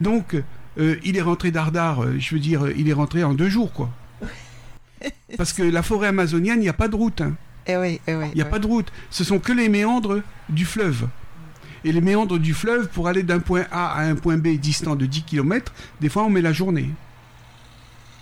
Donc, 0.00 0.36
euh, 0.78 0.96
il 1.04 1.16
est 1.16 1.22
rentré 1.22 1.50
d'Ardar, 1.50 2.02
euh, 2.02 2.16
je 2.18 2.34
veux 2.34 2.40
dire, 2.40 2.68
il 2.76 2.88
est 2.88 2.92
rentré 2.92 3.22
en 3.24 3.32
deux 3.34 3.48
jours, 3.48 3.72
quoi. 3.72 3.90
Parce 5.38 5.52
que 5.52 5.62
la 5.62 5.82
forêt 5.82 6.08
amazonienne, 6.08 6.58
il 6.58 6.62
n'y 6.62 6.68
a 6.68 6.72
pas 6.74 6.88
de 6.88 6.96
route. 6.96 7.20
hein. 7.20 7.34
Eh 7.66 7.76
oui, 7.76 8.00
eh 8.06 8.14
oui, 8.14 8.26
Il 8.32 8.36
n'y 8.36 8.42
a 8.42 8.44
oui. 8.44 8.50
pas 8.50 8.58
de 8.58 8.66
route. 8.66 8.92
Ce 9.10 9.24
sont 9.24 9.38
que 9.38 9.52
les 9.52 9.68
méandres 9.70 10.20
du 10.50 10.64
fleuve. 10.66 11.06
Et 11.84 11.92
les 11.92 12.00
méandres 12.00 12.38
du 12.38 12.54
fleuve, 12.54 12.88
pour 12.88 13.08
aller 13.08 13.22
d'un 13.22 13.40
point 13.40 13.66
A 13.70 13.92
à 13.92 14.02
un 14.04 14.14
point 14.14 14.38
B 14.38 14.48
distant 14.56 14.96
de 14.96 15.06
10 15.06 15.22
km, 15.22 15.72
des 16.00 16.08
fois 16.08 16.24
on 16.24 16.30
met 16.30 16.40
la 16.40 16.52
journée. 16.52 16.88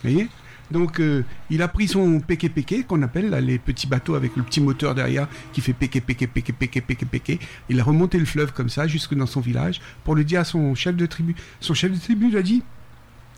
Vous 0.03 0.11
voyez? 0.11 0.29
Donc 0.71 1.01
euh, 1.01 1.23
il 1.51 1.63
a 1.63 1.69
pris 1.69 1.87
son 1.87 2.21
péké-péké, 2.21 2.85
qu'on 2.85 3.03
appelle 3.03 3.31
là, 3.31 3.41
les 3.41 3.59
petits 3.59 3.87
bateaux 3.87 4.15
avec 4.15 4.37
le 4.37 4.43
petit 4.43 4.61
moteur 4.61 4.95
derrière 4.95 5.29
qui 5.53 5.61
fait 5.61 5.75
péké-péké, 5.75 6.27
péké-péké, 6.27 6.81
péké-péké. 6.81 7.39
Il 7.69 7.79
a 7.79 7.85
remonté 7.85 8.19
le 8.19 8.25
fleuve 8.25 8.53
comme 8.53 8.71
ça 8.71 8.87
jusque 8.89 9.15
dans 9.15 9.27
son 9.27 9.41
village 9.41 9.81
pour 10.03 10.15
le 10.15 10.25
dire 10.25 10.41
à 10.41 10.45
son 10.45 10.75
chef 10.75 10.97
de 10.97 11.07
tribu. 11.07 11.37
Son 11.61 11.75
chef 11.75 11.93
de 11.93 11.99
tribu 11.99 12.31
lui 12.31 12.39
a 12.39 12.43
dit 12.43 12.63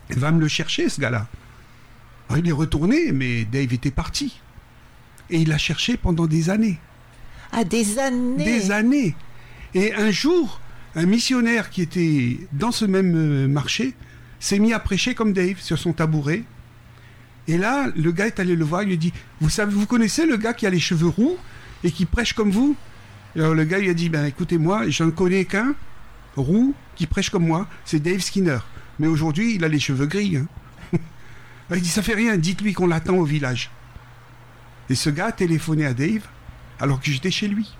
Va 0.09 0.31
me 0.31 0.39
le 0.39 0.47
chercher 0.47 0.87
ce 0.89 1.01
gars-là. 1.01 1.27
Alors, 2.29 2.39
il 2.39 2.47
est 2.47 2.53
retourné, 2.53 3.11
mais 3.11 3.45
Dave 3.45 3.73
était 3.73 3.91
parti. 3.91 4.39
Et 5.29 5.41
il 5.41 5.49
l'a 5.49 5.57
cherché 5.57 5.97
pendant 5.97 6.27
des 6.27 6.49
années. 6.49 6.79
Ah, 7.51 7.63
des 7.63 7.99
années. 7.99 8.43
Des 8.43 8.71
années. 8.71 9.15
Et 9.75 9.93
un 9.93 10.09
jour, 10.09 10.61
un 10.95 11.05
missionnaire 11.05 11.69
qui 11.69 11.81
était 11.81 12.39
dans 12.53 12.71
ce 12.71 12.85
même 12.85 13.13
euh, 13.15 13.47
marché 13.47 13.93
s'est 14.39 14.57
mis 14.57 14.71
à 14.71 14.79
prêcher 14.79 15.13
comme 15.13 15.33
Dave 15.33 15.59
sur 15.59 15.77
son 15.77 15.91
tabouret. 15.91 16.43
Et 17.47 17.57
là, 17.57 17.91
le 17.95 18.11
gars 18.13 18.27
est 18.27 18.39
allé 18.39 18.55
le 18.55 18.63
voir, 18.63 18.83
il 18.83 18.89
lui 18.89 18.97
dit 18.97 19.13
Vous 19.41 19.49
savez, 19.49 19.73
vous 19.73 19.85
connaissez 19.85 20.25
le 20.25 20.37
gars 20.37 20.53
qui 20.53 20.65
a 20.65 20.69
les 20.69 20.79
cheveux 20.79 21.09
roux 21.09 21.37
et 21.83 21.91
qui 21.91 22.05
prêche 22.05 22.31
comme 22.33 22.51
vous? 22.51 22.75
Alors 23.35 23.53
le 23.53 23.65
gars 23.65 23.79
lui 23.79 23.89
a 23.89 23.93
dit 23.93 24.07
Ben 24.07 24.25
écoutez-moi, 24.25 24.89
j'en 24.89 25.11
connais 25.11 25.43
qu'un 25.43 25.75
roux 26.37 26.73
qui 26.95 27.05
prêche 27.05 27.29
comme 27.29 27.45
moi, 27.45 27.67
c'est 27.83 27.99
Dave 27.99 28.21
Skinner. 28.21 28.59
Mais 28.97 29.07
aujourd'hui, 29.07 29.55
il 29.55 29.63
a 29.65 29.67
les 29.67 29.79
cheveux 29.79 30.05
gris. 30.05 30.37
hein. 30.37 30.47
il 31.71 31.81
dit 31.81 31.89
Ça 31.89 32.01
fait 32.01 32.15
rien, 32.15 32.37
dites-lui 32.37 32.71
qu'on 32.71 32.87
l'attend 32.87 33.17
au 33.17 33.25
village. 33.25 33.69
Et 34.89 34.95
ce 34.95 35.09
gars 35.09 35.27
a 35.27 35.31
téléphoné 35.33 35.85
à 35.85 35.93
Dave 35.93 36.21
alors 36.79 37.01
que 37.01 37.11
j'étais 37.11 37.31
chez 37.31 37.49
lui, 37.49 37.75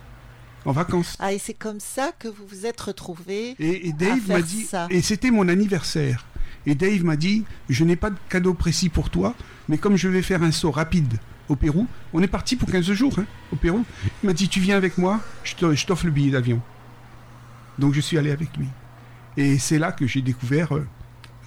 en 0.65 0.71
vacances. 0.71 1.15
Ah, 1.19 1.34
et 1.34 1.39
c'est 1.39 1.54
comme 1.54 1.80
ça 1.80 2.12
que 2.17 2.28
vous 2.28 2.45
vous 2.47 2.65
êtes 2.65 2.80
retrouvés. 2.82 3.56
Et, 3.60 3.88
et 3.88 3.93
Dave 3.93 4.28
m'a 4.28 4.41
dit, 4.41 4.63
ça. 4.63 4.88
et 4.89 5.01
c'était 5.01 5.32
mon 5.32 5.47
anniversaire. 5.47 6.25
Et 6.65 6.73
Dave 6.75 7.04
m'a 7.04 7.15
dit, 7.15 7.43
je 7.69 7.84
n'ai 7.84 7.95
pas 7.95 8.10
de 8.10 8.15
cadeau 8.30 8.54
précis 8.54 8.89
pour 8.89 9.10
toi, 9.10 9.36
mais 9.69 9.78
comme 9.78 9.95
je 9.95 10.08
vais 10.08 10.21
faire 10.23 10.41
un 10.43 10.51
saut 10.51 10.71
rapide 10.71 11.19
au 11.47 11.56
Pérou, 11.56 11.88
on 12.13 12.21
est 12.23 12.28
parti 12.28 12.56
pour 12.56 12.69
15 12.71 12.91
jours 12.93 13.19
hein, 13.19 13.25
au 13.54 13.56
Pérou. 13.56 13.86
Il 14.23 14.28
m'a 14.28 14.34
dit, 14.34 14.49
tu 14.49 14.60
viens 14.60 14.75
avec 14.75 14.97
moi, 14.97 15.19
je 15.43 15.86
t'offre 15.86 16.06
le 16.06 16.12
billet 16.12 16.32
d'avion. 16.32 16.60
Donc 17.78 17.93
je 17.93 18.01
suis 18.01 18.17
allé 18.17 18.32
avec 18.32 18.56
lui. 18.58 18.67
Et 19.38 19.60
c'est 19.60 19.78
là 19.78 19.91
que 19.91 20.08
j'ai 20.08 20.21
découvert 20.21 20.75
euh, 20.75 20.88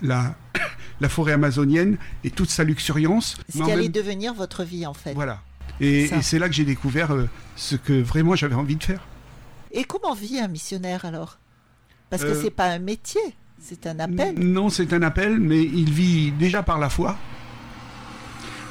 la, 0.03 0.37
la 1.01 1.09
forêt 1.09 1.33
amazonienne 1.33 1.97
et 2.23 2.31
toute 2.31 2.51
sa 2.51 2.63
luxuriance. 2.63 3.37
Ce 3.49 3.59
qui 3.63 3.71
allait 3.73 3.85
même- 3.85 3.93
devenir 3.93 4.35
votre 4.35 4.63
vie, 4.63 4.87
en 4.87 4.95
fait. 4.95 5.15
Voilà. 5.15 5.43
Et, 5.81 6.09
c'est 6.23 6.39
là 6.39 6.49
que 6.49 6.55
j'ai 6.55 6.65
découvert 6.65 7.13
euh, 7.13 7.29
ce 7.57 7.77
que 7.77 8.01
vraiment 8.01 8.35
j'avais 8.35 8.55
envie 8.55 8.77
de 8.77 8.85
faire. 8.85 9.07
Et 9.71 9.85
comment 9.85 10.15
vit 10.15 10.39
un 10.39 10.49
missionnaire 10.49 11.05
alors? 11.05 11.39
Parce 12.11 12.23
que 12.23 12.29
Euh, 12.29 12.43
c'est 12.43 12.51
pas 12.51 12.67
un 12.67 12.79
métier, 12.79 13.21
c'est 13.61 13.87
un 13.87 13.99
appel. 13.99 14.39
Non, 14.39 14.71
c'est 14.71 14.93
un 14.93 15.03
appel, 15.03 15.39
mais 15.39 15.63
il 15.63 15.93
vit 15.93 16.33
déjà 16.33 16.63
par 16.63 16.79
la 16.79 16.89
foi. 16.89 17.17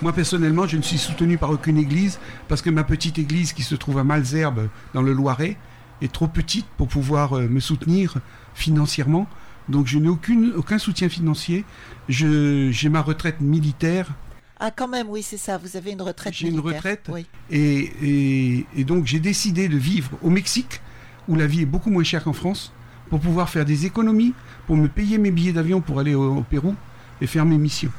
Moi, 0.02 0.14
personnellement, 0.14 0.68
je 0.68 0.78
ne 0.78 0.82
suis 0.82 0.98
soutenu 0.98 1.38
par 1.38 1.50
aucune 1.50 1.78
église 1.78 2.20
parce 2.48 2.62
que 2.62 2.70
ma 2.70 2.84
petite 2.84 3.18
église 3.18 3.54
qui 3.54 3.64
se 3.64 3.76
trouve 3.76 3.98
à 3.98 4.04
Malzerbe, 4.04 4.70
dans 4.94 5.02
le 5.02 5.14
Loiret, 5.14 5.58
est 6.02 6.12
trop 6.12 6.28
petite 6.28 6.68
pour 6.78 6.88
pouvoir 6.88 7.34
euh, 7.34 7.48
me 7.48 7.60
soutenir 7.60 8.16
financièrement. 8.54 9.28
Donc, 9.70 9.88
je 9.88 9.98
n'ai 9.98 10.10
aucun 10.10 10.78
soutien 10.78 11.10
financier. 11.10 11.66
J'ai 12.10 12.90
ma 12.90 13.02
retraite 13.02 13.42
militaire 13.42 14.14
Ah, 14.60 14.72
quand 14.76 14.88
même, 14.88 15.08
oui, 15.10 15.22
c'est 15.24 15.38
ça. 15.38 15.58
Vous 15.58 15.78
avez 15.78 15.92
une 15.92 16.02
retraite 16.02 16.34
J'ai 16.34 16.48
une 16.50 16.60
retraite. 16.60 17.06
Oui. 17.10 17.26
et, 17.52 17.92
et- 18.02 18.66
et 18.76 18.84
donc 18.84 19.06
j'ai 19.06 19.20
décidé 19.20 19.68
de 19.68 19.78
vivre 19.78 20.12
au 20.24 20.30
Mexique, 20.30 20.82
où 21.28 21.36
la 21.36 21.46
vie 21.46 21.62
est 21.62 21.66
beaucoup 21.68 21.90
moins 21.92 22.04
chère 22.04 22.24
qu'en 22.24 22.34
France, 22.34 22.72
pour 23.10 23.20
pouvoir 23.20 23.50
faire 23.50 23.66
des 23.66 23.86
économies, 23.86 24.34
pour 24.66 24.76
me 24.76 24.88
payer 24.88 25.18
mes 25.18 25.32
billets 25.32 25.54
d'avion 25.54 25.80
pour 25.82 26.00
aller 26.00 26.16
au, 26.16 26.38
au 26.38 26.42
Pérou 26.42 26.76
et 27.22 27.28
faire 27.28 27.46
mes 27.46 27.58
missions. 27.58 27.92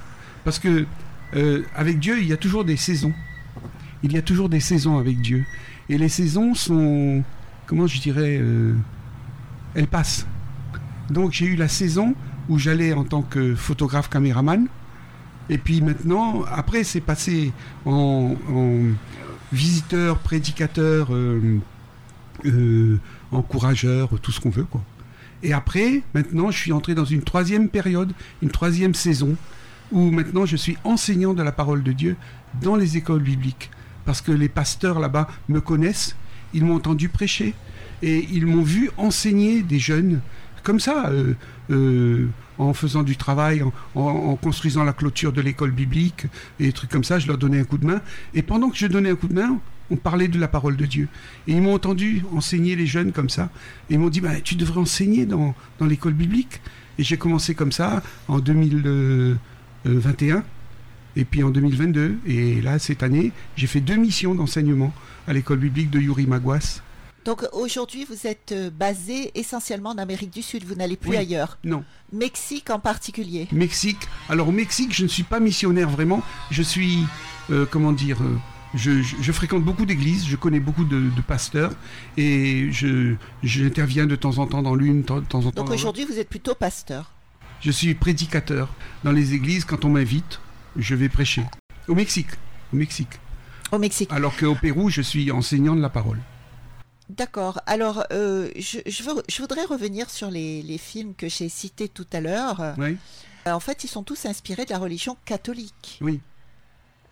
Parce 0.44 0.58
que 0.58 0.84
euh, 1.36 1.62
avec 1.76 1.98
Dieu, 1.98 2.18
il 2.20 2.26
y 2.28 2.32
a 2.32 2.36
toujours 2.36 2.64
des 2.64 2.76
saisons. 2.76 3.12
Il 4.02 4.12
y 4.12 4.16
a 4.18 4.22
toujours 4.22 4.48
des 4.48 4.60
saisons 4.60 4.98
avec 4.98 5.20
Dieu. 5.20 5.44
Et 5.88 5.98
les 5.98 6.08
saisons 6.08 6.54
sont, 6.54 7.22
comment 7.66 7.86
je 7.86 8.00
dirais, 8.00 8.38
euh, 8.40 8.74
elles 9.74 9.86
passent. 9.88 10.26
Donc 11.10 11.32
j'ai 11.32 11.46
eu 11.46 11.56
la 11.56 11.68
saison 11.68 12.14
où 12.48 12.58
j'allais 12.58 12.92
en 12.92 13.04
tant 13.04 13.22
que 13.22 13.54
photographe 13.54 14.08
caméraman. 14.10 14.66
Et 15.50 15.58
puis 15.58 15.80
maintenant, 15.80 16.44
après, 16.50 16.84
c'est 16.84 17.00
passé 17.00 17.52
en, 17.86 18.34
visiteur, 19.52 20.18
prédicateur, 20.18 21.08
euh, 21.14 21.58
euh, 22.44 22.98
encourageur, 23.32 24.10
tout 24.20 24.30
ce 24.30 24.40
qu'on 24.40 24.50
veut. 24.50 24.64
Quoi. 24.64 24.82
Et 25.42 25.52
après, 25.52 26.02
maintenant, 26.14 26.50
je 26.50 26.58
suis 26.58 26.72
entré 26.72 26.94
dans 26.94 27.04
une 27.04 27.22
troisième 27.22 27.68
période, 27.68 28.12
une 28.42 28.50
troisième 28.50 28.94
saison, 28.94 29.36
où 29.90 30.10
maintenant 30.10 30.44
je 30.44 30.56
suis 30.56 30.76
enseignant 30.84 31.32
de 31.32 31.42
la 31.42 31.52
parole 31.52 31.82
de 31.82 31.92
Dieu 31.92 32.16
dans 32.60 32.76
les 32.76 32.96
écoles 32.96 33.22
bibliques. 33.22 33.70
Parce 34.04 34.20
que 34.20 34.32
les 34.32 34.48
pasteurs 34.48 35.00
là-bas 35.00 35.28
me 35.48 35.60
connaissent, 35.60 36.16
ils 36.54 36.64
m'ont 36.64 36.76
entendu 36.76 37.08
prêcher, 37.08 37.54
et 38.02 38.26
ils 38.30 38.46
m'ont 38.46 38.62
vu 38.62 38.90
enseigner 38.96 39.62
des 39.62 39.78
jeunes, 39.78 40.20
comme 40.62 40.80
ça, 40.80 41.10
euh, 41.70 42.26
en 42.58 42.74
faisant 42.74 43.02
du 43.02 43.16
travail, 43.16 43.62
en, 43.94 44.36
construisant 44.36 44.84
la 44.84 44.92
clôture 44.92 45.32
de 45.32 45.40
l'école 45.40 45.70
biblique, 45.70 46.26
et 46.60 46.64
des 46.64 46.72
trucs 46.72 46.90
comme 46.90 47.04
ça, 47.04 47.18
je 47.18 47.26
leur 47.26 47.38
donnais 47.38 47.60
un 47.60 47.64
coup 47.64 47.78
de 47.78 47.86
main. 47.86 48.00
Et 48.34 48.42
pendant 48.42 48.68
que 48.70 48.76
je 48.76 48.86
donnais 48.86 49.10
un 49.10 49.16
coup 49.16 49.28
de 49.28 49.34
main, 49.34 49.58
on 49.90 49.96
parlait 49.96 50.28
de 50.28 50.38
la 50.38 50.48
parole 50.48 50.76
de 50.76 50.84
Dieu. 50.84 51.08
Et 51.46 51.52
ils 51.52 51.62
m'ont 51.62 51.74
entendu 51.74 52.22
enseigner 52.34 52.76
les 52.76 52.86
jeunes 52.86 53.12
comme 53.12 53.30
ça. 53.30 53.48
Et 53.88 53.94
ils 53.94 53.98
m'ont 53.98 54.10
dit, 54.10 54.20
bah, 54.20 54.40
tu 54.42 54.54
devrais 54.54 54.80
enseigner 54.80 55.24
dans, 55.24 55.54
dans 55.78 55.86
l'école 55.86 56.12
biblique. 56.12 56.60
Et 56.98 57.04
j'ai 57.04 57.16
commencé 57.16 57.54
comme 57.54 57.72
ça 57.72 58.02
en 58.26 58.40
2021. 58.40 60.44
Et 61.16 61.24
puis 61.24 61.42
en 61.42 61.50
2022. 61.50 62.18
Et 62.26 62.60
là, 62.60 62.78
cette 62.78 63.02
année, 63.02 63.32
j'ai 63.56 63.66
fait 63.66 63.80
deux 63.80 63.96
missions 63.96 64.34
d'enseignement 64.34 64.92
à 65.26 65.32
l'école 65.32 65.58
biblique 65.58 65.90
de 65.90 66.00
Yuri 66.00 66.26
Maguas. 66.26 66.82
Donc 67.28 67.44
aujourd'hui, 67.52 68.06
vous 68.08 68.26
êtes 68.26 68.52
euh, 68.52 68.70
basé 68.70 69.30
essentiellement 69.34 69.90
en 69.90 69.98
Amérique 69.98 70.30
du 70.32 70.40
Sud. 70.40 70.64
Vous 70.64 70.74
n'allez 70.74 70.96
plus 70.96 71.10
Oui. 71.10 71.16
ailleurs. 71.18 71.58
Non, 71.62 71.84
Mexique 72.10 72.70
en 72.70 72.78
particulier. 72.78 73.48
Mexique. 73.52 73.98
Alors 74.30 74.48
au 74.48 74.50
Mexique, 74.50 74.94
je 74.94 75.02
ne 75.02 75.08
suis 75.08 75.24
pas 75.24 75.38
missionnaire 75.38 75.90
vraiment. 75.90 76.22
Je 76.50 76.62
suis, 76.62 77.00
euh, 77.50 77.66
comment 77.70 77.92
dire, 77.92 78.16
euh, 78.22 78.34
je, 78.74 79.02
je- 79.02 79.16
je 79.20 79.32
fréquente 79.32 79.62
beaucoup 79.62 79.84
d'églises, 79.84 80.26
je 80.26 80.36
connais 80.36 80.58
beaucoup 80.58 80.84
de, 80.84 81.10
de 81.14 81.20
pasteurs 81.20 81.72
et 82.16 82.72
je 82.72 83.14
j'interviens 83.42 84.06
de 84.06 84.16
temps 84.16 84.38
en 84.38 84.46
temps 84.46 84.62
dans 84.62 84.74
l'une, 84.74 85.02
de 85.02 85.06
temps 85.06 85.18
en 85.18 85.28
temps 85.28 85.40
dans 85.50 85.64
Donc 85.64 85.70
aujourd'hui, 85.74 86.06
vous 86.06 86.18
êtes 86.18 86.30
plutôt 86.30 86.54
pasteur. 86.54 87.12
Je 87.60 87.70
suis 87.70 87.94
prédicateur 87.94 88.70
dans 89.04 89.12
les 89.12 89.34
églises. 89.34 89.66
Quand 89.66 89.84
on 89.84 89.90
m'invite, 89.90 90.40
je 90.78 90.94
vais 90.94 91.10
prêcher. 91.10 91.44
Au 91.88 91.94
Mexique, 91.94 92.30
au 92.72 92.76
Mexique. 92.76 93.20
Au 93.70 93.78
Mexique. 93.78 94.08
Alors 94.12 94.34
qu'au 94.34 94.54
Pérou, 94.54 94.88
je 94.88 95.02
suis 95.02 95.30
enseignant 95.30 95.76
de 95.76 95.82
la 95.82 95.90
parole. 95.90 96.18
D'accord. 97.08 97.60
Alors, 97.66 98.04
euh, 98.12 98.50
je, 98.56 98.78
je 98.86 99.02
veux- 99.02 99.22
je 99.28 99.40
voudrais 99.40 99.64
revenir 99.64 100.10
sur 100.10 100.30
les, 100.30 100.62
les 100.62 100.76
films 100.78 101.14
que 101.14 101.28
j'ai 101.28 101.48
cités 101.48 101.88
tout 101.88 102.06
à 102.12 102.20
l'heure. 102.20 102.74
Oui, 102.78 102.98
Euh, 103.46 103.52
En 103.52 103.60
fait, 103.60 103.82
ils 103.84 103.88
sont 103.88 104.02
tous 104.02 104.26
inspirés 104.26 104.66
de 104.66 104.70
la 104.72 104.78
religion 104.78 105.16
catholique. 105.24 105.98
oui. 106.02 106.20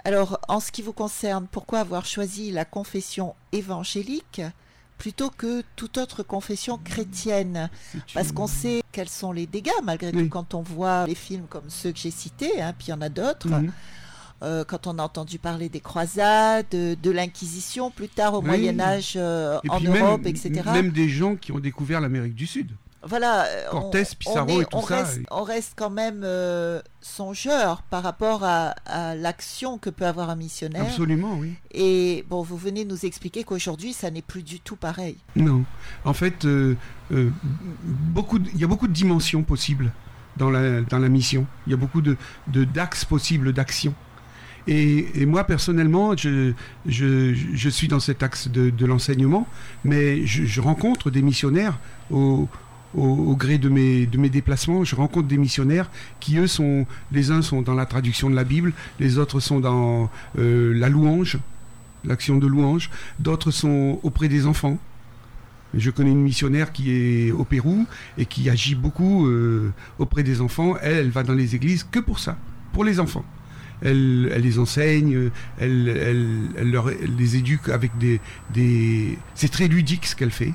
Alors, 0.05 0.39
en 0.47 0.61
ce 0.61 0.71
qui 0.71 0.83
vous 0.83 0.93
concerne, 0.93 1.49
pourquoi 1.51 1.81
avoir 1.81 2.05
choisi 2.07 2.53
la 2.53 2.65
confession 2.65 3.35
évangélique 3.51 4.41
plutôt 4.99 5.31
que 5.31 5.65
toute 5.75 5.99
autre 5.99 6.23
confession 6.23 6.79
chrétienne? 6.79 7.69
Parce 8.15 8.31
qu'on 8.31 8.47
sait 8.47 8.83
quels 8.93 9.09
sont 9.09 9.33
les 9.33 9.47
dégâts, 9.49 9.73
malgré 9.83 10.13
Oui. 10.15 10.25
tout, 10.25 10.29
quand 10.29 10.55
on 10.55 10.63
voit 10.63 11.07
les 11.09 11.17
films 11.17 11.47
comme 11.49 11.69
ceux 11.71 11.91
que 11.91 11.99
j'ai 11.99 12.13
cités, 12.13 12.61
hein, 12.63 12.73
puis 12.79 12.89
il 12.89 12.91
y 12.91 12.93
en 12.93 13.01
a 13.01 13.09
d'autres. 13.09 13.49
Euh, 14.43 14.65
quand 14.65 14.87
on 14.87 14.99
a 14.99 15.03
entendu 15.03 15.39
parler 15.39 15.69
des 15.71 15.81
croisades, 15.81 16.67
de, 16.71 16.95
de 17.03 17.11
l'Inquisition, 17.11 17.91
plus 17.91 18.09
tard 18.09 18.35
au 18.35 18.41
Oui. 18.41 18.47
Moyen 18.49 18.79
Âge 18.81 19.15
euh, 19.17 19.59
en 19.69 19.81
Europe, 19.81 20.23
même, 20.23 20.27
etc. 20.27 20.63
Même 20.73 20.91
des 20.91 21.09
gens 21.09 21.37
qui 21.37 21.53
ont 21.53 21.59
découvert 21.59 22.01
l'Amérique 22.03 22.35
du 22.35 22.47
Sud. 22.47 22.71
Voilà. 23.03 23.45
euh, 23.45 23.71
Cortés, 23.71 24.03
on- 24.03 24.15
Pissarro 24.17 24.51
on 24.51 24.59
est- 24.59 24.63
et 24.63 24.65
tout 24.67 24.77
on 24.79 24.83
ça, 24.83 24.97
Reste, 24.97 25.19
et- 25.19 25.27
on 25.31 25.43
reste 25.43 25.73
quand 25.77 25.91
même 25.91 26.23
euh, 26.25 26.83
songeur 27.01 27.83
par 27.83 28.03
rapport 28.03 28.43
à, 28.45 28.75
à 28.85 29.15
l'action 29.15 29.79
que 29.79 29.89
peut 29.91 30.07
avoir 30.07 30.29
un 30.29 30.37
missionnaire. 30.37 30.83
Absolument, 30.83 31.37
oui. 31.39 31.55
Et 31.71 32.25
bon, 32.29 32.43
vous 32.43 32.57
venez 32.57 32.85
nous 32.85 33.07
expliquer 33.07 33.45
qu'aujourd'hui, 33.45 33.93
ça 33.93 34.11
n'est 34.11 34.23
plus 34.23 34.43
du 34.43 34.61
tout 34.61 34.77
pareil. 34.77 35.17
Non. 35.37 35.65
En 36.05 36.13
fait, 36.15 36.47
beaucoup 37.11 38.39
il 38.55 38.61
y 38.61 38.65
a 38.65 38.67
beaucoup 38.67 38.89
de 38.89 38.93
dimensions 38.93 39.43
possibles 39.43 39.93
dans 40.37 40.51
la, 40.51 40.83
dans 40.83 40.99
la 40.99 41.09
mission. 41.09 41.47
Il 41.67 41.71
y 41.71 41.75
a 41.75 41.77
beaucoup 41.79 42.03
de- 42.03 42.17
d'axes 42.49 43.05
possibles 43.05 43.53
d'action. 43.53 43.95
Et, 44.69 45.27
moi, 45.27 45.45
personnellement, 45.45 46.17
je, 46.17 46.53
suis 47.71 47.89
dans 47.89 48.01
cet 48.01 48.23
axe 48.23 48.49
de, 48.49 48.87
l'enseignement, 48.87 49.47
mais 49.85 50.27
je, 50.27 50.61
rencontre 50.61 51.11
des 51.11 51.23
missionnaires 51.23 51.79
au, 52.11 52.49
gré 53.37 53.59
de 53.59 53.69
mes, 53.69 54.07
de 54.07 54.19
mes 54.19 54.29
déplacements. 54.29 54.83
Je 54.85 54.97
rencontre 54.97 55.29
des 55.29 55.39
missionnaires 55.39 55.91
qui, 56.19 56.39
eux, 56.39 56.47
sont. 56.49 56.87
Les 57.13 57.31
uns 57.31 57.43
sont 57.43 57.63
dans 57.63 57.75
la 57.75 57.87
traduction 57.87 58.29
de 58.29 58.35
la 58.35 58.45
Bible, 58.45 58.73
les 58.99 59.19
autres 59.19 59.41
sont 59.41 59.61
dans 59.61 60.11
euh, 60.39 60.75
la 60.75 60.89
louange. 60.89 61.39
l'action 62.05 62.37
de 62.37 62.47
louange. 62.47 62.91
D'autres 63.21 63.53
sont 63.53 64.01
auprès 64.03 64.29
des 64.29 64.47
enfants. 64.47 64.79
Je 65.75 65.91
connais 65.91 66.11
une 66.11 66.23
missionnaire 66.23 66.73
qui 66.73 66.91
est 66.91 67.33
au 67.33 67.45
Pérou 67.45 67.87
et 68.17 68.25
qui 68.25 68.49
agit 68.49 68.75
beaucoup 68.75 69.27
euh, 69.27 69.73
auprès 69.99 70.23
des 70.23 70.41
enfants. 70.41 70.75
Elle, 70.81 70.97
elle 70.97 71.11
va 71.11 71.23
dans 71.23 71.35
les 71.35 71.55
églises 71.55 71.85
que 71.85 71.99
pour 71.99 72.19
ça, 72.19 72.37
pour 72.73 72.83
les 72.83 72.99
enfants. 72.99 73.25
Elle, 73.83 74.31
elle 74.35 74.43
les 74.43 74.59
enseigne, 74.59 75.31
elle, 75.59 75.89
elle, 75.89 76.49
elle 76.57 76.71
leur- 76.71 76.91
elle 76.91 77.15
les 77.17 77.37
éduque 77.37 77.69
avec 77.69 77.97
des... 77.99 78.21
des... 78.53 79.19
C'est 79.35 79.51
très 79.51 79.69
ludique 79.69 80.07
ce 80.07 80.17
qu'elle 80.17 80.31
fait. 80.31 80.55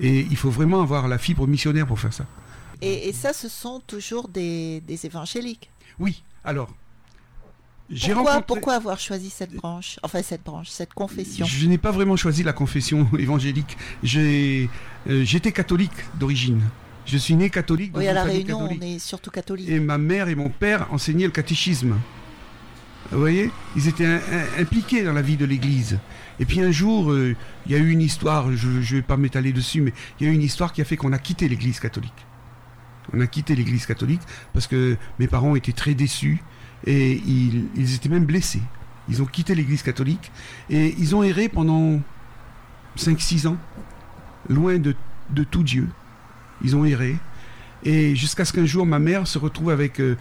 Et 0.00 0.20
il 0.30 0.36
faut 0.36 0.50
vraiment 0.50 0.80
avoir 0.82 1.08
la 1.08 1.18
fibre 1.18 1.46
missionnaire 1.46 1.86
pour 1.86 1.98
faire 2.00 2.12
ça. 2.12 2.26
Et, 2.80 3.08
et 3.08 3.12
ça, 3.12 3.32
ce 3.32 3.48
sont 3.48 3.80
toujours 3.86 4.28
des, 4.28 4.80
des 4.80 5.06
évangéliques. 5.06 5.70
Oui, 5.98 6.22
alors... 6.44 6.74
Pourquoi, 7.90 8.14
rencontré- 8.36 8.44
pourquoi 8.46 8.74
avoir 8.74 8.98
choisi 8.98 9.28
cette 9.28 9.52
branche 9.52 9.98
Enfin, 10.02 10.22
cette 10.22 10.42
branche, 10.44 10.68
cette 10.70 10.94
confession? 10.94 11.44
Je 11.44 11.66
n'ai 11.66 11.76
pas 11.76 11.90
vraiment 11.90 12.16
choisi 12.16 12.42
la 12.42 12.54
confession 12.54 13.06
évangélique. 13.18 13.76
Euh, 14.16 14.66
j'étais 15.06 15.52
catholique 15.52 15.92
d'origine. 16.18 16.60
Je 17.04 17.18
suis 17.18 17.34
né 17.34 17.50
catholique. 17.50 17.92
Oui, 17.96 18.06
à 18.08 18.14
La 18.14 18.22
Réunion, 18.24 18.60
catholique. 18.60 18.82
on 18.82 18.86
est 18.86 18.98
surtout 18.98 19.30
catholique. 19.30 19.68
Et 19.68 19.78
ma 19.80 19.98
mère 19.98 20.28
et 20.28 20.34
mon 20.36 20.48
père 20.48 20.86
enseignaient 20.92 21.26
le 21.26 21.32
catéchisme. 21.32 21.96
Vous 23.12 23.20
voyez 23.20 23.50
Ils 23.76 23.88
étaient 23.88 24.20
impliqués 24.58 25.04
dans 25.04 25.12
la 25.12 25.20
vie 25.20 25.36
de 25.36 25.44
l'Église. 25.44 25.98
Et 26.40 26.46
puis 26.46 26.62
un 26.62 26.70
jour, 26.70 27.12
euh, 27.12 27.36
il 27.66 27.72
y 27.72 27.74
a 27.74 27.78
eu 27.78 27.90
une 27.90 28.00
histoire, 28.00 28.50
je 28.56 28.68
ne 28.68 28.80
vais 28.80 29.02
pas 29.02 29.18
m'étaler 29.18 29.52
dessus, 29.52 29.82
mais 29.82 29.92
il 30.18 30.26
y 30.26 30.30
a 30.30 30.32
eu 30.32 30.34
une 30.34 30.42
histoire 30.42 30.72
qui 30.72 30.80
a 30.80 30.84
fait 30.86 30.96
qu'on 30.96 31.12
a 31.12 31.18
quitté 31.18 31.46
l'Église 31.46 31.78
catholique. 31.78 32.26
On 33.12 33.20
a 33.20 33.26
quitté 33.26 33.54
l'Église 33.54 33.84
catholique 33.84 34.22
parce 34.54 34.66
que 34.66 34.96
mes 35.18 35.26
parents 35.26 35.54
étaient 35.56 35.72
très 35.72 35.92
déçus 35.92 36.42
et 36.86 37.12
ils, 37.26 37.94
étaient 37.94 38.08
même 38.08 38.24
blessés. 38.24 38.62
Ils 39.10 39.20
ont 39.20 39.26
quitté 39.26 39.54
l'Église 39.54 39.82
catholique 39.82 40.32
et 40.70 40.94
ils 40.98 41.14
ont 41.14 41.22
erré 41.22 41.50
pendant 41.50 42.00
5-6 42.96 43.46
ans, 43.46 43.58
loin 44.48 44.78
de 44.78 45.44
tout 45.44 45.62
Dieu. 45.62 45.88
Ils 46.64 46.76
ont 46.76 46.84
erré. 46.84 47.16
Et 47.84 48.14
jusqu'à 48.14 48.44
ce 48.44 48.52
qu'un 48.52 48.64
jour, 48.64 48.86
ma 48.86 48.98
mère 48.98 49.26
se 49.26 49.38
retrouve 49.38 49.70
avec 49.70 50.00
euh, 50.00 50.16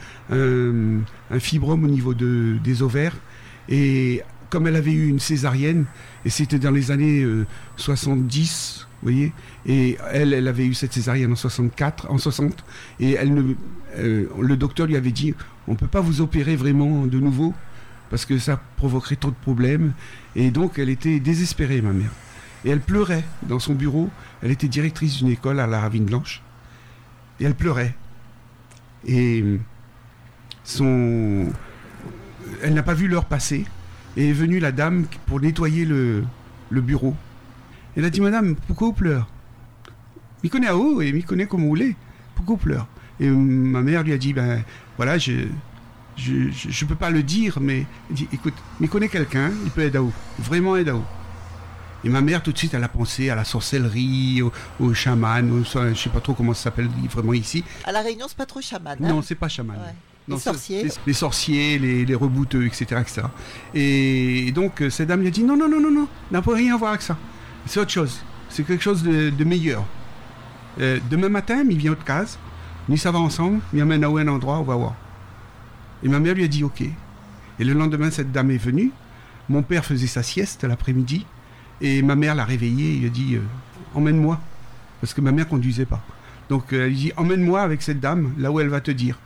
un, 1.30 1.40
fibrome 1.40 1.84
au 1.84 1.88
niveau 1.88 2.14
de, 2.14 2.58
des 2.64 2.82
ovaires. 2.82 3.16
Et 3.70 4.22
comme 4.50 4.68
elle 4.68 4.76
avait 4.76 4.92
eu 4.92 5.08
une 5.08 5.20
césarienne, 5.20 5.86
et 6.26 6.30
c'était 6.30 6.60
dans 6.60 6.72
les 6.72 6.92
années 6.92 7.22
euh, 7.22 7.46
70, 7.78 8.88
vous 9.02 9.10
voyez, 9.10 9.32
et 9.66 9.98
elle, 10.12 10.34
elle 10.34 10.48
avait 10.48 10.66
eu 10.66 10.74
cette 10.74 10.94
césarienne 10.94 11.32
en 11.32 11.36
64, 11.36 12.12
en 12.12 12.18
60, 12.18 12.64
et 13.00 13.14
elle 13.14 13.56
euh, 13.98 14.26
le 14.40 14.58
docteur 14.58 14.88
lui 14.88 14.96
avait 14.96 15.12
dit, 15.12 15.34
on 15.68 15.72
ne 15.72 15.78
peut 15.78 15.88
pas 15.88 16.02
vous 16.02 16.22
opérer 16.22 16.56
vraiment 16.56 17.06
de 17.06 17.20
nouveau, 17.20 17.54
parce 18.10 18.26
que 18.26 18.38
ça 18.38 18.60
provoquerait 18.78 19.16
trop 19.16 19.32
de 19.32 19.36
problèmes. 19.36 19.94
Et 20.36 20.52
donc, 20.52 20.78
elle 20.78 20.90
était 20.90 21.20
désespérée, 21.20 21.82
ma 21.82 21.94
mère. 21.94 22.12
Et 22.66 22.70
elle 22.70 22.82
pleurait 22.82 23.24
dans 23.44 23.60
son 23.60 23.74
bureau. 23.74 24.10
Elle 24.44 24.52
était 24.52 24.68
directrice 24.68 25.18
d'une 25.18 25.30
école 25.30 25.60
à 25.60 25.66
la 25.66 25.80
Ravine 25.80 26.06
Blanche. 26.06 26.44
Elle 27.42 27.56
pleurait. 27.56 27.96
Et 29.08 29.44
son... 30.64 31.48
elle 32.62 32.74
n'a 32.74 32.84
pas 32.84 32.94
vu 32.94 33.08
l'heure 33.08 33.26
passer. 33.26 33.66
Et 34.18 34.30
est 34.30 34.34
venue 34.34 34.60
la 34.60 34.72
dame 34.72 35.06
pour 35.26 35.40
nettoyer 35.40 35.86
le, 35.86 36.24
bureau. 36.70 37.16
Elle 37.96 38.06
a 38.06 38.10
dit 38.10 38.22
Madame, 38.22 38.56
pourquoi 38.68 38.88
vous 38.88 38.94
pleurez? 38.94 39.24
M'y 40.44 40.50
connaît 40.50 40.68
à 40.68 40.78
haut 40.78 41.02
et 41.02 41.12
m'y 41.12 41.24
connaît 41.24 41.46
comme 41.46 41.62
vous 41.62 41.70
voulez. 41.70 41.96
Pourquoi 42.36 42.56
vous 42.56 42.62
pleurez? 42.62 42.86
Et 43.20 43.30
ma 43.30 43.82
mère 43.82 44.04
lui 44.04 44.14
a 44.14 44.18
dit 44.18 44.34
Ben 44.34 44.64
voilà, 44.98 45.18
je. 45.18 45.34
Je 46.18 46.34
ne 46.34 46.88
peux 46.88 46.96
pas 46.96 47.10
le 47.10 47.24
dire, 47.24 47.58
mais 47.62 47.86
écoute, 48.32 48.54
m'y 48.80 48.88
connaît 48.88 49.08
quelqu'un, 49.08 49.50
il 49.64 49.72
peut 49.72 49.82
aider 49.82 49.98
à 49.98 50.02
vous. 50.02 50.14
Vraiment 50.40 50.76
aider 50.76 50.92
à 50.92 50.96
vous. 50.96 51.06
Et 52.04 52.10
ma 52.10 52.22
mère, 52.22 52.42
tout 52.42 52.52
de 52.52 52.58
suite, 52.58 52.74
elle 52.74 52.84
a 52.84 52.88
pensé 52.88 53.30
à 53.30 53.36
la 53.36 53.44
sorcellerie, 53.44 54.42
au, 54.42 54.52
au 54.80 54.94
chaman, 54.94 55.52
au- 55.52 55.64
je 55.64 55.90
ne 55.90 55.94
sais 55.94 56.10
pas 56.10 56.20
trop 56.20 56.34
comment 56.34 56.54
ça 56.54 56.64
s'appelle 56.64 56.90
vraiment 57.10 57.34
ici. 57.34 57.64
À 57.84 57.92
La 57.92 58.02
Réunion, 58.02 58.26
c'est 58.28 58.38
pas 58.38 58.46
trop 58.48 58.62
chaman. 58.62 58.98
hein? 59.02 59.08
Non, 59.08 59.22
c'est 59.22 59.36
pas 59.36 59.48
chaman. 59.48 59.78
Ouais. 59.78 59.94
Non, 60.28 60.36
Les 60.38 60.42
sorciers. 60.42 60.84
Les, 60.84 60.90
les 61.08 61.14
sorciers, 61.14 61.80
les, 61.80 62.06
les 62.06 62.16
rebouteux, 62.16 62.66
etc., 62.66 62.86
etc. 63.02 63.22
Et 63.74 64.52
donc, 64.52 64.82
euh, 64.82 64.90
cette 64.90 65.08
dame 65.08 65.22
lui 65.22 65.28
a 65.28 65.32
dit 65.32 65.44
non, 65.44 65.58
non, 65.58 65.68
non, 65.70 65.80
non, 65.80 65.92
non, 65.92 66.08
n'a 66.32 66.42
pas 66.42 66.54
rien 66.56 66.76
à 66.76 66.78
voir 66.78 66.92
avec 66.92 67.02
ça. 67.02 67.18
C'est 67.66 67.80
autre 67.80 67.92
chose. 67.92 68.20
C'est 68.50 68.64
quelque 68.64 68.84
chose 68.84 69.04
de, 69.04 69.30
de 69.30 69.44
meilleur. 69.44 69.84
Euh, 70.80 71.00
demain 71.10 71.30
matin, 71.30 71.64
il 71.70 71.78
vient 71.78 71.92
de 71.92 71.96
case, 72.04 72.38
ni 72.90 72.98
ça 72.98 73.12
va 73.12 73.20
ensemble, 73.20 73.60
il 73.74 73.82
amène 73.82 74.04
à 74.04 74.08
un 74.08 74.28
endroit, 74.28 74.58
on 74.60 74.64
va 74.64 74.76
voir. 74.76 74.96
Et 76.04 76.08
ma 76.10 76.20
mère 76.20 76.34
lui 76.34 76.44
a 76.44 76.48
dit 76.48 76.64
ok. 76.64 76.82
Et 76.82 77.64
le 77.64 77.74
lendemain, 77.74 78.10
cette 78.12 78.32
dame 78.32 78.52
est 78.52 78.58
venue. 78.58 78.92
Mon 79.50 79.62
père 79.64 79.86
faisait 79.86 80.08
sa 80.08 80.24
sieste 80.24 80.64
l'après-midi. 80.64 81.26
Et 81.82 82.02
ma 82.02 82.16
mère 82.16 82.36
l'a 82.36 82.46
réveillé. 82.46 82.94
Il 82.94 83.06
a 83.06 83.10
dit 83.10 83.36
euh, 83.36 83.42
emmène-moi. 83.96 84.40
Parce 85.00 85.14
que 85.14 85.22
ma 85.22 85.32
mère 85.32 85.48
conduisait 85.48 85.86
pas. 85.86 86.04
Donc 86.50 86.74
euh, 86.74 86.86
elle 86.86 86.94
dit 86.94 87.12
emmène-moi 87.18 87.62
avec 87.62 87.82
cette 87.82 88.00
dame 88.00 88.34
là 88.38 88.52
où 88.52 88.60
elle 88.60 88.70
va 88.70 88.82
te 88.82 88.92
dire. 88.92 89.20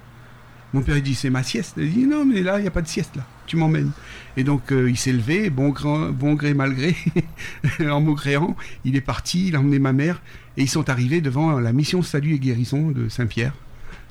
Mon 0.74 0.82
père 0.82 0.98
il 0.98 1.04
dit 1.04 1.15
c'est 1.15 1.30
ma 1.30 1.44
sieste. 1.44 1.76
Elle 1.78 1.91
dit 1.91 2.06
non 2.06 2.26
mais 2.26 2.41
là 2.41 2.60
il 2.60 2.62
n'y 2.62 2.68
a 2.68 2.72
pas 2.72 2.82
de 2.82 2.88
sieste 2.88 3.15
là. 3.15 3.24
Tu 3.46 3.58
m'emmènes. 3.58 3.91
Et 4.38 4.44
donc 4.44 4.72
euh, 4.72 4.89
il 4.89 4.98
s'est 4.98 5.12
levé, 5.12 5.50
bon, 5.50 5.74
bon 6.12 6.34
gré 6.34 6.54
mal 6.54 6.74
gré, 6.74 6.96
en 7.89 8.02
maugréant. 8.02 8.56
Il 8.86 8.96
est 8.96 9.02
parti, 9.02 9.50
il 9.50 9.56
a 9.56 9.60
emmené 9.60 9.80
ma 9.80 9.94
mère 9.94 10.22
et 10.58 10.63
ils 10.63 10.70
sont 10.70 10.89
arrivés 10.89 11.22
devant 11.22 11.60
la 11.60 11.74
mission 11.74 12.02
Salut 12.02 12.34
et 12.34 12.39
Guérison 12.39 12.91
de 12.91 13.10
Saint-Pierre. 13.10 13.54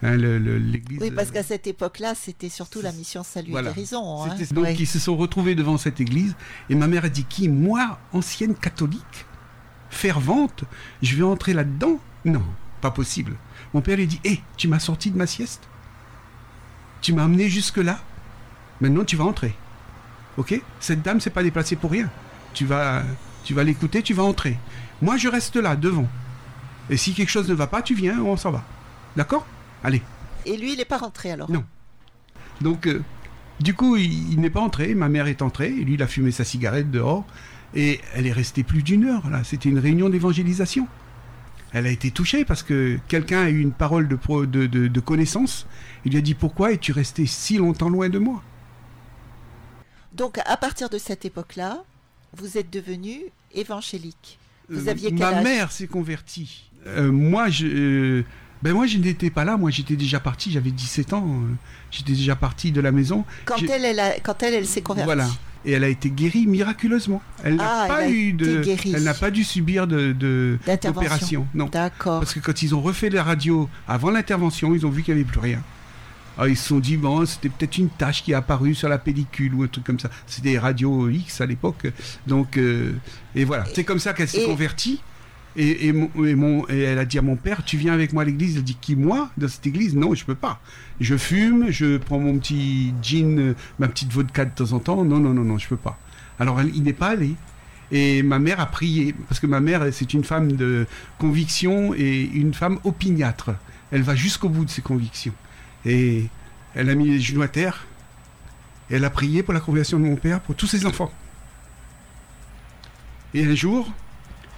Hein, 0.06 0.16
le- 0.18 0.38
le- 0.38 0.58
l'église. 0.58 0.98
Oui, 1.00 1.10
parce 1.10 1.30
qu'à 1.30 1.42
cette 1.42 1.66
époque-là, 1.66 2.14
c'était 2.14 2.50
surtout 2.50 2.82
la 2.82 2.92
mission 2.92 3.22
Salut 3.24 3.50
Voilà. 3.52 3.70
et 3.70 3.74
Guérison. 3.74 4.22
hein. 4.24 4.34
Donc 4.52 4.64
Ouais. 4.64 4.76
ils 4.78 4.86
se 4.86 4.98
sont 4.98 5.16
retrouvés 5.16 5.54
devant 5.54 5.78
cette 5.78 5.98
église 6.00 6.36
et 6.68 6.74
ma 6.74 6.86
mère 6.88 7.06
a 7.06 7.08
dit 7.08 7.24
qui? 7.24 7.48
Moi, 7.48 7.98
ancienne 8.12 8.54
catholique, 8.54 9.24
fervente, 9.90 10.64
je 11.02 11.16
vais 11.16 11.22
entrer 11.22 11.54
là-dedans? 11.54 11.98
Non, 12.26 12.42
pas 12.82 12.90
possible. 12.90 13.34
Mon 13.72 13.80
père 13.80 13.96
lui 13.96 14.06
dit 14.06 14.20
Hé, 14.24 14.40
tu 14.58 14.68
m'as 14.68 14.78
sorti 14.78 15.10
de 15.10 15.16
ma 15.16 15.26
sieste? 15.26 15.62
Tu 17.00 17.12
m'as 17.12 17.24
amené 17.24 17.48
jusque-là? 17.48 17.98
Maintenant 18.80 19.04
tu 19.04 19.16
vas 19.16 19.24
entrer. 19.24 19.54
Ok? 20.36 20.60
Cette 20.80 21.00
dame 21.02 21.20
s'est 21.20 21.30
pas 21.30 21.42
déplacée 21.42 21.76
pour 21.76 21.90
rien. 21.90 22.10
Tu 22.52 22.66
vas, 22.66 23.02
tu 23.44 23.54
vas 23.54 23.64
l'écouter, 23.64 24.02
tu 24.02 24.12
vas 24.14 24.22
entrer. 24.24 24.58
Moi 25.00 25.16
je 25.16 25.28
reste 25.28 25.56
là, 25.56 25.76
devant. 25.76 26.08
Et 26.90 26.96
si 26.98 27.14
quelque 27.14 27.30
chose 27.30 27.48
ne 27.48 27.54
va 27.54 27.66
pas, 27.68 27.80
tu 27.82 27.94
viens, 27.94 28.20
on 28.20 28.36
s'en 28.36 28.50
va. 28.50 28.62
D'accord? 29.16 29.46
Allez. 29.84 30.02
Et 30.46 30.56
lui, 30.56 30.72
il 30.72 30.78
n'est 30.78 30.84
pas 30.84 30.98
rentré 30.98 31.30
alors? 31.30 31.50
Non. 31.50 31.64
Donc, 32.60 32.86
euh, 32.86 33.02
du 33.60 33.74
coup, 33.74 33.96
il, 33.96 34.32
il 34.32 34.40
n'est 34.40 34.50
pas 34.50 34.60
entré. 34.60 34.94
Ma 34.94 35.08
mère 35.08 35.26
est 35.26 35.42
entrée. 35.42 35.68
Et 35.68 35.84
lui, 35.84 35.94
il 35.94 36.02
a 36.02 36.06
fumé 36.06 36.30
sa 36.32 36.44
cigarette 36.44 36.90
dehors. 36.90 37.24
Et 37.74 38.00
elle 38.14 38.26
est 38.26 38.32
restée 38.32 38.62
plus 38.62 38.82
d'une 38.82 39.04
heure. 39.04 39.28
Là, 39.30 39.42
c'était 39.44 39.68
une 39.68 39.78
réunion 39.78 40.08
d'évangélisation. 40.08 40.86
Elle 41.72 41.86
a 41.86 41.90
été 41.90 42.10
touchée 42.12 42.44
parce 42.44 42.62
que 42.62 42.98
quelqu'un 43.08 43.42
a 43.46 43.50
eu 43.50 43.58
une 43.60 43.72
parole 43.72 44.06
de, 44.06 44.14
pro- 44.16 44.46
de, 44.46 44.66
de- 44.66 44.86
de 44.86 45.00
connaissance. 45.00 45.66
Il 46.04 46.12
lui 46.12 46.18
a 46.18 46.20
dit 46.20 46.34
pourquoi 46.34 46.72
es-tu 46.72 46.92
resté 46.92 47.26
si 47.26 47.56
longtemps 47.58 47.88
loin 47.88 48.08
de 48.08 48.18
moi? 48.18 48.42
Donc, 50.12 50.38
à 50.46 50.56
partir 50.56 50.88
de 50.88 50.98
cette 50.98 51.24
époque-là, 51.24 51.82
vous 52.36 52.58
êtes 52.58 52.70
devenu 52.72 53.22
évangélique. 53.52 54.38
Vous 54.68 54.86
Euh, 54.86 54.90
aviez 54.92 55.10
quel 55.10 55.18
Ma 55.18 55.42
mère 55.42 55.72
s'est 55.72 55.88
convertie. 55.88 56.70
Euh, 56.86 57.10
moi, 57.10 57.48
je, 57.50 57.66
euh, 57.66 58.24
ben 58.62 58.72
moi, 58.72 58.86
je 58.86 58.98
n'étais 58.98 59.30
pas 59.30 59.44
là. 59.44 59.56
Moi, 59.56 59.70
j'étais 59.70 59.96
déjà 59.96 60.20
parti. 60.20 60.50
J'avais 60.50 60.70
17 60.70 61.12
ans. 61.12 61.26
euh, 61.28 61.54
J'étais 61.90 62.12
déjà 62.12 62.34
parti 62.36 62.72
de 62.72 62.80
la 62.80 62.92
maison. 62.92 63.24
Quand 63.44 63.56
elle, 63.62 63.84
elle, 63.84 64.00
a- 64.00 64.18
quand 64.20 64.42
elle, 64.42 64.54
elle 64.54 64.66
s'est 64.66 64.80
convertie. 64.82 65.04
Voilà. 65.06 65.28
Et 65.66 65.72
elle 65.72 65.84
a 65.84 65.88
été 65.88 66.10
guérie 66.10 66.46
miraculeusement. 66.46 67.22
Elle 67.42 67.56
n'a 67.56 67.84
Ah, 67.84 67.86
pas 67.88 68.08
eu 68.08 68.32
de, 68.34 68.60
guérie. 68.62 68.92
elle 68.94 69.04
n'a 69.04 69.14
pas 69.14 69.30
dû 69.30 69.44
subir 69.44 69.86
de, 69.86 70.12
d'opération. 70.82 71.46
Non. 71.54 71.66
D'accord. 71.66 72.20
Parce 72.20 72.34
que 72.34 72.40
quand 72.40 72.62
ils 72.62 72.74
ont 72.74 72.80
refait 72.82 73.10
la 73.10 73.22
radio 73.22 73.68
avant 73.88 74.10
l'intervention, 74.10 74.74
ils 74.74 74.84
ont 74.86 74.90
vu 74.90 75.02
qu'il 75.02 75.14
n'y 75.14 75.20
avait 75.22 75.30
plus 75.30 75.40
rien. 75.40 75.62
Alors, 76.36 76.48
ils 76.48 76.56
se 76.56 76.66
sont 76.68 76.80
dit, 76.80 76.96
bon, 76.96 77.24
c'était 77.26 77.48
peut-être 77.48 77.78
une 77.78 77.88
tache 77.88 78.24
qui 78.24 78.32
est 78.32 78.34
apparue 78.34 78.74
sur 78.74 78.88
la 78.88 78.98
pellicule 78.98 79.54
ou 79.54 79.62
un 79.62 79.68
truc 79.68 79.84
comme 79.84 80.00
ça. 80.00 80.10
C'était 80.26 80.50
des 80.50 80.58
radios 80.58 81.08
X 81.08 81.40
à 81.40 81.46
l'époque. 81.46 81.86
Donc, 82.26 82.56
euh, 82.58 82.92
et 83.34 83.44
voilà. 83.44 83.64
C'est 83.74 83.84
comme 83.84 84.00
ça 84.00 84.12
qu'elle 84.14 84.28
s'est 84.28 84.42
Et- 84.42 84.46
convertie. 84.46 85.00
Et, 85.56 85.94
elle 86.68 86.98
a 86.98 87.04
dit 87.04 87.18
à 87.18 87.22
mon 87.22 87.36
père, 87.36 87.64
tu 87.64 87.76
viens 87.76 87.92
avec 87.92 88.12
moi 88.12 88.22
à 88.22 88.26
l'église. 88.26 88.56
Il 88.56 88.64
dit, 88.64 88.76
qui 88.80 88.96
moi? 88.96 89.30
Dans 89.36 89.48
cette 89.48 89.66
église? 89.66 89.94
Non, 89.94 90.14
je 90.14 90.24
peux 90.24 90.34
pas. 90.34 90.60
Je 91.00 91.16
fume, 91.16 91.70
je 91.70 91.96
prends 91.98 92.18
mon 92.18 92.38
petit 92.38 92.92
euh, 93.14 93.54
ma 93.78 93.88
petite 93.88 94.12
vodka 94.12 94.44
de 94.44 94.50
temps 94.50 94.72
en 94.72 94.80
temps. 94.80 95.04
Non, 95.04 95.20
non, 95.20 95.32
non, 95.32 95.44
non, 95.44 95.58
je 95.58 95.68
peux 95.68 95.76
pas. 95.76 95.98
Alors, 96.38 96.60
elle- 96.60 96.74
il 96.74 96.82
n'est 96.82 96.92
pas 96.92 97.08
allé. 97.08 97.34
Et 97.92 98.22
ma 98.22 98.38
mère 98.38 98.58
a 98.58 98.66
prié, 98.66 99.14
parce 99.28 99.38
que 99.38 99.46
ma 99.46 99.60
mère, 99.60 99.86
c'est 99.92 100.14
une 100.14 100.24
femme 100.24 100.52
de 100.52 100.86
conviction 101.18 101.94
et 101.94 102.22
une 102.22 102.52
femme 102.54 102.78
opiniâtre. 102.82 103.50
Elle 103.92 104.02
va 104.02 104.16
jusqu'au 104.16 104.48
bout 104.48 104.64
de 104.64 104.70
ses 104.70 104.82
convictions. 104.82 105.34
Et 105.84 106.24
elle 106.74 106.90
a 106.90 106.94
mis 106.96 107.08
les 107.10 107.20
genoux 107.20 107.42
à 107.42 107.48
terre. 107.48 107.86
Et 108.90 108.94
elle 108.96 109.04
a 109.04 109.10
prié 109.10 109.42
pour 109.44 109.54
la 109.54 109.60
conversion 109.60 110.00
de 110.00 110.04
mon 110.04 110.16
père, 110.16 110.40
pour 110.40 110.56
tous 110.56 110.66
ses 110.66 110.86
enfants. 110.86 111.12
Et 113.34 113.44
un 113.44 113.54
jour, 113.54 113.92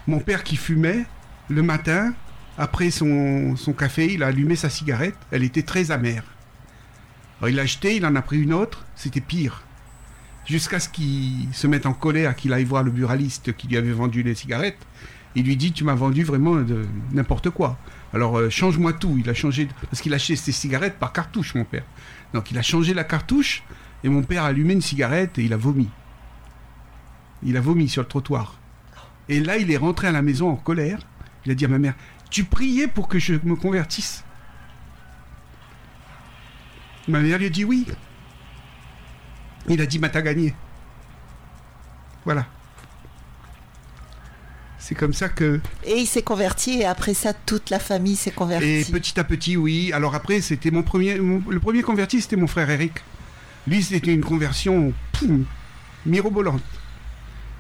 mon 0.07 0.21
père 0.21 0.45
qui 0.45 0.57
fumait, 0.57 1.05
le 1.49 1.63
matin, 1.63 2.15
après 2.59 2.91
son, 2.91 3.55
café, 3.77 4.13
il 4.13 4.23
a 4.23 4.29
allumé 4.29 4.57
sa 4.57 4.71
cigarette. 4.71 5.17
Elle 5.31 5.45
était 5.45 5.63
très 5.63 5.91
amère. 5.91 6.25
Il 7.47 7.57
l'a 7.57 7.63
acheté, 7.63 7.97
il 7.97 8.07
en 8.07 8.15
a 8.15 8.23
pris 8.23 8.41
une 8.41 8.55
autre, 8.55 8.87
c'était 8.95 9.21
pire. 9.21 9.63
jusqu'à 10.47 10.81
ce 10.81 10.89
qu'il 10.89 11.49
se 11.53 11.67
mette 11.67 11.87
en 11.87 11.93
colère, 11.93 12.35
qu'il 12.35 12.53
aille 12.53 12.65
voir 12.65 12.83
le 12.83 12.91
buraliste 12.91 13.55
qui 13.57 13.67
lui 13.67 13.77
avait 13.77 13.93
vendu 13.93 14.23
les 14.23 14.35
cigarettes. 14.35 14.79
Il 15.35 15.45
lui 15.45 15.57
dit 15.57 15.73
Tu 15.73 15.85
m'as 15.85 15.95
vendu 15.95 16.25
vraiment 16.25 16.57
n'importe 17.13 17.51
quoi. 17.51 17.79
Alors 18.15 18.39
euh, 18.39 18.49
change-moi 18.49 18.95
tout. 18.95 19.17
Il 19.19 19.29
a 19.29 19.35
changé, 19.35 19.69
parce 19.91 20.01
qu'il 20.01 20.15
achetait 20.15 20.37
ses 20.37 20.53
cigarettes 20.53 20.99
par 20.99 21.13
cartouche, 21.13 21.55
mon 21.55 21.65
père. 21.65 21.85
Donc 22.33 22.51
il 22.51 22.59
a 22.59 22.63
changé 22.63 22.95
la 22.95 23.05
cartouche, 23.05 23.65
et 24.03 24.09
mon 24.09 24.23
père 24.23 24.45
a 24.45 24.47
allumé 24.47 24.73
une 24.73 24.81
cigarette 24.81 25.39
et 25.39 25.45
il 25.45 25.53
a 25.53 25.59
vomi. 25.59 25.89
Il 27.43 27.57
a 27.59 27.61
vomi 27.61 27.89
sur 27.89 28.01
le 28.01 28.09
trottoir. 28.09 28.59
Et 29.29 29.41
là, 29.41 29.57
il 29.57 29.71
est 29.71 29.77
rentré 29.77 30.07
à 30.09 30.13
la 30.13 30.23
maison 30.23 30.51
en 30.51 30.57
colère. 30.57 30.99
Il 31.45 31.53
a 31.53 31.55
dit 31.55 31.65
à 31.65 31.69
ma 31.69 31.79
mère 31.79 31.95
Tu 32.31 32.45
priais 32.45 32.87
pour 32.89 33.09
que 33.09 33.19
je 33.19 33.35
me 33.45 33.57
convertisse? 33.57 34.25
Ma 37.09 37.21
mère 37.21 37.39
lui 37.39 37.47
a 37.47 37.51
dit 37.51 37.65
oui. 37.65 37.87
Il 39.69 39.81
a 39.81 39.87
dit 39.87 39.99
bah 39.99 40.09
t'as 40.09 40.23
gagné. 40.23 40.55
Voilà. 42.25 42.47
C'est 44.79 44.95
comme 44.95 45.13
ça 45.13 45.29
que. 45.29 45.61
Et 45.85 45.99
il 45.99 46.07
s'est 46.07 46.23
converti 46.23 46.81
et 46.81 46.85
après 46.85 47.15
ça, 47.15 47.33
toute 47.33 47.71
la 47.71 47.79
famille 47.81 48.15
s'est 48.17 48.31
convertie. 48.31 48.67
Et 48.67 48.85
petit 48.85 49.19
à 49.19 49.25
petit, 49.25 49.57
oui. 49.57 49.91
Alors 49.93 50.15
après, 50.15 50.41
c'était 50.41 50.71
mon 50.71 50.83
premier. 50.85 51.19
mon- 51.19 51.43
le 51.49 51.59
premier 51.59 51.83
converti, 51.83 52.21
c'était 52.21 52.37
mon 52.37 52.47
frère 52.47 52.71
Eric. 52.71 52.93
Lui, 53.67 53.83
c'était 53.83 54.15
une 54.15 54.23
conversion 54.25 54.93
poum, 55.13 55.45
mirobolante. 56.05 56.63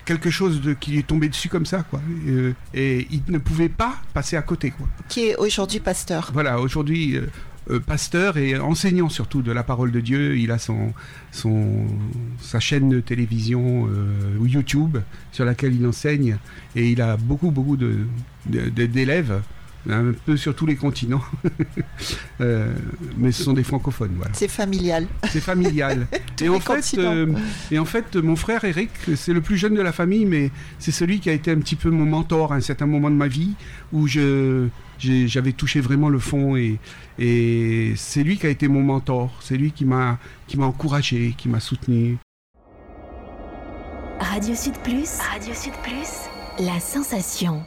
Quelque 0.06 0.30
chose 0.30 0.60
de, 0.62 0.72
qui 0.72 0.92
lui 0.92 0.98
est 1.00 1.06
tombé 1.06 1.28
dessus 1.28 1.48
comme 1.50 1.66
ça, 1.66 1.82
quoi. 1.82 2.00
Et, 2.26 2.30
euh, 2.30 2.54
et 2.72 3.06
il 3.10 3.22
ne 3.28 3.38
pouvait 3.38 3.68
pas 3.68 3.96
passer 4.14 4.36
à 4.36 4.42
côté, 4.42 4.70
quoi. 4.70 4.86
Qui 5.08 5.26
est 5.26 5.36
aujourd'hui 5.36 5.80
pasteur. 5.80 6.30
Voilà, 6.32 6.58
aujourd'hui, 6.60 7.16
euh, 7.16 7.26
euh, 7.70 7.80
pasteur 7.80 8.36
et 8.38 8.56
enseignant 8.58 9.08
surtout 9.08 9.42
de 9.42 9.50
la 9.50 9.64
parole 9.64 9.90
de 9.90 9.98
Dieu. 10.00 10.38
Il 10.38 10.52
a 10.52 10.58
son, 10.58 10.94
son, 11.32 11.86
sa 12.40 12.60
chaîne 12.60 12.88
de 12.88 13.00
télévision 13.00 13.88
euh, 13.90 14.38
ou 14.38 14.46
YouTube 14.46 14.98
sur 15.32 15.44
laquelle 15.44 15.74
il 15.74 15.84
enseigne 15.84 16.38
et 16.76 16.88
il 16.92 17.02
a 17.02 17.16
beaucoup, 17.16 17.50
beaucoup 17.50 17.76
de, 17.76 17.98
de- 18.48 18.68
de- 18.70 18.86
d'élèves, 18.86 19.42
un 19.88 20.12
peu 20.24 20.36
sur 20.36 20.54
tous 20.54 20.66
les 20.66 20.76
continents. 20.76 21.22
Euh, 22.42 22.70
mais 23.16 23.32
ce 23.32 23.42
sont 23.42 23.54
des 23.54 23.64
francophones, 23.64 24.12
voilà. 24.16 24.30
C'est 24.34 24.48
familial. 24.48 25.06
C'est 25.30 25.40
familial. 25.40 26.06
Et, 26.42 26.50
en 26.50 26.60
fait, 26.60 26.98
euh, 26.98 27.32
et 27.70 27.78
en 27.78 27.86
fait, 27.86 28.14
mon 28.16 28.36
frère 28.36 28.62
Eric, 28.64 28.90
c'est 29.16 29.32
le 29.32 29.40
plus 29.40 29.56
jeune 29.56 29.74
de 29.74 29.80
la 29.80 29.92
famille, 29.92 30.26
mais 30.26 30.50
c'est 30.78 30.90
celui 30.92 31.18
qui 31.20 31.30
a 31.30 31.32
été 31.32 31.50
un 31.50 31.58
petit 31.58 31.76
peu 31.76 31.88
mon 31.88 32.04
mentor 32.04 32.52
à 32.52 32.56
un 32.56 32.60
certain 32.60 32.84
moment 32.84 33.08
de 33.08 33.14
ma 33.14 33.26
vie, 33.28 33.54
où 33.90 34.06
je, 34.06 34.68
j'ai- 34.98 35.28
j'avais 35.28 35.52
touché 35.52 35.80
vraiment 35.80 36.10
le 36.10 36.18
fond, 36.18 36.56
et, 36.56 36.78
et 37.18 37.94
c'est 37.96 38.22
lui 38.22 38.36
qui 38.36 38.46
a 38.46 38.50
été 38.50 38.68
mon 38.68 38.82
mentor. 38.82 39.34
C'est 39.40 39.56
lui 39.56 39.72
qui 39.72 39.86
m'a, 39.86 40.18
qui 40.46 40.58
m'a 40.58 40.66
encouragé, 40.66 41.34
qui 41.38 41.48
m'a 41.48 41.60
soutenu. 41.60 42.18
Radio 44.20 44.54
Sud 44.54 44.74
Plus. 44.84 45.08
Radio 45.32 45.54
Sud 45.54 45.72
Plus. 45.82 46.64
La 46.66 46.80
sensation. 46.80 47.62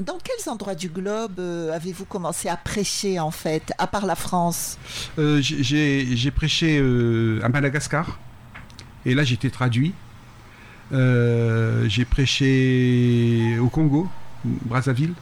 Dans 0.00 0.18
quels 0.24 0.50
endroits 0.50 0.74
du 0.74 0.88
globe 0.88 1.38
euh, 1.38 1.72
avez-vous 1.74 2.04
commencé 2.06 2.48
à 2.48 2.56
prêcher 2.56 3.20
en 3.20 3.30
fait, 3.30 3.72
à 3.78 3.86
part 3.86 4.06
la 4.06 4.14
France 4.16 4.78
Euh, 5.18 5.40
j'ai- 5.42 6.30
prêché 6.30 6.78
euh, 6.80 7.40
à 7.42 7.48
Madagascar, 7.48 8.18
et 9.04 9.14
là 9.14 9.24
j'étais 9.24 9.50
traduit. 9.50 9.92
J'ai 10.92 12.04
prêché 12.04 13.58
au 13.60 13.68
Congo, 13.68 14.08
Brazzaville, 14.44 15.14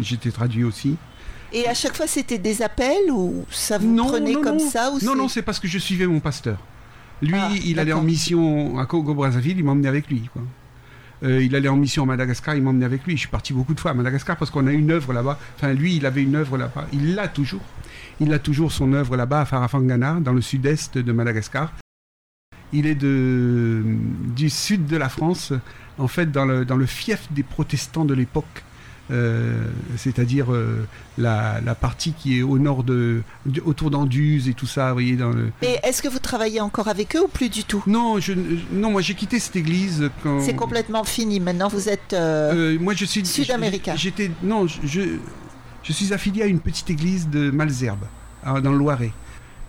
j'étais 0.00 0.30
traduit 0.30 0.64
aussi. 0.64 0.96
Et 1.52 1.68
à 1.68 1.74
chaque 1.74 1.94
fois, 1.96 2.08
c'était 2.08 2.38
des 2.38 2.62
appels 2.62 3.10
ou 3.12 3.44
ça 3.50 3.78
vous 3.78 3.86
Non, 3.94 4.06
prenait 4.06 4.32
non, 4.32 4.42
comme 4.42 4.56
non. 4.56 4.70
ça 4.70 4.90
ou 4.90 4.94
Non, 4.94 4.98
c'est- 5.00 5.14
non, 5.14 5.28
c'est 5.28 5.42
parce 5.42 5.60
que 5.60 5.68
je 5.68 5.78
suivais 5.78 6.06
mon 6.06 6.18
pasteur. 6.18 6.58
Lui, 7.22 7.34
Ah, 7.36 7.50
il 7.64 7.78
allait 7.78 7.92
en 7.92 8.02
mission 8.02 8.76
à 8.78 8.86
Congo-Brazzaville, 8.86 9.58
il 9.58 9.64
m'emmenait 9.64 9.86
avec 9.88 10.08
lui. 10.08 10.28
quoi. 10.32 10.42
Euh, 11.22 11.42
il 11.42 11.54
allait 11.56 11.68
en 11.68 11.76
mission 11.76 12.02
à 12.02 12.06
Madagascar, 12.06 12.54
il 12.54 12.62
m'emmenait 12.62 12.84
avec 12.84 13.04
lui. 13.04 13.14
Je 13.14 13.20
suis 13.20 13.28
parti 13.28 13.52
beaucoup 13.52 13.74
de 13.74 13.80
fois 13.80 13.92
à 13.92 13.94
Madagascar 13.94 14.36
parce 14.36 14.50
qu'on 14.50 14.66
a 14.66 14.72
une 14.72 14.90
œuvre 14.90 15.12
là-bas. 15.12 15.38
Enfin, 15.56 15.72
lui, 15.72 15.96
il 15.96 16.06
avait 16.06 16.22
une 16.22 16.34
œuvre 16.34 16.58
là-bas. 16.58 16.86
Il 16.92 17.14
l'a 17.14 17.28
toujours. 17.28 17.62
Il 18.20 18.32
a 18.32 18.38
toujours 18.38 18.72
son 18.72 18.92
œuvre 18.92 19.16
là-bas 19.16 19.42
à 19.42 19.44
Farafangana, 19.44 20.18
dans 20.20 20.32
le 20.32 20.40
sud-est 20.40 20.98
de 20.98 21.12
Madagascar. 21.12 21.72
Il 22.72 22.86
est 22.86 22.96
du 22.96 24.50
sud 24.50 24.86
de 24.86 24.96
la 24.96 25.08
France, 25.08 25.52
en 25.98 26.08
fait, 26.08 26.30
dans 26.32 26.44
le 26.44 26.86
fief 26.86 27.32
des 27.32 27.42
protestants 27.44 28.04
de 28.04 28.14
l'époque. 28.14 28.64
Euh, 29.10 29.66
c'est-à-dire 29.98 30.50
euh, 30.52 30.86
la, 31.18 31.60
la 31.60 31.74
partie 31.74 32.12
qui 32.14 32.38
est 32.38 32.42
au 32.42 32.58
nord 32.58 32.84
de, 32.84 33.20
de- 33.44 33.60
autour 33.66 33.90
d'Anduze 33.90 34.48
et 34.48 34.54
tout 34.54 34.66
ça, 34.66 34.88
vous 34.88 34.94
voyez, 34.94 35.16
dans 35.16 35.28
le, 35.28 35.50
Mais 35.60 35.78
est-ce 35.82 36.00
que 36.00 36.08
vous 36.08 36.18
travaillez 36.18 36.60
encore 36.62 36.88
avec 36.88 37.14
eux 37.14 37.24
ou 37.24 37.28
plus 37.28 37.50
du 37.50 37.64
tout? 37.64 37.82
Non, 37.86 38.18
je, 38.18 38.32
non, 38.72 38.90
moi 38.92 39.02
j'ai 39.02 39.12
quitté 39.14 39.38
cette 39.38 39.56
église 39.56 40.10
quand. 40.22 40.40
C'est 40.40 40.56
complètement 40.56 41.04
fini. 41.04 41.38
Maintenant, 41.38 41.68
vous 41.68 41.90
êtes. 41.90 42.14
euh, 42.14 42.78
moi 42.80 42.94
je 42.94 43.04
suis 43.04 43.26
Sud-américain. 43.26 43.94
J'étais 43.94 44.30
non, 44.42 44.66
je, 44.66 45.18
suis 45.92 46.12
affilié 46.14 46.42
à 46.42 46.46
une 46.46 46.60
petite 46.60 46.88
église 46.88 47.28
de 47.28 47.50
Malzerbe 47.50 48.04
dans 48.46 48.72
le 48.72 48.78
Loiret. 48.78 49.12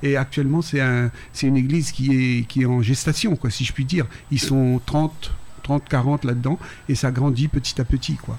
Et 0.02 0.16
actuellement 0.18 0.62
c'est 0.62 0.80
un, 0.82 1.10
c'est 1.34 1.48
une 1.48 1.58
église 1.58 1.92
qui 1.92 2.14
est 2.40 2.44
qui 2.48 2.62
est 2.62 2.66
en 2.66 2.82
gestation 2.82 3.36
quoi, 3.36 3.50
si 3.50 3.66
je 3.66 3.74
puis 3.74 3.84
dire. 3.86 4.06
Ils 4.32 4.40
sont 4.40 4.80
30, 4.86 5.34
30, 5.64 5.84
40 5.90 6.24
là-dedans 6.26 6.58
et 6.88 6.96
ça 6.96 7.12
grandit 7.12 7.48
petit 7.50 7.82
à 7.82 7.86
petit 7.86 8.16
quoi. 8.16 8.38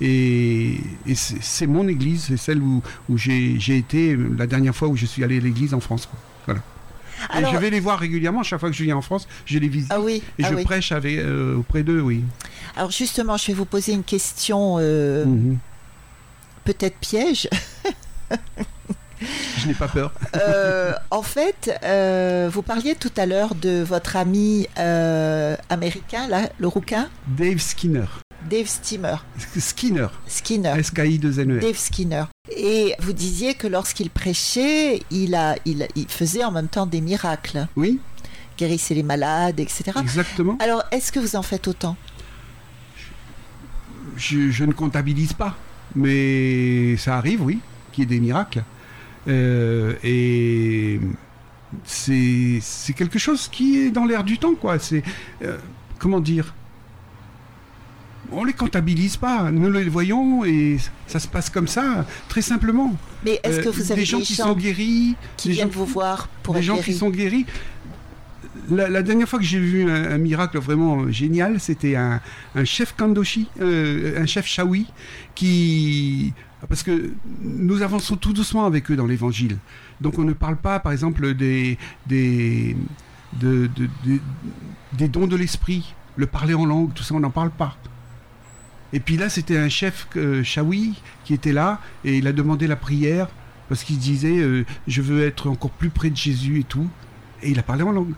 Et, 0.00 0.74
et 1.06 1.14
c'est 1.14 1.66
mon 1.66 1.88
église, 1.88 2.24
c'est 2.28 2.36
celle 2.36 2.60
où, 2.62 2.82
où 3.08 3.16
j'ai 3.16 3.56
été 3.76 4.16
la 4.36 4.46
dernière 4.46 4.74
fois 4.76 4.88
où 4.88 4.96
je 4.96 5.06
suis 5.06 5.24
allé 5.24 5.38
à 5.38 5.40
l'église 5.40 5.72
en 5.74 5.80
France. 5.80 6.06
Quoi. 6.06 6.18
Voilà. 6.46 6.60
Alors- 7.30 7.50
Et 7.50 7.54
je 7.54 7.60
vais 7.60 7.70
les 7.70 7.80
voir 7.80 7.98
régulièrement. 7.98 8.42
Chaque 8.42 8.60
fois 8.60 8.68
que 8.70 8.76
je 8.76 8.84
viens 8.84 8.96
en 8.96 9.00
France, 9.02 9.26
je 9.46 9.58
les 9.58 9.68
visite. 9.68 9.90
Ah 9.92 10.00
oui. 10.00 10.22
Et 10.38 10.44
ah 10.44 10.48
je 10.50 10.54
oui. 10.54 10.64
prêche 10.64 10.92
avec, 10.92 11.16
euh, 11.18 11.56
auprès 11.56 11.82
d'eux, 11.82 12.00
oui. 12.00 12.22
Alors 12.76 12.90
justement, 12.90 13.36
je 13.38 13.46
vais 13.46 13.52
vous 13.54 13.64
poser 13.64 13.92
une 13.92 14.04
question 14.04 14.76
euh, 14.80 15.24
Mhm. 15.24 15.56
peut-être 16.64 16.98
piège. 16.98 17.48
Je 19.58 19.66
n'ai 19.68 19.72
pas 19.74 19.88
peur. 19.88 20.12
Euh, 20.36 20.92
en 21.10 21.22
fait, 21.22 21.70
vous 22.52 22.60
parliez 22.62 22.94
tout 22.94 23.10
à 23.16 23.24
l'heure 23.24 23.54
de 23.54 23.82
votre 23.82 24.16
ami 24.16 24.66
américain, 24.76 26.28
là, 26.28 26.50
le 26.58 26.66
rouquin, 26.68 27.08
Dave 27.26 27.58
Skinner. 27.58 28.04
Dave 28.48 28.66
Steamer, 28.66 29.24
Skinner. 29.58 30.08
Skinner. 30.28 30.74
S-K-I-2-N-E-R. 30.78 31.60
Dave 31.60 31.76
Skinner. 31.76 32.24
Et 32.56 32.94
vous 33.00 33.12
disiez 33.12 33.54
que 33.54 33.66
lorsqu'il 33.66 34.08
prêchait, 34.10 35.02
il, 35.10 35.34
a, 35.34 35.56
il, 35.64 35.88
il 35.96 36.06
faisait 36.08 36.44
en 36.44 36.52
même 36.52 36.68
temps 36.68 36.86
des 36.86 37.00
miracles, 37.00 37.66
Oui, 37.76 37.98
guérissait 38.56 38.94
les 38.94 39.02
malades, 39.02 39.58
etc. 39.60 39.92
exactement. 40.00 40.56
Alors, 40.60 40.84
est-ce 40.92 41.10
que 41.12 41.18
vous 41.18 41.34
en 41.36 41.42
faites 41.42 41.66
autant? 41.66 41.96
Je, 44.16 44.50
je 44.50 44.64
ne 44.64 44.72
comptabilise 44.72 45.32
pas. 45.32 45.56
Mais 45.94 46.96
ça 46.98 47.16
arrive, 47.16 47.42
oui, 47.42 47.58
qu'il 47.92 48.04
y 48.04 48.06
ait 48.06 48.18
des 48.18 48.20
miracles. 48.20 48.62
Euh, 49.28 49.94
et 50.04 51.00
c'est 51.84 52.58
c'est 52.60 52.92
quelque 52.92 53.18
chose 53.18 53.48
qui 53.48 53.78
est 53.78 53.90
dans 53.90 54.04
l'air 54.04 54.22
du 54.24 54.38
temps, 54.38 54.54
quoi. 54.54 54.78
C'est. 54.78 55.02
euh, 55.42 55.58
comment 55.98 56.20
dire? 56.20 56.54
On 58.32 58.44
les 58.44 58.52
comptabilise 58.52 59.16
pas, 59.16 59.50
nous 59.50 59.70
les 59.70 59.88
voyons 59.88 60.44
et 60.44 60.78
ça 61.06 61.18
se 61.18 61.28
passe 61.28 61.50
comme 61.50 61.68
ça, 61.68 62.04
très 62.28 62.42
simplement. 62.42 62.94
Mais 63.24 63.40
est-ce 63.42 63.60
que 63.60 63.68
Euh, 63.68 63.72
vous 63.72 63.92
avez 63.92 64.00
des 64.02 64.06
gens 64.06 64.20
qui 64.20 64.34
gens 64.34 64.46
sont 64.48 64.54
guéris, 64.54 65.14
qui 65.36 65.50
viennent 65.50 65.70
gens- 65.72 65.78
vous 65.78 65.86
voir 65.86 66.28
pour 66.42 66.54
des 66.54 66.60
être 66.60 66.66
gens 66.66 66.74
guéris 66.74 66.92
qui 66.92 66.98
sont 66.98 67.10
guéris. 67.10 67.46
La, 68.68 68.88
la 68.88 69.02
dernière 69.02 69.28
fois 69.28 69.38
que 69.38 69.44
j'ai 69.44 69.60
vu 69.60 69.88
un, 69.88 70.10
un 70.12 70.18
miracle 70.18 70.58
vraiment 70.58 71.08
génial, 71.10 71.60
c'était 71.60 71.94
un, 71.94 72.20
un 72.56 72.64
chef 72.64 72.94
kandoshi, 72.96 73.46
euh, 73.60 74.20
un 74.20 74.26
chef 74.26 74.46
shawi, 74.46 74.86
qui... 75.34 76.32
Parce 76.68 76.82
que 76.82 77.12
nous 77.42 77.82
avançons 77.82 78.16
tout 78.16 78.32
doucement 78.32 78.64
avec 78.66 78.90
eux 78.90 78.96
dans 78.96 79.06
l'évangile. 79.06 79.58
Donc 80.00 80.18
on 80.18 80.24
ne 80.24 80.32
parle 80.32 80.56
pas, 80.56 80.80
par 80.80 80.90
exemple, 80.90 81.34
des, 81.34 81.78
des, 82.06 82.76
de- 83.34 83.68
de- 83.76 83.88
de- 84.04 84.20
des 84.94 85.06
dons 85.06 85.26
de 85.28 85.36
l'esprit, 85.36 85.94
le 86.16 86.26
parler 86.26 86.54
en 86.54 86.64
langue, 86.64 86.92
tout 86.94 87.04
ça, 87.04 87.14
on 87.14 87.20
n'en 87.20 87.30
parle 87.30 87.50
pas. 87.50 87.76
Et 88.96 89.00
puis 89.00 89.18
là, 89.18 89.28
c'était 89.28 89.58
un 89.58 89.68
chef 89.68 90.08
euh, 90.16 90.42
qui 91.26 91.34
était 91.34 91.52
là, 91.52 91.82
et 92.02 92.16
il 92.16 92.26
a 92.26 92.32
demandé 92.32 92.66
la 92.66 92.76
prière, 92.76 93.28
parce 93.68 93.84
qu'il 93.84 93.98
disait 93.98 94.38
euh, 94.38 94.64
je 94.88 95.02
veux 95.02 95.22
être 95.26 95.50
encore 95.50 95.70
plus 95.70 95.90
près 95.90 96.08
de 96.08 96.16
Jésus 96.16 96.60
et 96.60 96.64
tout 96.64 96.88
et 97.42 97.50
il 97.50 97.58
a 97.58 97.62
parlé 97.62 97.82
en 97.82 97.92
langue. 97.92 98.14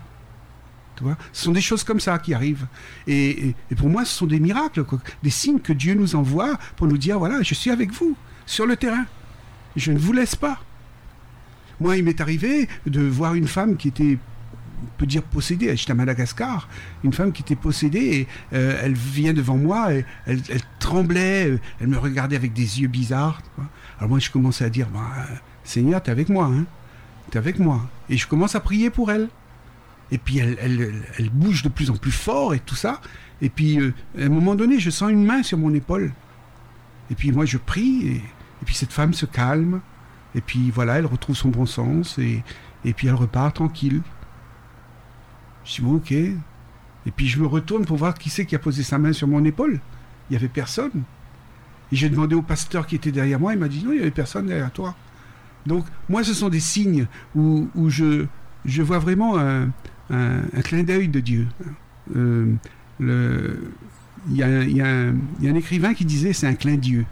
Tu 0.95 1.03
vois? 1.03 1.17
Ce 1.33 1.43
sont 1.45 1.51
des 1.51 1.61
choses 1.61 1.83
comme 1.83 1.99
ça 1.99 2.17
qui 2.21 2.33
arrivent. 2.33 2.69
Et, 3.09 3.57
pour 3.77 3.89
moi 3.89 4.05
ce 4.05 4.15
sont 4.15 4.27
des 4.27 4.39
miracles 4.39 4.85
des 5.25 5.31
signes 5.31 5.59
que 5.59 5.73
Dieu 5.73 5.95
nous 5.95 6.15
envoie 6.15 6.57
pour 6.77 6.87
nous 6.87 6.99
dire 6.99 7.19
voilà 7.19 7.43
je 7.43 7.55
suis 7.55 7.73
avec 7.73 7.91
vous 7.93 8.17
sur 8.47 8.65
le 8.65 8.77
terrain. 8.77 9.07
Je 9.75 9.91
ne 9.91 9.99
vous 9.99 10.13
laisse 10.13 10.37
pas 10.37 10.63
moi 11.81 11.97
il 11.97 12.05
m'est 12.05 12.21
arrivé 12.21 12.69
de 12.87 13.01
voir 13.01 13.35
une 13.35 13.47
femme 13.49 13.77
qui 13.77 13.89
était 13.89 14.19
on 14.83 14.99
peut 14.99 15.07
dire 15.07 15.23
possédée 15.23 15.77
j'étais 15.77 15.93
à 15.93 15.95
Madagascar 15.95 16.69
une 17.05 17.13
femme 17.13 17.33
qui 17.33 17.43
était 17.43 17.57
possédée 17.57 18.27
euh, 18.53 18.79
elle 18.83 18.95
vient 18.95 19.33
devant 19.33 19.57
moi 19.57 19.89
elle, 20.27 20.43
tremblait 20.79 21.51
euh, 21.51 21.61
elle 21.81 21.89
me 21.89 21.99
regardait 21.99 22.37
avec 22.37 22.53
des 22.53 22.81
yeux 22.81 22.89
bizarres 22.89 23.43
alors 23.99 24.09
moi 24.11 24.19
je 24.19 24.31
commençais 24.31 24.65
à 24.65 24.71
dire 24.71 24.89
bah, 24.93 25.27
Seigneur, 25.69 26.03
t'es 26.03 26.11
avec 26.11 26.31
moi, 26.31 26.47
hein 26.47 26.65
T'es 27.31 27.39
avec 27.39 27.59
moi. 27.59 27.83
Et 28.09 28.17
je 28.17 28.27
commence 28.27 28.55
à 28.55 28.61
prier 28.61 28.89
pour 28.89 29.13
elle. 29.13 29.29
Et 30.11 30.17
puis 30.17 30.39
elle, 30.39 31.31
bouge 31.31 31.63
de 31.63 31.69
plus 31.69 31.91
en 31.91 31.97
plus 31.97 32.11
fort 32.11 32.55
et 32.55 32.59
tout 32.59 32.75
ça. 32.75 33.03
Et 33.43 33.51
puis 33.51 33.79
euh, 33.79 33.93
à 34.19 34.25
un 34.25 34.29
moment 34.31 34.55
donné, 34.55 34.81
je 34.81 34.89
sens 34.89 35.11
une 35.11 35.27
main 35.27 35.43
sur 35.43 35.59
mon 35.59 35.75
épaule. 35.75 36.15
Et 37.11 37.15
puis 37.15 37.33
moi, 37.33 37.45
je 37.45 37.59
prie. 37.59 38.07
Et, 38.07 38.23
puis 38.65 38.75
cette 38.75 38.95
femme 38.95 39.13
se 39.13 39.27
calme. 39.27 39.83
Et 40.35 40.41
puis 40.41 40.71
voilà, 40.71 40.99
elle 40.99 41.07
retrouve 41.07 41.37
son 41.37 41.51
bon 41.51 41.67
sens. 41.67 42.19
Et 42.19 42.93
puis 42.95 43.09
elle 43.09 43.15
repart 43.15 43.55
tranquille. 43.55 44.01
Je 45.69 45.75
dis, 45.75 45.81
bon, 45.83 45.97
ok. 45.97 46.13
Et 46.13 47.11
puis 47.15 47.29
je 47.29 47.39
me 47.39 47.47
retourne 47.47 47.85
pour 47.85 47.97
voir 47.97 48.15
qui 48.15 48.31
c'est 48.31 48.47
qui 48.47 48.57
a 48.57 48.59
posé 48.59 48.83
sa 48.83 48.99
main 48.99 49.13
sur 49.13 49.29
mon 49.29 49.45
épaule. 49.45 49.81
Il 50.29 50.33
n'y 50.33 50.37
avait 50.37 50.49
personne. 50.49 51.03
Et 51.93 51.97
j'ai 51.97 52.09
demandé 52.09 52.35
au 52.35 52.43
pasteur 52.43 52.87
qui 52.87 52.97
était 52.97 53.13
derrière 53.13 53.39
moi, 53.39 53.53
il 53.53 53.59
m'a 53.59 53.69
dit, 53.69 53.85
non, 53.85 53.93
il 53.93 53.97
n'y 53.97 54.03
avait 54.03 54.11
personne 54.11 54.47
derrière 54.47 54.73
toi. 54.73 54.95
Donc, 55.67 55.85
moi, 56.09 56.25
ce 56.25 56.35
sont 56.35 56.49
des 56.49 56.61
signes 56.61 57.07
où, 57.35 57.69
où 57.75 57.91
je, 57.91 58.27
je 58.65 58.83
vois 58.83 58.99
vraiment 58.99 59.39
un, 59.39 59.69
un, 60.11 60.63
clin 60.65 60.83
d'œil 60.83 61.09
de 61.09 61.21
Dieu. 61.21 61.47
Euh, 62.17 62.55
Il 63.01 64.37
y, 64.37 64.43
a, 64.43 64.65
y 64.65 64.81
a 64.81 64.87
un 64.87 65.55
écrivain 65.55 65.95
qui 65.95 66.05
disait 66.05 66.33
c'est 66.33 66.47
un 66.47 66.55
clin 66.55 66.77
d'Dieu. 66.77 67.05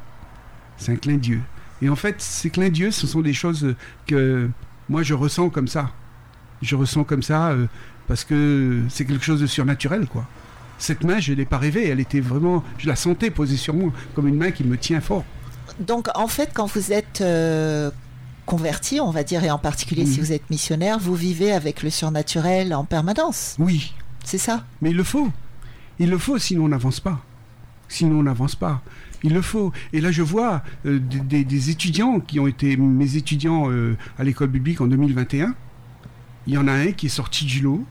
C'est 0.76 0.92
un 0.92 0.96
clin 0.96 1.16
d'Dieu. 1.16 1.40
Et 1.82 1.88
en 1.88 1.96
fait, 1.96 2.20
ces 2.20 2.50
clins 2.50 2.70
d'Dieu, 2.70 2.90
ce 2.90 3.06
sont 3.06 3.20
des 3.20 3.34
choses 3.34 3.74
que 4.06 4.48
moi 4.88 5.02
je 5.02 5.14
ressens 5.14 5.50
comme 5.50 5.68
ça. 5.68 5.92
Je 6.62 6.74
ressens 6.74 7.04
comme 7.04 7.22
ça 7.22 7.50
euh, 7.50 7.66
parce 8.06 8.24
que 8.24 8.82
c'est 8.88 9.04
quelque 9.04 9.24
chose 9.24 9.40
de 9.40 9.46
surnaturel, 9.46 10.06
quoi. 10.06 10.26
Cette 10.78 11.04
main, 11.04 11.18
je 11.20 11.32
ne 11.32 11.36
l'ai 11.36 11.46
pas 11.46 11.58
rêvée. 11.58 11.88
Elle 11.88 12.00
était 12.00 12.20
vraiment, 12.20 12.62
je 12.78 12.86
la 12.86 12.96
sentais 12.96 13.30
posée 13.30 13.56
sur 13.56 13.72
moi, 13.74 13.92
comme 14.14 14.28
une 14.28 14.36
main 14.36 14.50
qui 14.50 14.62
me 14.64 14.76
tient 14.76 15.00
fort. 15.00 15.24
Donc, 15.80 16.08
en 16.14 16.28
fait, 16.28 16.50
quand 16.54 16.66
vous 16.66 16.92
êtes 16.92 17.20
euh, 17.22 17.90
converti, 18.44 19.00
on 19.00 19.10
va 19.10 19.22
dire, 19.24 19.42
et 19.42 19.50
en 19.50 19.58
particulier 19.58 20.04
si 20.06 20.18
Mhm. 20.20 20.24
vous 20.26 20.32
êtes 20.32 20.50
missionnaire, 20.50 20.98
vous 20.98 21.14
vivez 21.14 21.52
avec 21.52 21.82
le 21.82 21.90
surnaturel 21.90 22.74
en 22.74 22.84
permanence. 22.84 23.56
Oui, 23.58 23.94
C'est 24.24 24.38
ça? 24.38 24.64
Mais 24.82 24.90
il 24.90 24.96
le 24.96 25.04
faut. 25.04 25.30
Il 25.98 26.10
le 26.10 26.18
faut, 26.18 26.36
sinon 26.38 26.64
on 26.64 26.68
n'avance 26.68 27.00
pas. 27.00 27.20
Sinon 27.88 28.18
on 28.18 28.22
n'avance 28.24 28.54
pas. 28.56 28.82
Il 29.22 29.32
le 29.32 29.40
faut. 29.42 29.72
Et 29.92 30.00
là, 30.00 30.10
je 30.10 30.22
vois 30.22 30.62
euh, 30.84 30.98
des, 30.98 31.20
des- 31.20 31.44
des 31.44 31.70
étudiants 31.70 32.20
qui 32.20 32.38
ont 32.40 32.46
été 32.46 32.76
mes 32.76 33.16
étudiants 33.16 33.70
euh, 33.70 33.96
à 34.18 34.24
l'école 34.24 34.48
biblique 34.48 34.80
en 34.80 34.86
2021. 34.88 35.54
Il 36.48 36.54
y 36.54 36.58
en 36.58 36.66
a 36.68 36.72
un 36.72 36.92
qui 36.92 37.06
est 37.06 37.08
sorti 37.08 37.44
du 37.44 37.60
lot. 37.60 37.84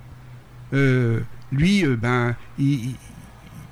Euh, 0.73 1.21
lui, 1.51 1.85
euh, 1.85 1.95
ben, 1.95 2.35
il, 2.57 2.95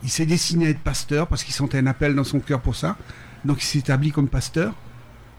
s'est 0.08 0.26
destiné 0.26 0.68
à 0.68 0.70
être 0.70 0.80
pasteur 0.80 1.28
parce 1.28 1.44
qu'il 1.44 1.54
sentait 1.54 1.78
un 1.78 1.88
appel 1.88 2.16
dans 2.16 2.24
son 2.24 2.39
cœur 2.39 2.62
pour 2.62 2.76
ça. 2.76 2.98
Donc 3.46 3.62
il 3.62 3.66
s'est 3.66 3.80
établi 3.80 4.12
comme 4.12 4.28
pasteur. 4.28 4.74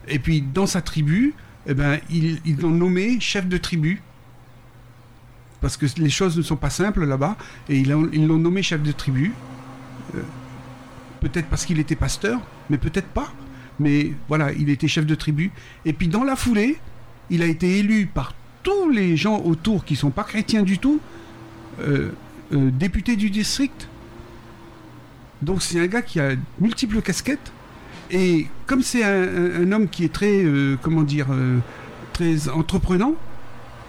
Et 0.07 0.19
puis 0.19 0.41
dans 0.41 0.67
sa 0.67 0.81
tribu, 0.81 1.33
eh 1.67 1.73
ben, 1.73 1.99
ils 2.09 2.57
l'ont 2.59 2.69
nommé 2.69 3.19
chef 3.19 3.47
de 3.47 3.57
tribu. 3.57 4.01
Parce 5.61 5.77
que 5.77 5.85
les 5.97 6.09
choses 6.09 6.37
ne 6.37 6.43
sont 6.43 6.57
pas 6.57 6.69
simples 6.69 7.05
là-bas. 7.05 7.37
Et 7.69 7.79
ils 7.79 7.87
l'ont 7.89 8.37
nommé 8.37 8.61
chef 8.61 8.83
de 8.83 8.91
tribu. 8.91 9.33
Euh, 10.13 10.21
peut-être 11.21 11.47
parce 11.47 11.65
qu'il 11.65 11.79
était 11.79 11.95
pasteur, 11.95 12.39
mais 12.69 12.77
peut-être 12.77 13.07
pas. 13.07 13.31
Mais 13.79 14.13
voilà, 14.27 14.51
il 14.53 14.69
était 14.69 14.87
chef 14.87 15.05
de 15.05 15.15
tribu. 15.15 15.51
Et 15.85 15.93
puis 15.93 16.07
dans 16.07 16.23
la 16.23 16.35
foulée, 16.35 16.77
il 17.29 17.41
a 17.41 17.45
été 17.45 17.79
élu 17.79 18.05
par 18.05 18.33
tous 18.63 18.89
les 18.89 19.17
gens 19.17 19.39
autour 19.39 19.85
qui 19.85 19.95
sont 19.95 20.11
pas 20.11 20.23
chrétiens 20.23 20.63
du 20.63 20.77
tout, 20.77 20.99
euh, 21.79 22.11
euh, 22.53 22.71
député 22.71 23.15
du 23.15 23.29
district. 23.29 23.87
Donc 25.41 25.61
c'est 25.61 25.79
un 25.79 25.87
gars 25.87 26.01
qui 26.01 26.19
a 26.19 26.31
multiples 26.59 27.01
casquettes. 27.01 27.51
Et 28.11 28.47
comme 28.67 28.83
c'est 28.83 29.03
un, 29.03 29.71
homme 29.71 29.89
qui 29.89 30.05
est 30.05 30.13
très, 30.13 30.43
euh, 30.43 30.77
comment 30.81 31.01
dire, 31.01 31.27
très 32.13 32.49
entreprenant, 32.49 33.15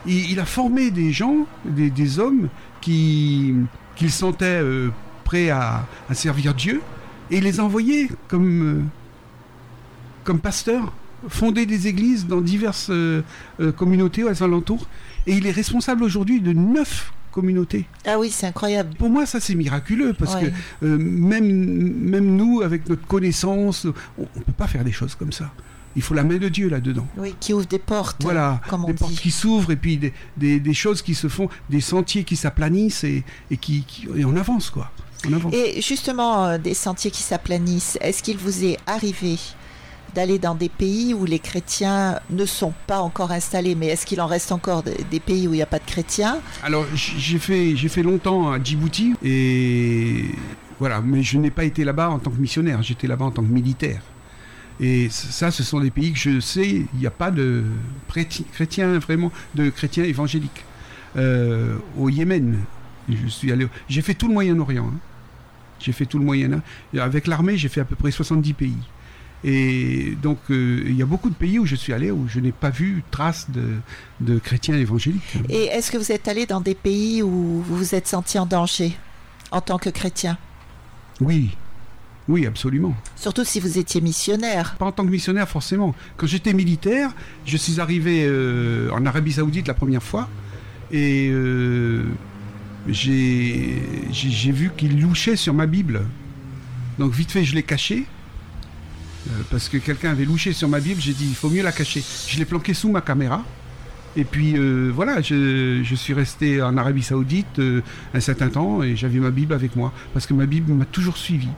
il, 0.07 0.41
a 0.41 0.47
formé 0.47 0.91
des 0.91 1.13
gens, 1.13 1.47
des, 1.65 2.19
hommes 2.19 2.49
qui 2.81 3.55
qu'il 3.95 4.11
sentait 4.11 4.63
prêts 5.25 5.51
à, 5.51 5.85
servir 6.13 6.55
Dieu, 6.55 6.81
et 7.31 7.39
il 7.39 7.45
les 7.45 7.61
a 7.61 7.65
envoyés 7.65 8.09
comme 8.29 8.89
comme 10.25 10.39
pasteurs, 10.39 10.93
fonder 11.29 11.67
des 11.67 11.89
églises 11.89 12.27
dans 12.27 12.41
diverses 12.41 12.91
communautés 13.77 14.25
aux 14.25 14.43
alentours, 14.43 14.87
et 15.27 15.35
il 15.35 15.47
est 15.47 15.53
responsable 15.53 16.05
aujourd'hui 16.05 16.41
de 16.41 16.53
neuf 16.53 17.13
communautés. 17.41 17.85
Ah 18.07 18.19
oui, 18.19 18.31
c'est 18.31 18.47
incroyable. 18.47 18.95
Pour 18.99 19.11
moi, 19.11 19.27
ça 19.27 19.39
c'est 19.41 19.55
miraculeux 19.55 20.15
parce 20.19 20.35
Ouais. 20.35 20.51
que 20.81 20.87
euh, 20.87 20.97
même, 20.99 21.47
même 22.15 22.35
nous, 22.37 22.63
avec 22.63 22.89
notre 22.89 23.07
connaissance, 23.07 23.87
on 24.19 24.23
ne 24.39 24.43
peut 24.45 24.53
pas 24.57 24.67
faire 24.67 24.85
des 24.85 24.93
choses 24.93 25.15
comme 25.15 25.33
ça. 25.33 25.51
Il 25.99 26.03
faut 26.03 26.15
la 26.15 26.25
main 26.25 26.37
de 26.39 26.49
Dieu 26.49 26.69
là-dedans. 26.69 27.07
Oui, 27.17 27.35
qui 27.41 27.53
ouvre 27.55 27.67
des 27.67 27.79
portes. 27.79 28.23
Voilà, 28.23 28.61
comme 28.69 28.85
on 28.85 28.89
des 28.89 28.95
portes 28.95 29.15
qui 29.15 29.31
s'ouvrent 29.31 29.71
et 29.73 29.77
puis 29.77 29.97
des, 29.99 30.13
des- 30.37 30.61
des 30.61 30.75
choses 30.75 31.01
qui 31.03 31.15
se 31.15 31.29
font, 31.29 31.49
des 31.71 31.81
sentiers 31.81 32.25
qui 32.25 32.37
s'aplanissent 32.37 33.05
et, 33.05 33.23
et 33.51 33.57
qui, 33.57 33.83
qui- 33.87 34.07
et 34.17 34.25
on 34.25 34.37
avance 34.37 34.69
quoi. 34.71 34.91
On 35.29 35.33
avance. 35.33 35.55
Et 35.55 35.81
justement, 35.81 36.45
euh, 36.47 36.59
des 36.59 36.75
sentiers 36.75 37.11
qui 37.11 37.23
s'aplanissent, 37.23 37.97
est-ce 38.01 38.23
qu'il 38.23 38.37
vous 38.37 38.65
est 38.65 38.77
arrivé 38.87 39.37
d'aller 40.17 40.39
dans 40.39 40.55
des 40.55 40.71
pays 40.71 41.13
où 41.13 41.27
les 41.27 41.39
chrétiens 41.39 42.19
ne 42.31 42.47
sont 42.47 42.73
pas 42.87 43.01
encore 43.01 43.33
installés, 43.33 43.75
mais 43.75 43.89
est-ce 43.89 44.07
qu'il 44.07 44.21
en 44.23 44.27
reste 44.27 44.51
encore 44.51 44.83
des, 44.83 45.21
pays 45.21 45.47
où 45.47 45.53
il 45.53 45.57
n'y 45.57 45.63
a 45.63 45.67
pas 45.67 45.79
de 45.79 45.85
chrétiens? 45.85 46.39
Alors 46.63 46.87
j'ai 46.95 47.39
fait, 47.39 48.03
longtemps 48.03 48.51
à 48.51 48.63
Djibouti 48.63 49.15
et 49.23 50.25
voilà, 50.81 51.03
mais 51.03 51.23
je 51.23 51.37
n'ai 51.37 51.51
pas 51.51 51.65
été 51.65 51.85
là-bas 51.85 52.09
en 52.09 52.19
tant 52.19 52.31
que 52.31 52.41
missionnaire, 52.41 52.83
j'étais 52.83 53.07
là-bas 53.07 53.27
en 53.27 53.31
tant 53.31 53.43
que 53.43 53.53
militaire. 53.53 54.01
Et 54.81 55.09
ça, 55.11 55.51
ce 55.51 55.63
sont 55.63 55.81
des 55.81 55.91
pays 55.91 56.13
que 56.13 56.19
je 56.19 56.41
sais, 56.41 56.69
il 56.69 56.99
n'y 56.99 57.07
a 57.07 57.11
pas 57.11 57.31
de 57.31 57.65
chréti- 58.09 58.45
chrétiens 58.53 58.99
vraiment, 58.99 59.31
de 59.55 59.69
chrétiens 59.69 60.05
évangéliques. 60.05 60.65
Euh, 61.17 61.77
au 61.99 62.09
Yémen, 62.09 62.59
je 63.09 63.27
suis 63.29 63.53
allé, 63.53 63.69
j'ai 63.89 64.03
fait 64.03 64.15
tout 64.15 64.29
le 64.29 64.35
Moyen-Orient. 64.35 64.91
hein. 64.95 64.99
J'ai 65.79 65.93
fait 65.93 66.07
tout 66.07 66.19
le 66.19 66.25
Moyen-Orient. 66.25 66.63
Avec 66.99 67.27
l'armée, 67.27 67.59
j'ai 67.59 67.69
fait 67.69 67.81
à 67.81 67.85
peu 67.85 67.97
près 67.97 68.11
70 68.11 68.55
pays. 68.55 68.79
Et 69.49 70.17
donc, 70.21 70.39
euh, 70.51 70.83
il 70.85 70.97
y 70.97 71.03
a 71.03 71.07
beaucoup 71.07 71.31
de 71.31 71.35
pays 71.35 71.61
où 71.61 71.67
je 71.67 71.77
suis 71.77 71.93
allé 71.93 72.11
où 72.11 72.27
je 72.27 72.41
n'ai 72.41 72.51
pas 72.51 72.71
vu 72.71 73.05
trace 73.13 73.49
de, 73.49 73.77
de 74.21 74.41
chrétiens 74.41 74.77
évangéliques. 74.77 75.39
Et 75.49 75.67
est-ce 75.67 75.93
que 75.93 75.97
vous 75.97 76.11
êtes 76.11 76.27
allé 76.27 76.47
dans 76.47 76.61
des 76.61 76.75
pays 76.75 77.23
où 77.23 77.63
vous 77.63 77.77
vous 77.77 77.95
êtes 77.95 78.09
senti 78.09 78.41
en 78.41 78.47
danger 78.47 78.97
en 79.53 79.61
tant 79.61 79.79
que 79.79 79.89
chrétien? 79.89 80.37
Oui, 81.21 81.51
oui, 82.29 82.45
absolument. 82.45 82.97
Surtout 83.15 83.45
si 83.45 83.61
vous 83.61 83.79
étiez 83.79 84.01
missionnaire. 84.01 84.75
Pas 84.81 84.87
en 84.87 84.93
tant 84.93 85.07
que 85.07 85.11
missionnaire, 85.11 85.49
forcément. 85.49 85.95
Quand 86.17 86.27
j'étais 86.27 86.53
militaire, 86.53 87.13
je 87.45 87.57
suis 87.57 87.81
arrivé 87.81 88.25
euh, 88.27 88.91
en 88.91 89.07
Arabie 89.07 89.33
Saoudite 89.33 89.69
la 89.69 89.75
première 89.75 90.03
fois 90.03 90.29
et 90.91 91.29
euh, 91.31 92.03
j'ai 92.89 93.81
vu 94.53 94.73
qu'il 94.77 95.01
louchait 95.01 95.37
sur 95.37 95.55
ma 95.55 95.67
Bible. 95.67 96.03
Donc, 96.99 97.13
vite 97.13 97.31
fait, 97.31 97.45
je 97.45 97.55
l'ai 97.55 97.63
caché. 97.63 98.07
Euh, 99.29 99.43
parce 99.51 99.69
que 99.69 99.79
quelqu'un 99.79 100.11
avait 100.11 100.25
louché 100.25 100.53
sur 100.53 100.69
ma 100.69 100.81
Bible, 100.81 101.01
j'ai 101.01 101.13
dit 101.13 101.27
il 101.29 101.35
faut 101.35 101.51
mieux 101.51 101.63
la 101.63 101.73
cacher. 101.73 102.03
Je 102.29 102.39
l'ai 102.39 102.45
planqué 102.45 102.75
sous 102.75 102.91
ma 102.91 103.01
caméra. 103.01 103.45
Et 104.19 104.25
puis 104.25 104.57
euh, 104.57 104.91
voilà, 104.95 105.21
je, 105.21 105.83
je 105.85 105.95
suis 105.95 106.15
resté 106.15 106.63
en 106.63 106.77
Arabie 106.79 107.03
Saoudite 107.03 107.59
euh, 107.59 107.83
un 108.15 108.21
certain 108.21 108.49
temps 108.49 108.83
et 108.83 108.97
j'avais 108.97 109.19
ma 109.19 109.31
Bible 109.31 109.53
avec 109.53 109.77
moi. 109.77 109.93
Parce 110.15 110.27
que 110.27 110.33
ma 110.35 110.47
Bible 110.47 110.73
m'a 110.73 110.87
toujours 110.87 111.19
suivi. 111.19 111.49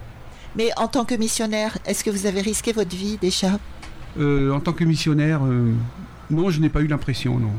Mais 0.57 0.71
en 0.77 0.89
tant 0.89 1.05
que 1.05 1.15
missionnaire, 1.15 1.79
est-ce 1.87 2.03
que 2.03 2.11
vous 2.11 2.27
avez 2.27 2.41
risqué 2.41 2.73
votre 2.73 2.97
vie 2.97 3.17
déjà? 3.21 3.61
Euh, 4.19 4.51
en 4.51 4.59
tant 4.59 4.73
que 4.73 4.83
missionnaire, 4.83 5.41
non, 6.31 6.51
je 6.51 6.61
n'ai 6.61 6.69
pas 6.69 6.81
eu 6.81 6.89
l'impression, 6.89 7.39
non. 7.39 7.53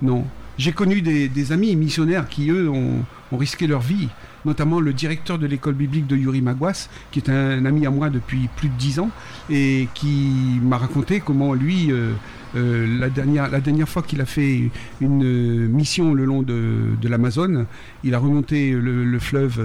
Non. 0.00 0.24
J'ai 0.56 0.72
connu 0.72 1.02
des, 1.02 1.28
des 1.28 1.52
amis 1.52 1.76
missionnaires 1.76 2.28
qui, 2.28 2.50
eux, 2.50 2.70
ont, 2.70 3.04
ont 3.32 3.36
risqué 3.36 3.66
leur 3.66 3.80
vie, 3.80 4.08
notamment 4.44 4.80
le 4.80 4.92
directeur 4.92 5.38
de 5.38 5.46
l'école 5.46 5.74
biblique 5.74 6.06
de 6.06 6.16
Yuri 6.16 6.42
Maguas, 6.42 6.88
qui 7.10 7.18
est 7.20 7.28
un, 7.28 7.64
ami 7.64 7.86
à 7.86 7.90
moi 7.90 8.10
depuis 8.10 8.48
plus 8.56 8.68
de 8.68 8.74
dix 8.74 8.98
ans, 8.98 9.10
et 9.50 9.88
qui 9.94 10.58
m'a 10.62 10.78
raconté 10.78 11.20
comment 11.20 11.54
lui, 11.54 11.90
euh, 11.90 12.12
euh, 12.56 12.98
la, 12.98 13.08
dernière, 13.10 13.88
fois 13.88 14.02
qu'il 14.02 14.20
a 14.20 14.26
fait 14.26 14.70
une 15.00 15.24
euh, 15.24 15.68
mission 15.68 16.14
le 16.14 16.24
long 16.24 16.42
de, 16.42 16.96
l'Amazone, 17.02 17.66
il 18.04 18.14
a 18.14 18.18
remonté 18.18 18.72
le, 18.72 19.04
le 19.04 19.18
fleuve, 19.18 19.60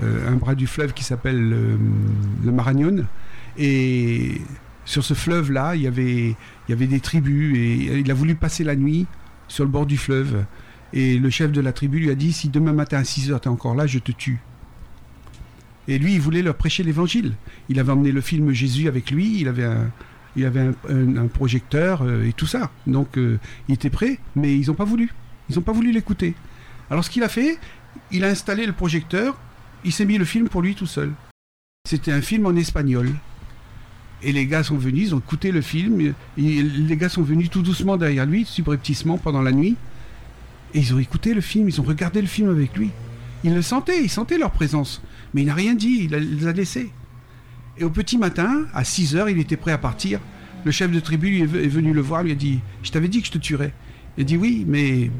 un 0.00 0.36
bras 0.36 0.54
du 0.54 0.66
fleuve 0.66 0.92
qui 0.92 1.04
s'appelle 1.04 1.48
le 1.48 2.52
Marañón, 2.52 3.06
et 3.56 4.40
sur 4.84 5.04
ce 5.04 5.14
fleuve-là, 5.14 5.74
il 5.76 5.82
y 5.82 5.86
avait 5.86 6.86
des 6.86 7.00
tribus 7.00 7.56
et 7.56 7.98
il 7.98 8.10
a 8.10 8.14
voulu 8.14 8.34
passer 8.34 8.64
la 8.64 8.76
nuit 8.76 9.06
sur 9.48 9.64
le 9.64 9.70
bord 9.70 9.86
du 9.86 9.96
fleuve. 9.96 10.44
Et 10.92 11.18
le 11.18 11.30
chef 11.30 11.52
de 11.52 11.60
la 11.60 11.72
tribu 11.72 11.98
lui 12.00 12.10
a 12.10 12.14
dit 12.14 12.32
si 12.32 12.48
demain 12.48 12.72
matin 12.72 12.98
à 12.98 13.04
6 13.04 13.30
heures 13.30 13.40
tu 13.40 13.48
encore 13.48 13.74
là, 13.74 13.86
je 13.86 13.98
te 13.98 14.12
tue. 14.12 14.40
Et 15.86 15.98
lui, 15.98 16.14
il 16.14 16.20
voulait 16.20 16.42
leur 16.42 16.54
prêcher 16.54 16.82
l'évangile. 16.82 17.34
Il 17.68 17.80
avait 17.80 17.92
emmené 17.92 18.12
le 18.12 18.20
film 18.20 18.52
Jésus 18.52 18.88
avec 18.88 19.10
lui, 19.10 19.40
il 19.40 19.48
avait 19.48 19.64
un, 19.64 19.90
il 20.36 20.44
avait 20.44 20.70
un, 20.88 21.26
projecteur 21.26 22.02
euh, 22.02 22.24
et 22.24 22.32
tout 22.32 22.46
ça. 22.46 22.70
Donc 22.86 23.18
euh, 23.18 23.38
il 23.68 23.74
était 23.74 23.90
prêt, 23.90 24.18
mais 24.36 24.56
ils 24.56 24.68
n'ont 24.68 24.74
pas 24.74 24.84
voulu. 24.84 25.12
Ils 25.48 25.56
n'ont 25.56 25.62
pas 25.62 25.72
voulu 25.72 25.92
l'écouter. 25.92 26.34
Alors 26.90 27.04
ce 27.04 27.10
qu'il 27.10 27.22
a 27.22 27.28
fait, 27.28 27.58
il 28.12 28.24
a 28.24 28.28
installé 28.28 28.66
le 28.66 28.72
projecteur, 28.72 29.38
il 29.84 29.92
s'est 29.92 30.04
mis 30.04 30.18
le 30.18 30.24
film 30.24 30.48
pour 30.48 30.62
lui 30.62 30.74
tout 30.74 30.86
seul. 30.86 31.12
C'était 31.88 32.12
un 32.12 32.20
film 32.20 32.46
en 32.46 32.54
espagnol. 32.54 33.10
Et 34.22 34.32
les 34.32 34.46
gars 34.46 34.62
sont 34.62 34.76
venus, 34.76 35.08
ils 35.08 35.14
ont 35.14 35.20
écouté 35.20 35.52
le 35.52 35.60
film. 35.60 36.12
Les 36.36 36.96
gars 36.96 37.08
sont 37.08 37.22
venus 37.22 37.50
tout 37.50 37.62
doucement 37.62 37.96
derrière 37.96 38.26
lui, 38.26 38.44
subrepticement 38.44 39.16
pendant 39.16 39.42
la 39.42 39.52
nuit. 39.52 39.76
Et 40.74 40.80
ils 40.80 40.94
ont 40.94 40.98
écouté 40.98 41.34
le 41.34 41.40
film, 41.40 41.68
ils 41.68 41.80
ont 41.80 41.84
regardé 41.84 42.20
le 42.20 42.26
film 42.26 42.50
avec 42.50 42.76
lui. 42.76 42.90
Ils 43.44 43.54
le 43.54 43.62
sentaient, 43.62 44.02
ils 44.02 44.10
sentaient 44.10 44.38
leur 44.38 44.50
présence. 44.50 45.02
Mais 45.32 45.42
il 45.42 45.46
n'a 45.46 45.54
rien 45.54 45.74
dit, 45.74 46.00
il, 46.04 46.10
les 46.10 46.46
a 46.46 46.52
laissés. 46.52 46.90
Et 47.78 47.84
au 47.84 47.90
petit 47.90 48.18
matin, 48.18 48.66
à 48.74 48.84
6 48.84 49.16
heures, 49.16 49.28
il 49.28 49.38
était 49.38 49.56
prêt 49.56 49.72
à 49.72 49.78
partir. 49.78 50.20
Le 50.64 50.70
chef 50.72 50.90
de 50.90 51.00
tribu 51.00 51.40
est, 51.40 51.46
venu 51.46 51.92
le 51.92 52.00
voir, 52.00 52.22
lui 52.22 52.32
a 52.32 52.34
dit 52.34 52.60
Je 52.82 52.90
t'avais 52.90 53.08
dit 53.08 53.20
que 53.20 53.26
je 53.26 53.32
te 53.32 53.38
tuerais. 53.38 53.72
Il 54.16 54.22
a 54.22 54.24
dit 54.24 54.36
Oui, 54.36 54.64
mais 54.66 55.10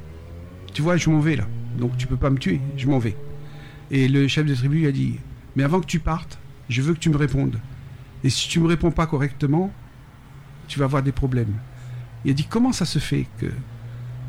tu 0.75 0.83
vois, 0.83 0.97
je 0.97 1.09
m'en 1.09 1.21
vais 1.21 1.37
là. 1.37 1.47
Donc 1.79 1.97
tu 1.97 2.07
peux 2.07 2.17
pas 2.17 2.31
me 2.31 2.39
tuer, 2.39 2.61
je 2.77 2.89
m'en 2.89 2.99
vais. 2.99 3.17
Et 3.91 4.09
le 4.09 4.27
chef 4.27 4.45
de 4.45 4.55
tribu 4.55 4.79
lui 4.79 4.87
a 4.87 4.93
dit 4.93 5.15
Mais 5.55 5.63
avant 5.63 5.81
que 5.81 5.87
tu 5.87 6.01
partes, 6.01 6.39
je 6.69 6.83
veux 6.83 6.95
que 6.95 6.99
tu 6.99 7.11
me 7.11 7.17
répondes. 7.17 7.61
Et 8.25 8.31
si 8.31 8.49
tu 8.49 8.59
me 8.59 8.67
réponds 8.67 8.91
pas 8.91 9.07
correctement, 9.07 9.73
tu 10.67 10.81
vas 10.81 10.87
avoir 10.87 11.03
des 11.05 11.13
problèmes. 11.13 11.55
Il 12.25 12.33
a 12.33 12.35
dit 12.35 12.45
Comment 12.45 12.73
ça 12.73 12.85
se 12.85 12.99
fait 12.99 13.27
que 13.39 13.47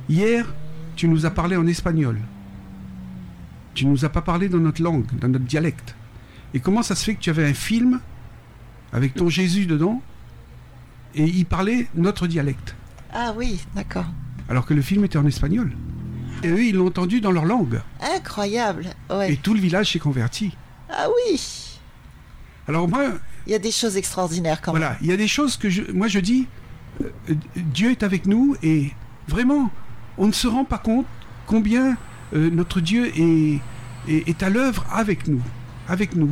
hier, 0.08 0.54
tu 1.00 1.08
nous 1.08 1.26
as 1.26 1.30
parlé 1.30 1.56
en 1.56 1.66
espagnol 1.66 2.20
Tu 3.74 3.86
nous 3.86 4.04
as 4.04 4.10
pas 4.10 4.22
parlé 4.22 4.50
dans 4.50 4.58
notre 4.58 4.82
langue, 4.82 5.06
dans 5.22 5.30
notre 5.30 5.46
dialecte. 5.46 5.96
Et 6.54 6.60
comment 6.60 6.84
ça 6.84 6.94
se 6.94 7.06
fait 7.06 7.16
que 7.16 7.22
tu 7.22 7.30
avais 7.30 7.48
un 7.48 7.54
film 7.54 8.02
avec 8.92 9.14
ton 9.14 9.30
Jésus 9.30 9.66
dedans 9.66 10.02
et 11.16 11.24
il 11.24 11.46
parlait 11.46 11.88
notre 11.96 12.28
dialecte? 12.28 12.76
Ah 13.14 13.34
oui, 13.38 13.62
d'accord. 13.76 14.08
Alors 14.50 14.66
que 14.66 14.74
le 14.74 14.82
film 14.82 15.06
était 15.06 15.18
en 15.18 15.26
espagnol. 15.26 15.72
Et 16.44 16.50
eux, 16.50 16.66
ils 16.66 16.76
l'ont 16.76 16.88
entendu 16.88 17.22
dans 17.22 17.32
leur 17.32 17.46
langue. 17.46 17.80
Incroyable. 18.02 18.88
Ouais. 19.10 19.32
Et 19.32 19.38
tout 19.38 19.54
le 19.54 19.62
village 19.62 19.94
s'est 19.94 20.00
converti. 20.00 20.54
Ah 20.90 21.08
oui. 21.08 21.80
Alors 22.68 22.90
moi. 22.90 23.06
Il 23.48 23.54
y 23.54 23.56
a 23.56 23.60
des 23.60 23.72
choses 23.72 23.96
extraordinaires 23.96 24.62
quand 24.62 24.74
même. 24.74 24.82
Voilà, 24.82 24.98
il 25.00 25.08
y 25.08 25.14
a 25.14 25.18
des 25.18 25.30
choses 25.30 25.56
que 25.56 25.70
je, 25.70 25.82
moi 25.94 26.10
je 26.10 26.20
dis, 26.20 26.46
euh, 27.02 27.10
Dieu 27.56 27.92
est 27.92 28.04
avec 28.04 28.26
nous 28.26 28.58
et 28.62 28.92
vraiment, 29.30 29.72
on 30.20 30.28
ne 30.28 30.32
se 30.34 30.48
rend 30.48 30.66
pas 30.66 30.78
compte 30.78 31.08
combien 31.48 31.98
euh, 32.36 32.50
notre 32.52 32.82
Dieu 32.82 33.12
est, 33.18 33.60
est, 34.08 34.44
à 34.44 34.50
l'œuvre 34.50 34.86
avec 34.92 35.28
nous, 35.28 35.42
avec 35.88 36.16
nous. 36.16 36.32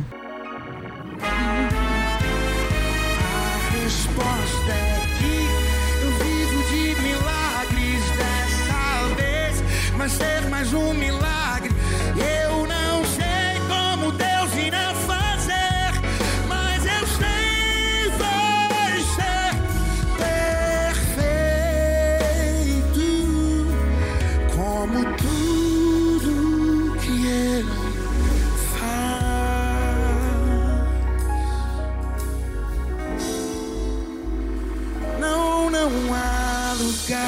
Não, 35.88 36.14
há 36.14 36.74
lugar. 36.74 37.18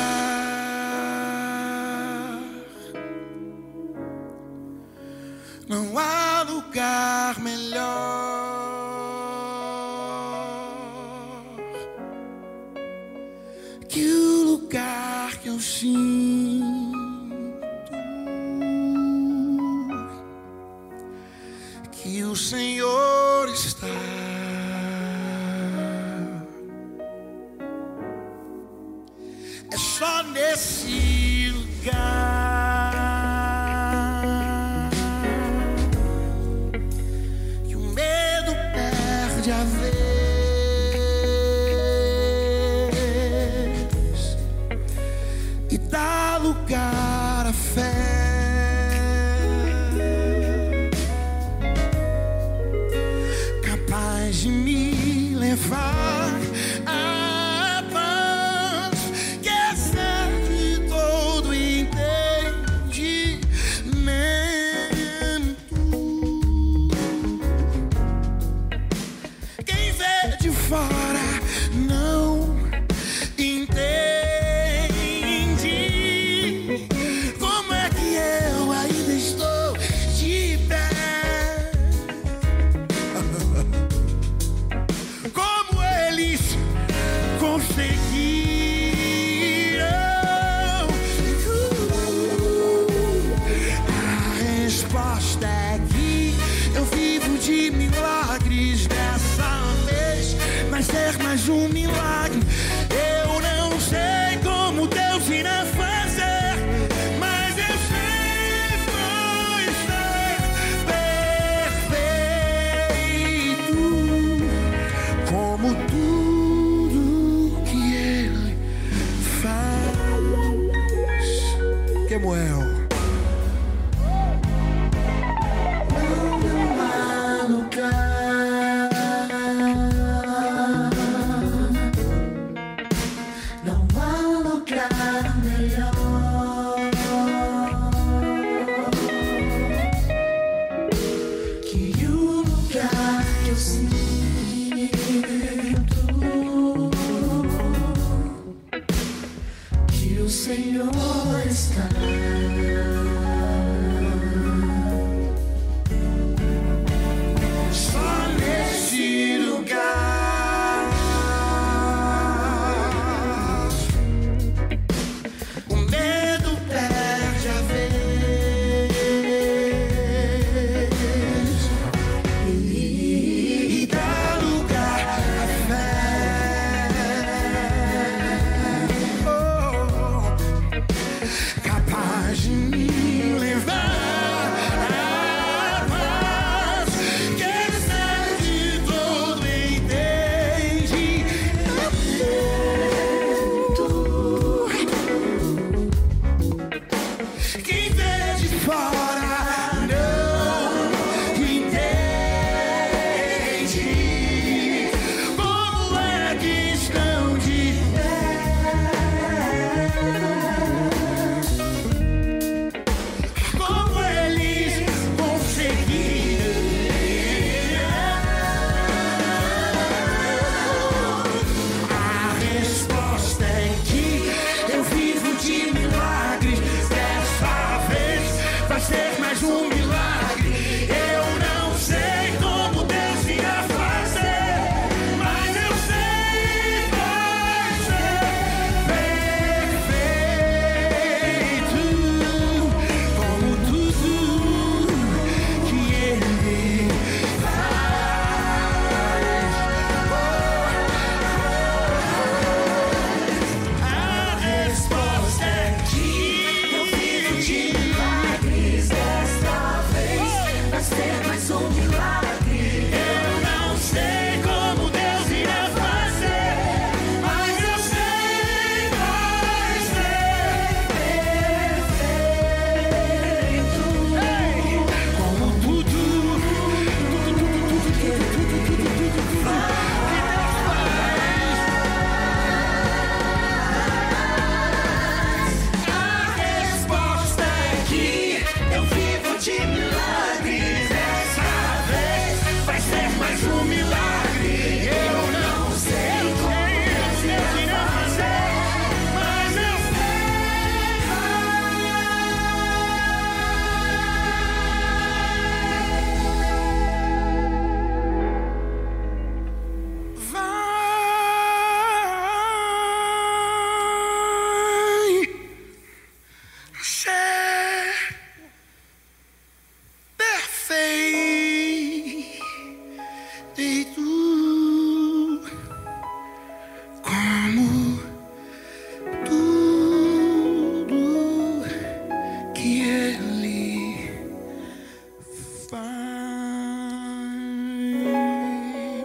Não 5.66 5.98
há 5.98 6.42
lugar 6.42 7.40
melhor. 7.40 7.89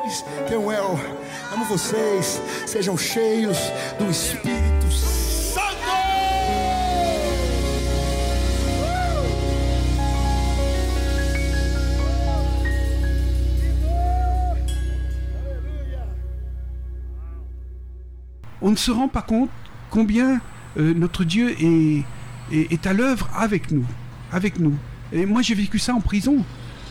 Então 0.06 0.72
eu 0.72 1.00
amo 1.52 1.66
vocês. 1.66 2.40
Sejam 2.68 2.96
cheios 2.96 3.58
do 3.98 4.10
Espírito 4.12 4.92
Santo. 4.92 5.66
On 18.62 18.72
ne 18.72 18.76
se 18.76 18.92
rend 18.92 19.08
pas 19.08 19.24
compte 19.24 19.50
combien 19.90 20.40
euh, 20.78 20.94
notre 20.94 21.24
Dieu 21.24 21.56
est, 21.60 22.04
est, 22.52 22.72
est 22.72 22.88
à 22.88 22.94
l'œuvre 22.94 23.28
avec 23.36 23.72
nous. 23.72 23.86
Avec 24.32 24.60
nous. 24.60 24.76
Et 25.12 25.26
moi, 25.26 25.42
j'ai 25.42 25.56
vécu 25.56 25.80
ça 25.80 25.96
en 25.96 26.02
prison. 26.02 26.44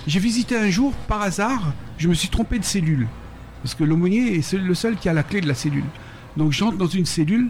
J'ai 0.06 0.20
visité 0.20 0.56
un 0.56 0.70
jour, 0.70 0.92
par 1.08 1.22
hasard, 1.22 1.72
je 1.99 2.09
me 2.09 2.14
suis 2.14 2.28
trompé 2.28 2.59
de 2.59 2.64
cellule. 2.64 3.07
Parce 3.62 3.74
que 3.74 3.84
l'aumônier 3.84 4.36
est 4.38 4.53
le 4.55 4.74
seul 4.74 4.97
qui 4.97 5.09
a 5.09 5.12
la 5.12 5.22
clé 5.22 5.40
de 5.40 5.49
la 5.49 5.55
cellule. 5.55 5.84
Donc 6.36 6.53
j'entre 6.53 6.76
dans 6.76 6.86
une 6.86 7.07
cellule, 7.07 7.49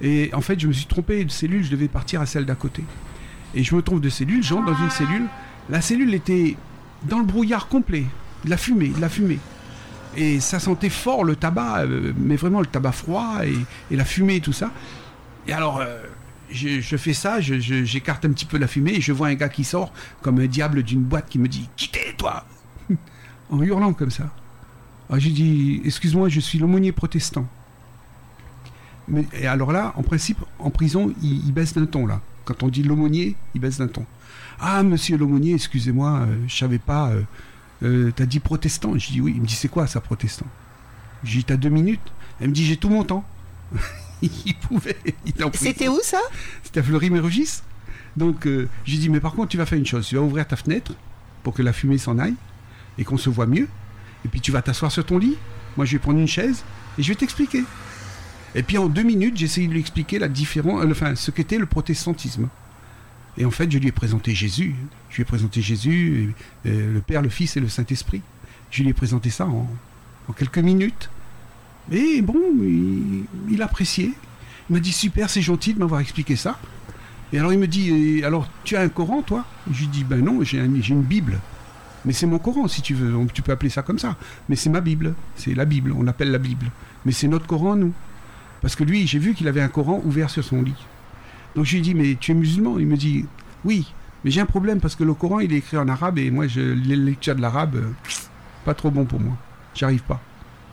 et 0.00 0.30
en 0.34 0.40
fait, 0.40 0.60
je 0.60 0.68
me 0.68 0.72
suis 0.72 0.86
trompé 0.86 1.24
de 1.24 1.30
cellule, 1.30 1.64
je 1.64 1.70
devais 1.70 1.88
partir 1.88 2.20
à 2.20 2.26
celle 2.26 2.44
d'à 2.44 2.54
côté. 2.54 2.84
Et 3.54 3.64
je 3.64 3.74
me 3.74 3.82
trompe 3.82 4.00
de 4.00 4.08
cellule, 4.10 4.42
j'entre 4.44 4.66
dans 4.66 4.76
une 4.78 4.90
cellule. 4.90 5.24
La 5.70 5.80
cellule 5.80 6.12
était 6.14 6.56
dans 7.04 7.18
le 7.18 7.24
brouillard 7.24 7.68
complet, 7.68 8.04
de 8.44 8.50
la 8.50 8.56
fumée, 8.56 8.88
de 8.88 9.00
la 9.00 9.08
fumée. 9.08 9.38
Et 10.16 10.40
ça 10.40 10.58
sentait 10.60 10.88
fort 10.90 11.24
le 11.24 11.34
tabac, 11.36 11.80
euh, 11.80 12.12
mais 12.16 12.36
vraiment 12.36 12.60
le 12.60 12.66
tabac 12.66 12.92
froid 12.92 13.40
et, 13.44 13.54
et 13.90 13.96
la 13.96 14.04
fumée 14.04 14.36
et 14.36 14.40
tout 14.40 14.52
ça. 14.52 14.70
Et 15.48 15.52
alors, 15.52 15.78
euh, 15.80 16.02
je, 16.50 16.80
je 16.80 16.96
fais 16.96 17.12
ça, 17.12 17.40
je- 17.40 17.58
je- 17.60 17.84
j'écarte 17.84 18.24
un 18.24 18.30
petit 18.30 18.46
peu 18.46 18.56
la 18.58 18.66
fumée 18.66 18.92
et 18.94 19.00
je 19.00 19.12
vois 19.12 19.28
un 19.28 19.34
gars 19.34 19.48
qui 19.48 19.64
sort 19.64 19.92
comme 20.22 20.38
un 20.40 20.46
diable 20.46 20.82
d'une 20.82 21.02
boîte 21.02 21.28
qui 21.28 21.38
me 21.38 21.48
dit 21.48 21.68
Quittez, 21.76 22.14
toi 22.16 22.44
En 23.50 23.62
hurlant 23.62 23.92
comme 23.92 24.10
ça. 24.10 24.30
Alors 25.08 25.20
j'ai 25.20 25.30
dit 25.30 25.80
Excuse-moi, 25.84 26.28
je 26.28 26.40
suis 26.40 26.58
l'aumônier 26.58 26.92
protestant. 26.92 27.46
Mais, 29.08 29.24
et 29.34 29.46
alors 29.46 29.70
là, 29.72 29.92
en 29.96 30.02
principe, 30.02 30.38
en 30.58 30.70
prison, 30.70 31.12
il, 31.22 31.46
il 31.46 31.52
baisse 31.52 31.74
d'un 31.74 31.86
ton 31.86 32.06
là. 32.06 32.20
Quand 32.44 32.62
on 32.62 32.68
dit 32.68 32.82
l'aumônier, 32.82 33.36
il 33.54 33.60
baisse 33.60 33.78
d'un 33.78 33.86
ton. 33.88 34.04
Ah, 34.58 34.82
monsieur 34.82 35.16
l'aumônier, 35.16 35.54
excusez-moi, 35.54 36.20
euh, 36.26 36.36
je 36.48 36.56
savais 36.56 36.78
pas. 36.78 37.10
euh, 37.10 37.22
euh, 37.82 38.12
T'as 38.14 38.26
dit 38.26 38.40
protestant 38.40 38.96
Je 38.98 39.08
dis 39.12 39.20
oui. 39.20 39.32
Il 39.36 39.42
me 39.42 39.46
dit 39.46 39.54
C'est 39.54 39.68
quoi 39.68 39.86
ça, 39.86 40.00
protestant? 40.00 40.46
J'ai 41.22 41.38
dit 41.38 41.44
T'as 41.44 41.56
deux 41.56 41.68
minutes? 41.68 42.00
Elle 42.40 42.48
me 42.48 42.54
dit 42.54 42.64
J'ai 42.64 42.76
tout 42.76 42.88
mon 42.88 43.04
temps. 43.04 43.24
il 44.22 44.54
pouvait. 44.54 44.96
Il. 45.26 45.34
C'était 45.54 45.88
où 45.88 45.98
ça? 46.02 46.20
C'était 46.64 46.80
à 46.80 46.82
Fleury-Mérogis. 46.82 47.60
Donc, 48.16 48.46
euh, 48.46 48.66
j'ai 48.84 48.96
dit, 48.96 49.10
mais 49.10 49.20
par 49.20 49.34
contre, 49.34 49.48
tu 49.48 49.58
vas 49.58 49.66
faire 49.66 49.78
une 49.78 49.84
chose. 49.84 50.06
Tu 50.06 50.14
vas 50.16 50.22
ouvrir 50.22 50.46
ta 50.48 50.56
fenêtre 50.56 50.94
pour 51.42 51.52
que 51.52 51.62
la 51.62 51.74
fumée 51.74 51.98
s'en 51.98 52.18
aille 52.18 52.34
et 52.98 53.04
qu'on 53.04 53.18
se 53.18 53.30
voit 53.30 53.46
mieux. 53.46 53.68
Et 54.24 54.28
puis, 54.28 54.40
tu 54.40 54.50
vas 54.52 54.62
t'asseoir 54.62 54.90
sur 54.90 55.04
ton 55.04 55.18
lit. 55.18 55.36
Moi, 55.76 55.86
je 55.86 55.92
vais 55.92 55.98
prendre 55.98 56.18
une 56.18 56.26
chaise 56.26 56.64
et 56.98 57.02
je 57.02 57.08
vais 57.08 57.14
t'expliquer. 57.14 57.64
Et 58.54 58.62
puis, 58.62 58.78
en 58.78 58.88
deux 58.88 59.02
minutes, 59.02 59.36
j'ai 59.36 59.44
essayé 59.44 59.68
de 59.68 59.72
lui 59.72 59.80
expliquer 59.80 60.18
la 60.18 60.28
différence, 60.28 60.82
euh, 60.82 60.90
enfin, 60.90 61.14
ce 61.14 61.30
qu'était 61.30 61.58
le 61.58 61.66
protestantisme. 61.66 62.48
Et 63.38 63.44
en 63.44 63.50
fait, 63.50 63.70
je 63.70 63.78
lui 63.78 63.88
ai 63.88 63.92
présenté 63.92 64.34
Jésus. 64.34 64.74
Je 65.10 65.16
lui 65.16 65.22
ai 65.22 65.24
présenté 65.26 65.60
Jésus, 65.60 66.34
et, 66.64 66.68
euh, 66.70 66.94
le 66.94 67.00
Père, 67.00 67.22
le 67.22 67.28
Fils 67.28 67.56
et 67.56 67.60
le 67.60 67.68
Saint-Esprit. 67.68 68.22
Je 68.70 68.82
lui 68.82 68.90
ai 68.90 68.94
présenté 68.94 69.30
ça 69.30 69.46
en, 69.46 69.68
quelques 70.36 70.58
minutes. 70.58 71.10
Et 71.92 72.20
bon, 72.22 72.40
il, 73.50 73.62
appréciait. 73.62 74.12
Il 74.68 74.72
m'a 74.72 74.80
dit 74.80 74.92
super, 74.92 75.30
c'est 75.30 75.42
gentil 75.42 75.74
de 75.74 75.78
m'avoir 75.78 76.00
expliqué 76.00 76.34
ça. 76.34 76.58
Et 77.32 77.38
alors 77.38 77.52
il 77.52 77.58
me 77.58 77.68
dit, 77.68 78.24
alors 78.24 78.48
tu 78.64 78.76
as 78.76 78.80
un 78.80 78.88
Coran 78.88 79.22
toi? 79.22 79.44
Je 79.70 79.80
lui 79.80 79.86
dis, 79.88 80.02
ben 80.02 80.24
non, 80.24 80.42
j'ai 80.42 80.58
une 80.58 81.02
Bible. 81.02 81.38
Mais 82.06 82.12
c'est 82.12 82.26
mon 82.26 82.38
Coran 82.38 82.68
si 82.68 82.82
tu 82.82 82.94
veux, 82.94 83.10
donc 83.10 83.32
tu 83.32 83.42
peux 83.42 83.52
appeler 83.52 83.68
ça 83.68 83.82
comme 83.82 83.98
ça. 83.98 84.16
Mais 84.48 84.56
c'est 84.56 84.70
ma 84.70 84.80
Bible, 84.80 85.14
c'est 85.34 85.54
la 85.54 85.64
Bible, 85.64 85.92
on 85.92 86.04
l'appelle 86.04 86.30
la 86.30 86.38
Bible. 86.38 86.70
Mais 87.04 87.12
c'est 87.12 87.28
notre 87.28 87.46
Coran, 87.46 87.76
nous. 87.76 87.92
Parce 88.62 88.76
que 88.76 88.84
lui, 88.84 89.06
j'ai 89.06 89.18
vu 89.18 89.34
qu'il 89.34 89.48
avait 89.48 89.60
un 89.60 89.68
Coran 89.68 90.00
ouvert 90.04 90.30
sur 90.30 90.44
son 90.44 90.62
lit. 90.62 90.86
Donc 91.56 91.64
je 91.64 91.72
lui 91.72 91.78
ai 91.78 91.82
dit, 91.82 91.94
mais 91.94 92.16
tu 92.18 92.30
es 92.30 92.34
musulman? 92.34 92.78
Il 92.78 92.86
me 92.86 92.96
dit, 92.96 93.26
oui, 93.64 93.92
mais 94.24 94.30
j'ai 94.30 94.40
un 94.40 94.46
problème 94.46 94.80
parce 94.80 94.94
que 94.94 95.04
le 95.04 95.14
Coran, 95.14 95.40
il 95.40 95.52
est 95.52 95.56
écrit 95.56 95.76
en 95.76 95.88
arabe 95.88 96.18
et 96.18 96.30
moi, 96.30 96.46
je, 96.46 96.60
les 96.60 96.96
lectures 96.96 97.34
de 97.34 97.42
l'arabe, 97.42 97.76
euh, 97.76 97.90
pas 98.64 98.74
trop 98.74 98.90
bon 98.90 99.04
pour 99.04 99.20
moi. 99.20 99.36
J'arrive 99.74 100.02
pas. 100.02 100.20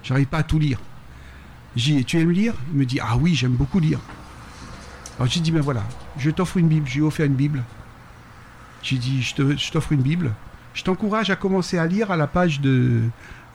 J'arrive 0.03 0.27
pas 0.27 0.39
à 0.39 0.43
tout 0.43 0.59
lire. 0.59 0.79
J'ai 1.75 1.95
dit, 1.95 2.05
tu 2.05 2.19
aimes 2.19 2.31
lire? 2.31 2.53
Il 2.71 2.79
me 2.79 2.85
dit, 2.85 2.99
ah 3.01 3.17
oui, 3.17 3.33
j'aime 3.33 3.53
beaucoup 3.53 3.79
lire. 3.79 3.99
Alors 5.17 5.27
j'ai 5.27 5.39
dit, 5.39 5.51
ben 5.51 5.61
voilà, 5.61 5.83
je 6.17 6.29
t'offre 6.29 6.57
une 6.57 6.67
Bible. 6.67 6.87
Je 6.87 6.93
lui 6.93 6.99
ai 6.99 7.03
offert 7.03 7.25
une 7.25 7.35
Bible. 7.35 7.63
J'ai 8.83 8.97
dit, 8.97 9.21
je 9.21 9.71
t'offre 9.71 9.91
une 9.91 10.01
Bible. 10.01 10.31
Je 10.73 10.83
t'encourage 10.83 11.29
à 11.29 11.35
commencer 11.35 11.77
à 11.77 11.85
lire 11.85 12.11
à 12.11 12.17
la 12.17 12.27
page 12.27 12.61
de. 12.61 13.01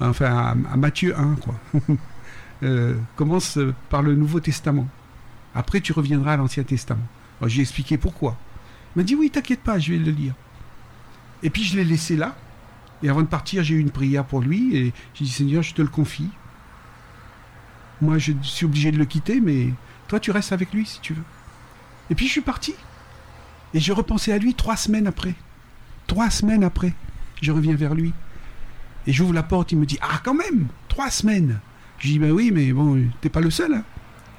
Enfin, 0.00 0.56
à, 0.70 0.76
Matthieu 0.76 1.18
1, 1.18 1.36
quoi. 1.36 1.54
Euh, 2.64 2.96
commence 3.14 3.56
par 3.88 4.02
le 4.02 4.16
Nouveau 4.16 4.40
Testament. 4.40 4.88
Après, 5.54 5.80
tu 5.80 5.92
reviendras 5.92 6.32
à 6.32 6.36
l'Ancien 6.36 6.64
Testament. 6.64 7.06
J'ai 7.46 7.60
expliqué 7.60 7.96
pourquoi. 7.98 8.36
Il 8.94 8.98
m'a 8.98 9.04
dit, 9.04 9.14
oui, 9.14 9.30
t'inquiète 9.30 9.60
pas, 9.60 9.78
je 9.78 9.92
vais 9.92 9.98
le 9.98 10.10
lire. 10.10 10.34
Et 11.44 11.50
puis, 11.50 11.62
je 11.62 11.76
l'ai 11.76 11.84
laissé 11.84 12.16
là. 12.16 12.34
Et 13.02 13.08
avant 13.08 13.22
de 13.22 13.28
partir, 13.28 13.62
j'ai 13.62 13.76
eu 13.76 13.78
une 13.78 13.92
prière 13.92 14.24
pour 14.24 14.40
lui. 14.40 14.76
Et 14.76 14.92
j'ai 15.14 15.24
dit, 15.24 15.30
Seigneur, 15.30 15.62
je 15.62 15.72
te 15.72 15.82
le 15.82 15.86
confie. 15.86 16.30
Moi, 18.00 18.18
je 18.18 18.32
suis 18.42 18.66
obligé 18.66 18.90
de 18.90 18.98
le 18.98 19.04
quitter, 19.04 19.40
mais 19.40 19.68
toi, 20.08 20.18
tu 20.18 20.32
restes 20.32 20.52
avec 20.52 20.72
lui 20.72 20.84
si 20.84 21.00
tu 21.00 21.14
veux. 21.14 21.24
Et 22.10 22.16
puis, 22.16 22.26
je 22.26 22.32
suis 22.32 22.40
parti. 22.40 22.74
Et 23.72 23.78
j'ai 23.78 23.92
repensé 23.92 24.32
à 24.32 24.38
lui 24.38 24.54
trois 24.54 24.76
semaines 24.76 25.06
après. 25.06 25.34
Trois 26.08 26.30
semaines 26.30 26.64
après, 26.64 26.92
je 27.42 27.52
reviens 27.52 27.74
vers 27.76 27.94
lui. 27.94 28.12
Et 29.06 29.12
j'ouvre 29.12 29.32
la 29.32 29.42
porte, 29.42 29.72
il 29.72 29.78
me 29.78 29.86
dit 29.86 29.98
Ah, 30.00 30.20
quand 30.22 30.34
même 30.34 30.66
Trois 30.88 31.10
semaines 31.10 31.60
Je 31.98 32.08
dis 32.08 32.18
Ben 32.18 32.30
oui, 32.32 32.50
mais 32.52 32.72
bon, 32.72 33.02
t'es 33.20 33.28
pas 33.28 33.40
le 33.40 33.50
seul. 33.50 33.74
hein. 33.74 33.82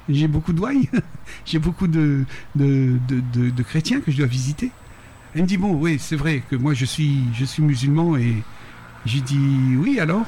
J'ai 0.08 0.28
beaucoup 0.28 0.52
de 0.52 0.58
douailles. 0.58 0.88
J'ai 1.44 1.58
beaucoup 1.58 1.86
de, 1.86 2.24
de, 2.56 2.98
de, 3.08 3.20
de- 3.32 3.50
de 3.50 3.62
chrétiens 3.62 4.00
que 4.00 4.10
je 4.10 4.16
dois 4.18 4.26
visiter. 4.26 4.70
Elle 5.34 5.42
me 5.42 5.46
dit 5.46 5.56
Bon, 5.56 5.74
oui, 5.74 5.98
c'est 5.98 6.16
vrai 6.16 6.42
que 6.50 6.56
moi, 6.56 6.74
je 6.74 6.84
suis, 6.84 7.20
je 7.34 7.44
suis 7.44 7.62
musulman. 7.62 8.16
Et 8.16 8.42
j'ai 9.06 9.20
dit 9.20 9.76
Oui, 9.76 9.98
alors 10.00 10.26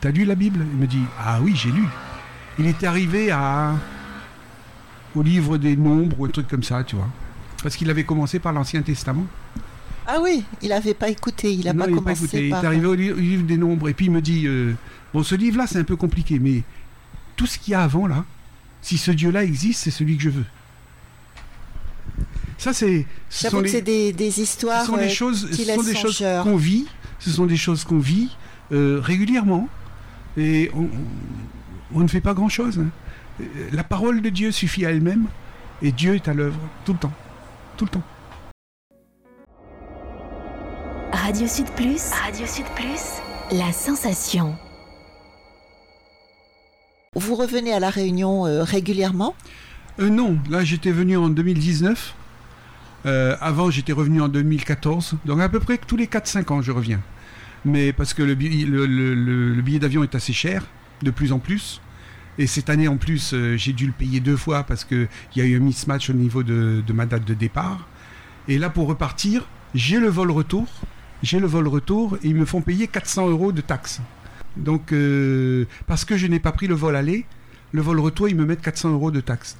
T'as 0.00 0.10
lu 0.10 0.24
la 0.24 0.34
Bible? 0.34 0.64
Il 0.72 0.78
me 0.78 0.86
dit 0.86 1.02
Ah 1.18 1.40
oui, 1.42 1.52
j'ai 1.54 1.70
lu. 1.70 1.84
Il 2.58 2.66
était 2.66 2.86
arrivé 2.86 3.30
à 3.30 3.74
au 5.14 5.22
livre 5.22 5.58
des 5.58 5.76
nombres 5.76 6.20
ou 6.20 6.24
un 6.24 6.28
truc 6.28 6.46
comme 6.48 6.62
ça, 6.62 6.84
tu 6.84 6.96
vois. 6.96 7.08
Parce 7.62 7.76
qu'il 7.76 7.90
avait 7.90 8.04
commencé 8.04 8.38
par 8.38 8.52
l'Ancien 8.52 8.80
Testament. 8.82 9.26
Ah 10.12 10.18
oui, 10.22 10.44
il 10.62 10.70
n'avait 10.70 10.94
pas 10.94 11.08
écouté, 11.08 11.52
il 11.52 11.64
n'a 11.64 11.74
pas 11.74 11.86
il 11.88 11.94
commencé 11.94 12.04
pas 12.04 12.12
écouté. 12.24 12.48
Il 12.48 12.50
est 12.52 12.66
arrivé 12.66 12.86
au, 12.86 12.94
li- 12.94 13.12
au 13.12 13.16
livre 13.16 13.44
des 13.44 13.56
nombres 13.56 13.88
et 13.88 13.94
puis 13.94 14.06
il 14.06 14.10
me 14.10 14.20
dit 14.20 14.46
euh, 14.46 14.72
Bon, 15.14 15.22
ce 15.22 15.34
livre-là, 15.34 15.66
c'est 15.66 15.78
un 15.78 15.84
peu 15.84 15.96
compliqué, 15.96 16.38
mais 16.38 16.62
tout 17.36 17.46
ce 17.46 17.58
qu'il 17.58 17.72
y 17.72 17.74
a 17.74 17.82
avant, 17.82 18.06
là, 18.06 18.24
si 18.82 18.98
ce 18.98 19.10
Dieu-là 19.10 19.44
existe, 19.44 19.80
c'est 19.84 19.90
celui 19.90 20.16
que 20.16 20.22
je 20.22 20.30
veux. 20.30 20.44
Ça, 22.58 22.72
c'est. 22.72 23.06
Ce 23.28 23.48
sont 23.48 23.60
les, 23.60 23.80
des, 23.82 24.12
des 24.12 24.30
ce 24.30 24.40
histoires 24.42 24.84
sont 24.84 24.96
des 24.96 25.04
euh, 25.04 25.08
choses, 25.08 25.48
qui 25.50 25.64
ce 25.64 25.74
sont 25.74 25.82
des 25.82 25.94
choses 25.94 26.24
qu'on 26.42 26.56
vit. 26.56 26.86
Ce 27.18 27.30
sont 27.30 27.46
des 27.46 27.56
choses 27.56 27.84
qu'on 27.84 27.98
vit 27.98 28.36
euh, 28.72 29.00
régulièrement. 29.02 29.68
Et 30.36 30.70
on, 31.92 32.00
ne 32.00 32.06
fait 32.08 32.20
pas 32.20 32.34
grand-chose. 32.34 32.78
hein. 32.78 33.44
La 33.72 33.84
parole 33.84 34.20
de 34.22 34.28
Dieu 34.28 34.52
suffit 34.52 34.84
à 34.86 34.90
elle-même. 34.90 35.26
Et 35.82 35.92
Dieu 35.92 36.14
est 36.14 36.28
à 36.28 36.34
l'œuvre 36.34 36.58
tout 36.84 36.92
le 36.92 36.98
temps. 36.98 37.12
Tout 37.78 37.86
le 37.86 37.90
temps. 37.90 38.02
Radio 41.30 41.46
Sud 41.46 41.66
Plus. 41.76 42.10
Radio 42.10 42.44
Sud 42.44 42.64
Plus. 42.74 43.20
La 43.56 43.70
sensation. 43.72 44.56
Vous 47.14 47.36
revenez 47.36 47.72
à 47.72 47.78
la 47.78 47.88
Réunion 47.88 48.46
euh, 48.46 48.64
régulièrement? 48.64 49.36
Euh, 50.00 50.08
non, 50.08 50.38
là 50.50 50.64
j'étais 50.64 50.90
venu 50.90 51.16
en 51.16 51.28
2019. 51.28 52.16
Euh, 53.06 53.36
avant 53.40 53.70
j'étais 53.70 53.92
revenu 53.92 54.20
en 54.20 54.26
2014. 54.28 55.18
Donc 55.24 55.40
à 55.40 55.48
peu 55.48 55.60
près 55.60 55.78
tous 55.78 55.96
les 55.96 56.06
4-5 56.06 56.52
ans 56.52 56.62
je 56.62 56.72
reviens. 56.72 57.00
Mais 57.64 57.92
parce 57.92 58.12
que 58.12 58.24
le, 58.24 58.34
bi- 58.34 58.64
le- 58.64 58.86
le- 58.86 59.14
le- 59.14 59.54
le 59.54 59.62
billet 59.62 59.78
d'avion 59.78 60.02
est 60.02 60.16
assez 60.16 60.32
cher, 60.32 60.64
de 61.02 61.12
plus 61.12 61.30
en 61.30 61.38
plus. 61.38 61.80
Et 62.38 62.48
cette 62.48 62.70
année 62.70 62.88
en 62.88 62.96
plus 62.96 63.34
euh, 63.34 63.56
j'ai 63.56 63.72
dû 63.72 63.86
le 63.86 63.92
payer 63.92 64.18
deux 64.18 64.36
fois 64.36 64.64
parce 64.64 64.84
qu'il 64.84 65.06
y 65.36 65.40
a 65.40 65.44
eu 65.44 65.56
un 65.56 65.60
mismatch 65.60 66.10
au 66.10 66.14
niveau 66.14 66.42
de, 66.42 66.82
de 66.84 66.92
ma 66.92 67.06
date 67.06 67.24
de 67.24 67.34
départ. 67.34 67.86
Et 68.48 68.58
là 68.58 68.68
pour 68.68 68.88
repartir, 68.88 69.46
j'ai 69.76 70.00
le 70.00 70.08
vol 70.08 70.32
retour. 70.32 70.66
J'ai 71.22 71.38
le 71.38 71.46
vol 71.46 71.68
retour 71.68 72.16
et 72.22 72.28
ils 72.28 72.34
me 72.34 72.44
font 72.44 72.60
payer 72.62 72.86
400 72.86 73.28
euros 73.28 73.52
de 73.52 73.60
taxes. 73.60 74.00
Donc 74.56 74.92
euh, 74.92 75.66
parce 75.86 76.04
que 76.04 76.16
je 76.16 76.26
n'ai 76.26 76.40
pas 76.40 76.52
pris 76.52 76.66
le 76.66 76.74
vol 76.74 76.96
aller, 76.96 77.24
le 77.72 77.82
vol 77.82 78.00
retour 78.00 78.28
ils 78.28 78.36
me 78.36 78.44
mettent 78.44 78.62
400 78.62 78.90
euros 78.92 79.10
de 79.10 79.20
taxes. 79.20 79.56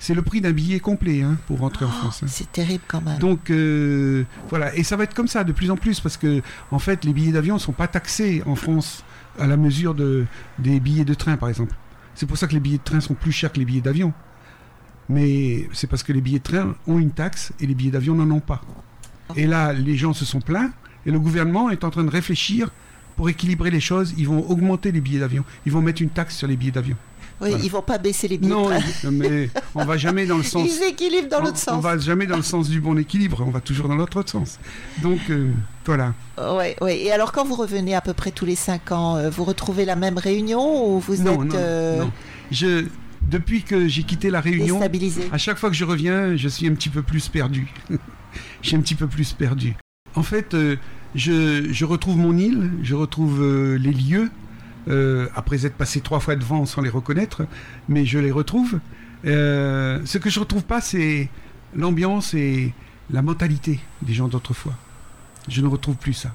C'est 0.00 0.14
le 0.14 0.22
prix 0.22 0.40
d'un 0.40 0.52
billet 0.52 0.78
complet 0.78 1.22
hein, 1.22 1.38
pour 1.48 1.58
rentrer 1.58 1.84
en 1.84 1.88
France. 1.90 2.22
hein. 2.22 2.26
C'est 2.28 2.52
terrible 2.52 2.84
quand 2.86 3.00
même. 3.00 3.18
Donc 3.18 3.50
euh, 3.50 4.24
voilà, 4.48 4.74
et 4.76 4.84
ça 4.84 4.96
va 4.96 5.04
être 5.04 5.14
comme 5.14 5.26
ça 5.26 5.42
de 5.42 5.52
plus 5.52 5.70
en 5.72 5.76
plus 5.76 5.98
parce 6.00 6.16
que 6.16 6.40
en 6.70 6.78
fait 6.78 7.04
les 7.04 7.12
billets 7.12 7.32
d'avion 7.32 7.54
ne 7.54 7.60
sont 7.60 7.72
pas 7.72 7.88
taxés 7.88 8.42
en 8.46 8.54
France 8.54 9.02
à 9.40 9.46
la 9.46 9.56
mesure 9.56 9.94
de, 9.94 10.24
des 10.58 10.78
billets 10.78 11.04
de 11.04 11.14
train 11.14 11.36
par 11.36 11.48
exemple. 11.48 11.74
C'est 12.14 12.26
pour 12.26 12.36
ça 12.38 12.46
que 12.46 12.52
les 12.52 12.60
billets 12.60 12.78
de 12.78 12.82
train 12.84 13.00
sont 13.00 13.14
plus 13.14 13.32
chers 13.32 13.52
que 13.52 13.58
les 13.58 13.64
billets 13.64 13.80
d'avion. 13.80 14.12
Mais 15.08 15.68
c'est 15.72 15.86
parce 15.86 16.02
que 16.02 16.12
les 16.12 16.20
billets 16.20 16.38
de 16.40 16.44
train 16.44 16.74
ont 16.86 16.98
une 16.98 17.12
taxe 17.12 17.52
et 17.60 17.66
les 17.66 17.74
billets 17.74 17.92
d'avion 17.92 18.14
n'en 18.14 18.30
ont 18.30 18.40
pas. 18.40 18.60
Et 19.36 19.46
là, 19.46 19.72
les 19.72 19.96
gens 19.96 20.12
se 20.12 20.24
sont 20.24 20.40
plaints 20.40 20.70
et 21.08 21.10
le 21.10 21.18
gouvernement 21.18 21.70
est 21.70 21.82
en 21.82 21.90
train 21.90 22.04
de 22.04 22.10
réfléchir 22.10 22.70
pour 23.16 23.28
équilibrer 23.28 23.70
les 23.72 23.80
choses, 23.80 24.14
ils 24.16 24.28
vont 24.28 24.48
augmenter 24.48 24.92
les 24.92 25.00
billets 25.00 25.18
d'avion. 25.18 25.44
Ils 25.66 25.72
vont 25.72 25.80
mettre 25.82 26.02
une 26.02 26.10
taxe 26.10 26.36
sur 26.36 26.46
les 26.46 26.56
billets 26.56 26.70
d'avion. 26.70 26.94
Oui, 27.40 27.50
Voilà. 27.50 27.64
ils 27.64 27.70
vont 27.70 27.82
pas 27.82 27.98
baisser 27.98 28.28
les 28.28 28.36
billets. 28.38 28.50
Non, 28.52 28.68
mais 29.10 29.48
on 29.74 29.84
va 29.84 29.96
jamais 29.96 30.26
dans 30.26 30.36
le 30.36 30.42
sens. 30.52 30.68
Ils 30.68 30.84
équilibrent 30.88 31.28
dans 31.28 31.38
on- 31.40 31.44
l'autre 31.44 31.54
On 31.68 31.72
sens. 31.72 31.82
va 31.82 31.98
jamais 31.98 32.26
dans 32.26 32.36
le 32.36 32.42
sens 32.42 32.68
du 32.68 32.80
bon 32.80 32.96
équilibre, 32.98 33.42
on 33.46 33.50
va 33.50 33.60
toujours 33.60 33.88
dans 33.88 33.96
l'autre 33.96 34.22
sens. 34.26 34.58
Donc 35.02 35.18
euh, 35.30 35.50
voilà. 35.86 36.14
Ouais, 36.36 36.76
ouais. 36.80 36.98
Et 37.00 37.10
alors, 37.12 37.32
quand 37.32 37.44
vous 37.44 37.54
revenez 37.56 37.94
à 37.94 38.00
peu 38.00 38.12
près 38.12 38.30
tous 38.30 38.44
les 38.44 38.54
cinq 38.56 38.92
ans, 38.92 39.16
euh, 39.16 39.30
vous 39.30 39.44
retrouvez 39.44 39.84
la 39.84 39.96
même 39.96 40.18
réunion 40.18 40.94
ou 40.94 41.00
vous 41.00 41.16
non, 41.16 41.42
êtes 41.44 41.50
non, 41.52 41.56
euh, 41.56 41.98
non. 42.00 42.12
Je, 42.52 42.84
depuis 43.22 43.62
que 43.62 43.88
j'ai 43.88 44.04
quitté 44.04 44.30
la 44.30 44.40
Réunion, 44.40 44.80
à 45.32 45.38
chaque 45.38 45.58
fois 45.58 45.70
que 45.70 45.76
je 45.76 45.84
reviens, 45.84 46.36
je 46.36 46.48
suis 46.48 46.66
un 46.68 46.74
petit 46.74 46.88
peu 46.88 47.02
plus 47.02 47.28
perdu. 47.28 47.66
je 48.62 48.68
suis 48.68 48.76
un 48.76 48.80
petit 48.80 48.94
peu 48.94 49.06
plus 49.08 49.32
perdu. 49.32 49.74
En 50.14 50.22
fait, 50.22 50.54
euh, 50.54 50.76
je, 51.14 51.68
je 51.72 51.84
retrouve 51.84 52.16
mon 52.18 52.36
île, 52.36 52.70
je 52.82 52.94
retrouve 52.94 53.42
euh, 53.42 53.76
les 53.78 53.92
lieux, 53.92 54.30
euh, 54.88 55.26
après 55.34 55.66
être 55.66 55.74
passé 55.76 56.00
trois 56.00 56.20
fois 56.20 56.36
devant 56.36 56.64
sans 56.66 56.80
les 56.82 56.90
reconnaître, 56.90 57.46
mais 57.88 58.04
je 58.06 58.18
les 58.18 58.30
retrouve. 58.30 58.78
Euh, 59.26 60.00
ce 60.04 60.18
que 60.18 60.30
je 60.30 60.40
retrouve 60.40 60.64
pas, 60.64 60.80
c'est 60.80 61.28
l'ambiance 61.74 62.34
et 62.34 62.72
la 63.10 63.22
mentalité 63.22 63.80
des 64.02 64.12
gens 64.14 64.28
d'autrefois. 64.28 64.74
Je 65.48 65.60
ne 65.62 65.66
retrouve 65.66 65.96
plus 65.96 66.12
ça. 66.14 66.34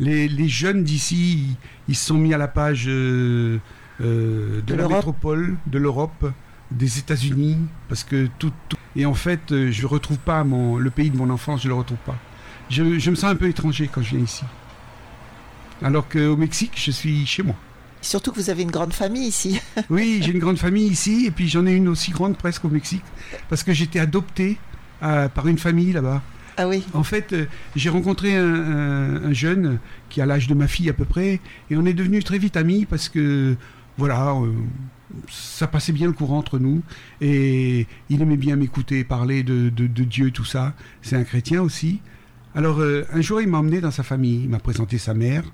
Les, 0.00 0.28
les 0.28 0.48
jeunes 0.48 0.84
d'ici, 0.84 1.56
ils, 1.88 1.94
se 1.94 2.06
sont 2.06 2.18
mis 2.18 2.34
à 2.34 2.38
la 2.38 2.48
page 2.48 2.86
de, 2.86 3.60
De 4.00 4.62
la 4.74 4.88
métropole, 4.96 5.56
de 5.66 5.78
l'Europe, 5.78 6.30
des 6.70 6.98
États-Unis, 6.98 7.56
parce 7.88 8.04
que 8.04 8.28
tout, 8.38 8.52
tout- 8.68 8.76
Et 8.96 9.06
en 9.06 9.14
fait, 9.14 9.70
je 9.70 9.86
retrouve 9.86 10.18
pas 10.18 10.44
mon, 10.44 10.76
le 10.76 10.90
pays 10.90 11.10
de 11.10 11.16
mon 11.16 11.30
enfance, 11.30 11.62
je 11.62 11.68
le 11.68 11.74
retrouve 11.74 11.98
pas. 12.04 12.16
Je, 12.70 12.98
je 12.98 13.10
me 13.10 13.14
sens 13.16 13.30
un 13.30 13.36
peu 13.36 13.48
étranger 13.48 13.88
quand 13.92 14.02
je 14.02 14.10
viens 14.16 14.24
ici. 14.24 14.42
Alors 15.82 16.08
qu'au 16.08 16.36
Mexique, 16.36 16.72
je 16.76 16.90
suis 16.90 17.26
chez 17.26 17.42
moi. 17.42 17.54
Surtout 18.00 18.30
que 18.32 18.36
vous 18.40 18.50
avez 18.50 18.62
une 18.62 18.70
grande 18.70 18.92
famille 18.92 19.26
ici. 19.26 19.60
Oui, 19.90 20.20
j'ai 20.22 20.32
une 20.32 20.38
grande 20.38 20.58
famille 20.58 20.86
ici, 20.86 21.26
et 21.26 21.30
puis 21.30 21.48
j'en 21.48 21.66
ai 21.66 21.72
une 21.72 21.88
aussi 21.88 22.10
grande 22.12 22.36
presque 22.36 22.64
au 22.64 22.68
Mexique, 22.68 23.02
parce 23.48 23.62
que 23.62 23.72
j'étais 23.72 23.98
adopté 23.98 24.58
euh, 25.02 25.28
par 25.28 25.46
une 25.48 25.58
famille 25.58 25.92
là-bas. 25.92 26.22
Ah 26.56 26.66
oui. 26.68 26.84
En 26.94 27.02
fait, 27.02 27.32
euh, 27.34 27.46
j'ai 27.74 27.90
rencontré 27.90 28.36
un, 28.36 28.44
un- 28.54 29.24
un 29.24 29.32
jeune 29.32 29.78
qui 30.08 30.20
a 30.20 30.26
l'âge 30.26 30.46
de 30.46 30.54
ma 30.54 30.66
fille 30.68 30.88
à 30.88 30.92
peu 30.94 31.04
près, 31.04 31.40
et 31.70 31.76
on 31.76 31.84
est 31.84 31.92
devenus 31.94 32.24
très 32.24 32.38
vite 32.38 32.56
amis 32.56 32.86
parce 32.86 33.08
que, 33.08 33.56
voilà, 33.98 34.30
euh, 34.32 34.52
ça 35.30 35.66
passait 35.66 35.92
bien 35.92 36.06
le 36.06 36.12
courant 36.12 36.38
entre 36.38 36.58
nous, 36.58 36.82
et 37.20 37.86
il 38.08 38.22
aimait 38.22 38.36
bien 38.38 38.56
m'écouter 38.56 39.04
parler 39.04 39.42
de, 39.42 39.68
de- 39.68 39.86
de 39.86 40.04
Dieu, 40.04 40.30
tout 40.30 40.44
ça. 40.44 40.72
C'est 41.02 41.16
un 41.16 41.24
chrétien 41.24 41.60
aussi. 41.60 42.00
Alors, 42.56 42.80
euh, 42.80 43.06
un 43.12 43.20
jour, 43.20 43.42
il 43.42 43.48
m'a 43.48 43.58
emmené 43.58 43.82
dans 43.82 43.90
sa 43.90 44.02
famille, 44.02 44.44
il 44.44 44.48
m'a 44.48 44.58
présenté 44.58 44.96
sa 44.96 45.12
mère, 45.12 45.44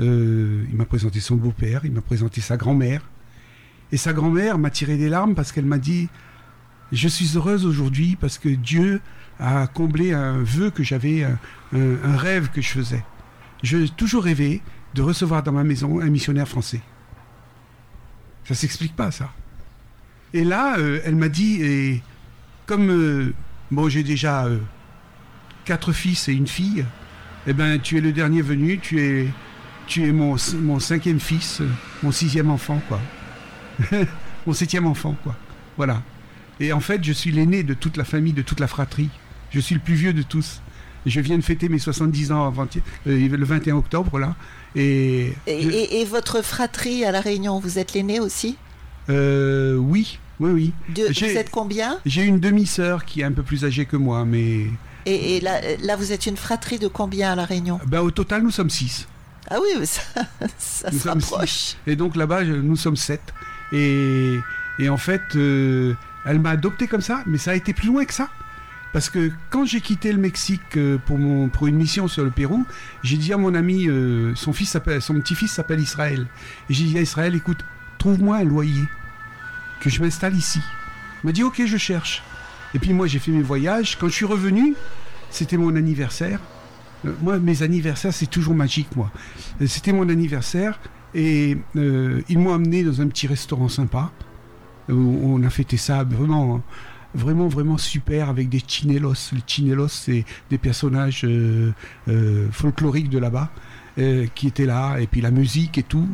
euh, 0.00 0.64
il 0.68 0.76
m'a 0.76 0.84
présenté 0.84 1.20
son 1.20 1.36
beau-père, 1.36 1.84
il 1.84 1.92
m'a 1.92 2.00
présenté 2.00 2.40
sa 2.40 2.56
grand-mère, 2.56 3.00
et 3.92 3.96
sa 3.96 4.12
grand-mère 4.12 4.58
m'a 4.58 4.70
tiré 4.70 4.96
des 4.96 5.08
larmes 5.08 5.36
parce 5.36 5.52
qu'elle 5.52 5.66
m'a 5.66 5.78
dit, 5.78 6.08
je 6.90 7.06
suis 7.06 7.36
heureuse 7.36 7.64
aujourd'hui 7.64 8.16
parce 8.20 8.38
que 8.38 8.48
Dieu 8.48 9.00
a 9.38 9.68
comblé 9.68 10.14
un 10.14 10.42
vœu 10.42 10.70
que 10.70 10.82
j'avais, 10.82 11.22
un, 11.22 12.16
rêve 12.16 12.50
que 12.50 12.60
je 12.60 12.70
faisais. 12.70 13.04
J'ai 13.62 13.88
toujours 13.88 14.24
rêvé 14.24 14.62
de 14.94 15.02
recevoir 15.02 15.44
dans 15.44 15.52
ma 15.52 15.62
maison 15.62 16.00
un 16.00 16.10
missionnaire 16.10 16.48
français. 16.48 16.80
Ça 18.42 18.56
s'explique 18.56 18.96
pas, 18.96 19.12
ça. 19.12 19.32
Et 20.32 20.42
là, 20.42 20.76
euh, 20.78 20.98
elle 21.04 21.14
m'a 21.14 21.28
dit, 21.28 21.62
et 21.62 22.02
comme 22.66 23.32
bon, 23.70 23.88
j'ai 23.88 24.02
déjà 24.02 24.48
quatre 25.66 25.92
fils 25.92 26.28
et 26.28 26.32
une 26.32 26.46
fille, 26.46 26.84
eh 27.46 27.52
ben, 27.52 27.78
tu 27.80 27.98
es 27.98 28.00
le 28.00 28.12
dernier 28.12 28.40
venu, 28.42 28.78
tu 28.78 29.00
es, 29.00 29.28
tu 29.86 30.04
es 30.08 30.12
mon, 30.12 30.36
mon 30.62 30.78
cinquième 30.80 31.20
fils, 31.20 31.60
euh, 31.60 31.68
mon 32.02 32.10
sixième 32.12 32.50
enfant, 32.50 32.80
quoi. 32.88 33.00
mon 34.46 34.52
septième 34.52 34.86
enfant, 34.86 35.14
quoi. 35.22 35.36
Voilà. 35.76 36.02
Et 36.60 36.72
en 36.72 36.80
fait, 36.80 37.04
je 37.04 37.12
suis 37.12 37.30
l'aîné 37.32 37.62
de 37.62 37.74
toute 37.74 37.96
la 37.98 38.04
famille, 38.04 38.32
de 38.32 38.42
toute 38.42 38.60
la 38.60 38.66
fratrie. 38.66 39.10
Je 39.50 39.60
suis 39.60 39.74
le 39.74 39.80
plus 39.80 39.94
vieux 39.94 40.12
de 40.14 40.22
tous. 40.22 40.62
Je 41.04 41.20
viens 41.20 41.36
de 41.36 41.42
fêter 41.44 41.68
mes 41.68 41.78
70 41.78 42.32
ans 42.32 42.46
avant 42.46 42.66
le 43.04 43.44
21 43.44 43.76
octobre, 43.76 44.18
là. 44.18 44.34
Et, 44.74 45.32
Et, 45.46 45.62
je- 45.62 45.68
et- 45.70 46.00
et 46.00 46.04
votre 46.04 46.42
fratrie 46.42 47.04
à 47.04 47.12
La 47.12 47.20
Réunion, 47.20 47.60
vous 47.60 47.78
êtes 47.78 47.92
l'aîné 47.94 48.18
aussi? 48.18 48.56
Euh, 49.08 49.76
oui, 49.76 50.18
oui, 50.40 50.50
oui. 50.50 50.72
De- 50.94 51.06
Vous 51.06 51.36
êtes 51.38 51.50
combien? 51.50 51.98
J'ai 52.06 52.24
une 52.24 52.40
demi-sœur 52.40 53.04
qui 53.04 53.20
est 53.20 53.24
un 53.24 53.30
peu 53.32 53.42
plus 53.44 53.64
âgée 53.64 53.84
que 53.84 53.96
moi, 53.96 54.24
mais 54.24 54.66
et, 55.06 55.36
et 55.36 55.40
là, 55.40 55.60
là, 55.82 55.96
vous 55.96 56.12
êtes 56.12 56.26
une 56.26 56.36
fratrie 56.36 56.78
de 56.78 56.88
combien 56.88 57.32
à 57.32 57.36
La 57.36 57.44
Réunion 57.44 57.80
ben, 57.86 58.00
au 58.00 58.10
total, 58.10 58.42
nous 58.42 58.50
sommes 58.50 58.70
six. 58.70 59.06
Ah 59.48 59.56
oui, 59.62 59.86
ça, 59.86 60.02
ça 60.58 60.90
Nous 60.90 60.98
se 60.98 61.04
sommes 61.04 61.20
rapproche. 61.20 61.76
Et 61.86 61.94
donc 61.96 62.16
là-bas, 62.16 62.44
nous 62.44 62.76
sommes 62.76 62.96
sept. 62.96 63.22
Et, 63.72 64.38
et 64.78 64.88
en 64.88 64.96
fait, 64.96 65.22
euh, 65.36 65.94
elle 66.24 66.40
m'a 66.40 66.50
adopté 66.50 66.86
comme 66.88 67.00
ça, 67.00 67.22
mais 67.26 67.38
ça 67.38 67.52
a 67.52 67.54
été 67.54 67.72
plus 67.72 67.86
loin 67.88 68.04
que 68.04 68.12
ça. 68.14 68.28
Parce 68.92 69.10
que 69.10 69.30
quand 69.50 69.64
j'ai 69.66 69.80
quitté 69.80 70.10
le 70.12 70.18
Mexique 70.18 70.76
euh, 70.76 70.96
pour, 71.04 71.18
mon, 71.18 71.48
pour 71.48 71.66
une 71.66 71.76
mission 71.76 72.08
sur 72.08 72.24
le 72.24 72.30
Pérou, 72.30 72.64
j'ai 73.02 73.16
dit 73.18 73.32
à 73.32 73.36
mon 73.36 73.54
ami, 73.54 73.88
euh, 73.88 74.34
son, 74.34 74.52
fils 74.52 74.70
s'appelle- 74.70 75.02
son 75.02 75.14
petit-fils 75.14 75.52
s'appelle 75.52 75.80
Israël. 75.80 76.26
Et 76.70 76.74
j'ai 76.74 76.84
dit 76.84 76.96
à 76.98 77.02
Israël, 77.02 77.34
écoute, 77.34 77.58
trouve-moi 77.98 78.38
un 78.38 78.44
loyer, 78.44 78.84
que 79.80 79.90
je 79.90 80.00
m'installe 80.00 80.34
ici. 80.34 80.60
Il 81.22 81.26
m'a 81.26 81.32
dit, 81.32 81.42
ok, 81.42 81.62
je 81.66 81.76
cherche. 81.76 82.22
Et 82.76 82.78
puis 82.78 82.92
moi, 82.92 83.06
j'ai 83.06 83.18
fait 83.18 83.30
mes 83.30 83.40
voyages. 83.40 83.96
Quand 83.98 84.08
je 84.08 84.12
suis 84.12 84.26
revenu, 84.26 84.74
c'était 85.30 85.56
mon 85.56 85.74
anniversaire. 85.76 86.40
Euh, 87.06 87.12
moi, 87.22 87.38
mes 87.38 87.62
anniversaires, 87.62 88.12
c'est 88.12 88.26
toujours 88.26 88.54
magique, 88.54 88.94
moi. 88.94 89.10
Euh, 89.62 89.66
C'était 89.66 89.92
mon 89.92 90.10
anniversaire. 90.10 90.78
Et 91.14 91.56
euh, 91.76 92.20
ils 92.28 92.38
m'ont 92.38 92.52
amené 92.52 92.84
dans 92.84 93.00
un 93.00 93.06
petit 93.06 93.26
restaurant 93.28 93.70
sympa. 93.70 94.12
Où 94.90 94.92
on 94.92 95.42
a 95.42 95.48
fêté 95.48 95.78
ça 95.78 96.04
vraiment, 96.04 96.60
vraiment, 97.14 97.48
vraiment 97.48 97.78
super 97.78 98.28
avec 98.28 98.50
des 98.50 98.60
chinelos. 98.66 99.30
Les 99.32 99.42
chinelos, 99.46 99.88
c'est 99.88 100.26
des 100.50 100.58
personnages 100.58 101.26
folkloriques 102.52 103.08
de 103.08 103.18
là-bas 103.18 103.50
qui 104.34 104.48
étaient 104.48 104.66
là. 104.66 104.98
Et 104.98 105.06
puis 105.06 105.22
la 105.22 105.30
musique 105.30 105.78
et 105.78 105.82
tout. 105.82 106.06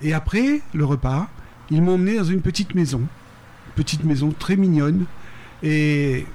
Et 0.00 0.14
après 0.14 0.62
le 0.72 0.86
repas, 0.86 1.28
ils 1.70 1.82
m'ont 1.82 1.96
emmené 1.96 2.16
dans 2.16 2.24
une 2.24 2.40
petite 2.40 2.74
maison. 2.74 3.02
Petite 3.76 4.04
maison 4.04 4.32
très 4.36 4.56
mignonne. 4.56 5.04
Et 5.62 6.26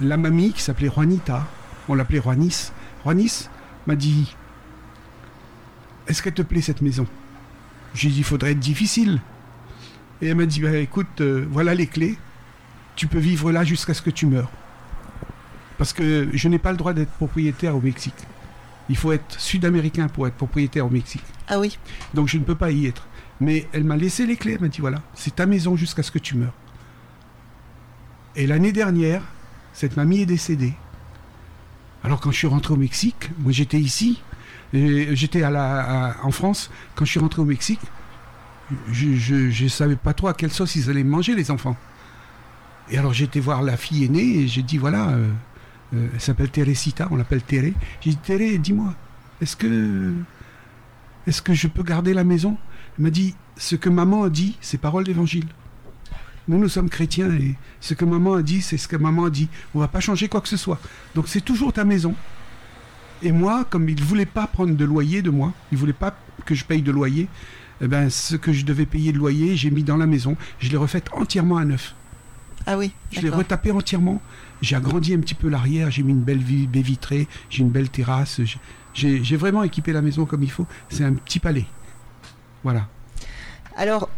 la 0.00 0.16
mamie 0.16 0.52
qui 0.52 0.62
s'appelait 0.62 0.88
Juanita, 0.88 1.46
on 1.88 1.94
l'appelait 1.94 2.20
Juanis, 2.20 2.72
Juanis 3.04 3.48
m'a 3.86 3.96
dit 3.96 4.34
Est-ce 6.06 6.22
qu'elle 6.22 6.34
te 6.34 6.42
plaît 6.42 6.60
cette 6.60 6.82
maison? 6.82 7.06
J'ai 7.94 8.08
dit 8.08 8.18
Il 8.18 8.24
faudrait 8.24 8.52
être 8.52 8.58
difficile. 8.58 9.20
Et 10.22 10.28
elle 10.28 10.36
m'a 10.36 10.46
dit 10.46 10.60
Bah, 10.60 10.76
Écoute, 10.76 11.20
euh, 11.20 11.46
voilà 11.50 11.74
les 11.74 11.86
clés. 11.86 12.16
Tu 12.96 13.06
peux 13.06 13.18
vivre 13.18 13.52
là 13.52 13.64
jusqu'à 13.64 13.94
ce 13.94 14.02
que 14.02 14.10
tu 14.10 14.26
meurs. 14.26 14.50
Parce 15.78 15.92
que 15.92 16.28
je 16.32 16.48
n'ai 16.48 16.58
pas 16.58 16.72
le 16.72 16.76
droit 16.76 16.92
d'être 16.92 17.12
propriétaire 17.12 17.74
au 17.74 17.80
Mexique. 17.80 18.14
Il 18.88 18.96
faut 18.96 19.12
être 19.12 19.40
sud-américain 19.40 20.08
pour 20.08 20.26
être 20.26 20.34
propriétaire 20.34 20.84
au 20.86 20.90
Mexique. 20.90 21.24
Ah 21.48 21.58
oui. 21.58 21.78
Donc 22.12 22.28
je 22.28 22.38
ne 22.38 22.44
peux 22.44 22.54
pas 22.54 22.70
y 22.70 22.86
être. 22.86 23.06
Mais 23.40 23.66
elle 23.72 23.84
m'a 23.84 23.96
laissé 23.96 24.26
les 24.26 24.36
clés. 24.36 24.54
Elle 24.54 24.60
m'a 24.60 24.68
dit 24.68 24.80
Voilà, 24.80 25.02
c'est 25.14 25.36
ta 25.36 25.46
maison 25.46 25.76
jusqu'à 25.76 26.02
ce 26.02 26.10
que 26.10 26.18
tu 26.18 26.36
meurs. 26.36 26.52
Et 28.36 28.46
l'année 28.46 28.72
dernière, 28.72 29.22
cette 29.72 29.96
mamie 29.96 30.20
est 30.20 30.26
décédée. 30.26 30.74
Alors 32.02 32.20
quand 32.20 32.30
je 32.30 32.36
suis 32.36 32.46
rentré 32.46 32.74
au 32.74 32.76
Mexique, 32.76 33.30
moi 33.38 33.52
j'étais 33.52 33.78
ici, 33.78 34.22
j'étais 34.72 35.42
à 35.42 36.16
en 36.22 36.30
France. 36.30 36.70
Quand 36.94 37.04
je 37.04 37.10
suis 37.10 37.20
rentré 37.20 37.42
au 37.42 37.44
Mexique, 37.44 37.80
je 38.90 39.62
ne 39.64 39.68
savais 39.68 39.96
pas 39.96 40.14
trop 40.14 40.28
à 40.28 40.34
quelle 40.34 40.52
sauce 40.52 40.76
ils 40.76 40.88
allaient 40.90 41.04
manger 41.04 41.34
les 41.34 41.50
enfants. 41.50 41.76
Et 42.90 42.98
alors 42.98 43.18
été 43.20 43.38
voir 43.38 43.62
la 43.62 43.76
fille 43.76 44.04
aînée 44.04 44.38
et 44.38 44.48
j'ai 44.48 44.62
dit 44.62 44.78
voilà, 44.78 45.10
euh, 45.10 45.30
euh, 45.94 46.08
elle 46.12 46.20
s'appelle 46.20 46.50
Teresita, 46.50 47.08
on 47.10 47.16
l'appelle 47.16 47.42
Théré. 47.42 47.74
J'ai 48.00 48.10
dit 48.10 48.16
Théré, 48.16 48.58
dis-moi, 48.58 48.94
est-ce 49.40 49.56
que 49.56 50.12
est-ce 51.26 51.42
que 51.42 51.54
je 51.54 51.68
peux 51.68 51.82
garder 51.82 52.14
la 52.14 52.24
maison? 52.24 52.56
Elle 52.98 53.04
m'a 53.04 53.10
dit 53.10 53.36
ce 53.56 53.76
que 53.76 53.88
maman 53.88 54.24
a 54.24 54.30
dit, 54.30 54.56
c'est 54.60 54.78
parole 54.78 55.04
d'évangile. 55.04 55.46
Nous, 56.50 56.58
nous 56.58 56.68
sommes 56.68 56.90
chrétiens 56.90 57.30
et 57.30 57.54
ce 57.80 57.94
que 57.94 58.04
maman 58.04 58.34
a 58.34 58.42
dit, 58.42 58.60
c'est 58.60 58.76
ce 58.76 58.88
que 58.88 58.96
maman 58.96 59.26
a 59.26 59.30
dit. 59.30 59.48
On 59.72 59.78
va 59.78 59.86
pas 59.86 60.00
changer 60.00 60.28
quoi 60.28 60.40
que 60.40 60.48
ce 60.48 60.56
soit. 60.56 60.80
Donc 61.14 61.28
c'est 61.28 61.40
toujours 61.40 61.72
ta 61.72 61.84
maison. 61.84 62.16
Et 63.22 63.30
moi, 63.30 63.64
comme 63.70 63.88
il 63.88 63.94
ne 63.94 64.04
voulait 64.04 64.26
pas 64.26 64.48
prendre 64.48 64.74
de 64.74 64.84
loyer 64.84 65.22
de 65.22 65.30
moi, 65.30 65.52
il 65.70 65.76
ne 65.76 65.78
voulait 65.78 65.92
pas 65.92 66.18
que 66.44 66.56
je 66.56 66.64
paye 66.64 66.82
de 66.82 66.90
loyer, 66.90 67.28
eh 67.80 67.86
ben, 67.86 68.10
ce 68.10 68.34
que 68.34 68.52
je 68.52 68.64
devais 68.64 68.84
payer 68.84 69.12
de 69.12 69.18
loyer, 69.18 69.54
j'ai 69.54 69.70
mis 69.70 69.84
dans 69.84 69.96
la 69.96 70.06
maison. 70.06 70.36
Je 70.58 70.70
l'ai 70.70 70.76
refaite 70.76 71.06
entièrement 71.12 71.56
à 71.56 71.64
neuf. 71.64 71.94
Ah 72.66 72.76
oui. 72.76 72.90
Je 73.12 73.20
l'ai 73.20 73.30
retapé 73.30 73.70
entièrement. 73.70 74.20
J'ai 74.60 74.74
agrandi 74.74 75.14
un 75.14 75.20
petit 75.20 75.36
peu 75.36 75.48
l'arrière, 75.48 75.92
j'ai 75.92 76.02
mis 76.02 76.10
une 76.10 76.22
belle 76.22 76.42
baie 76.42 76.82
vitrée, 76.82 77.28
j'ai 77.48 77.62
une 77.62 77.70
belle 77.70 77.90
terrasse. 77.90 78.40
j'ai 78.92 79.36
vraiment 79.36 79.62
équipé 79.62 79.92
la 79.92 80.02
maison 80.02 80.26
comme 80.26 80.42
il 80.42 80.50
faut. 80.50 80.66
C'est 80.88 81.04
un 81.04 81.12
petit 81.14 81.38
palais. 81.38 81.66
Voilà. 82.64 82.88
Alors, 83.76 84.10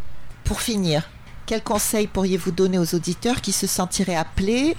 pour 0.45 0.63
finir, 0.63 1.11
quel 1.53 1.63
conseil 1.63 2.07
pourriez-vous 2.07 2.51
donner 2.51 2.79
aux 2.79 2.95
auditeurs 2.95 3.43
qui 3.43 3.53
se 3.53 3.67
sentiraient 3.67 4.17
appelés 4.17 4.75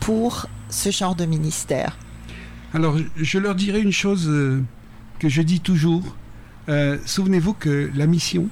pour 0.00 0.46
ce 0.70 0.90
genre 0.90 1.14
de 1.14 1.26
ministère? 1.26 1.98
Alors, 2.72 2.96
je- 3.14 3.38
leur 3.38 3.54
dirais 3.54 3.82
une 3.82 3.92
chose 3.92 4.26
euh, 4.26 4.62
que 5.18 5.28
je 5.28 5.42
dis 5.42 5.60
toujours. 5.60 6.16
Euh, 6.70 6.96
Souvenez-vous 7.04 7.52
que 7.52 7.90
la 7.94 8.06
mission, 8.06 8.48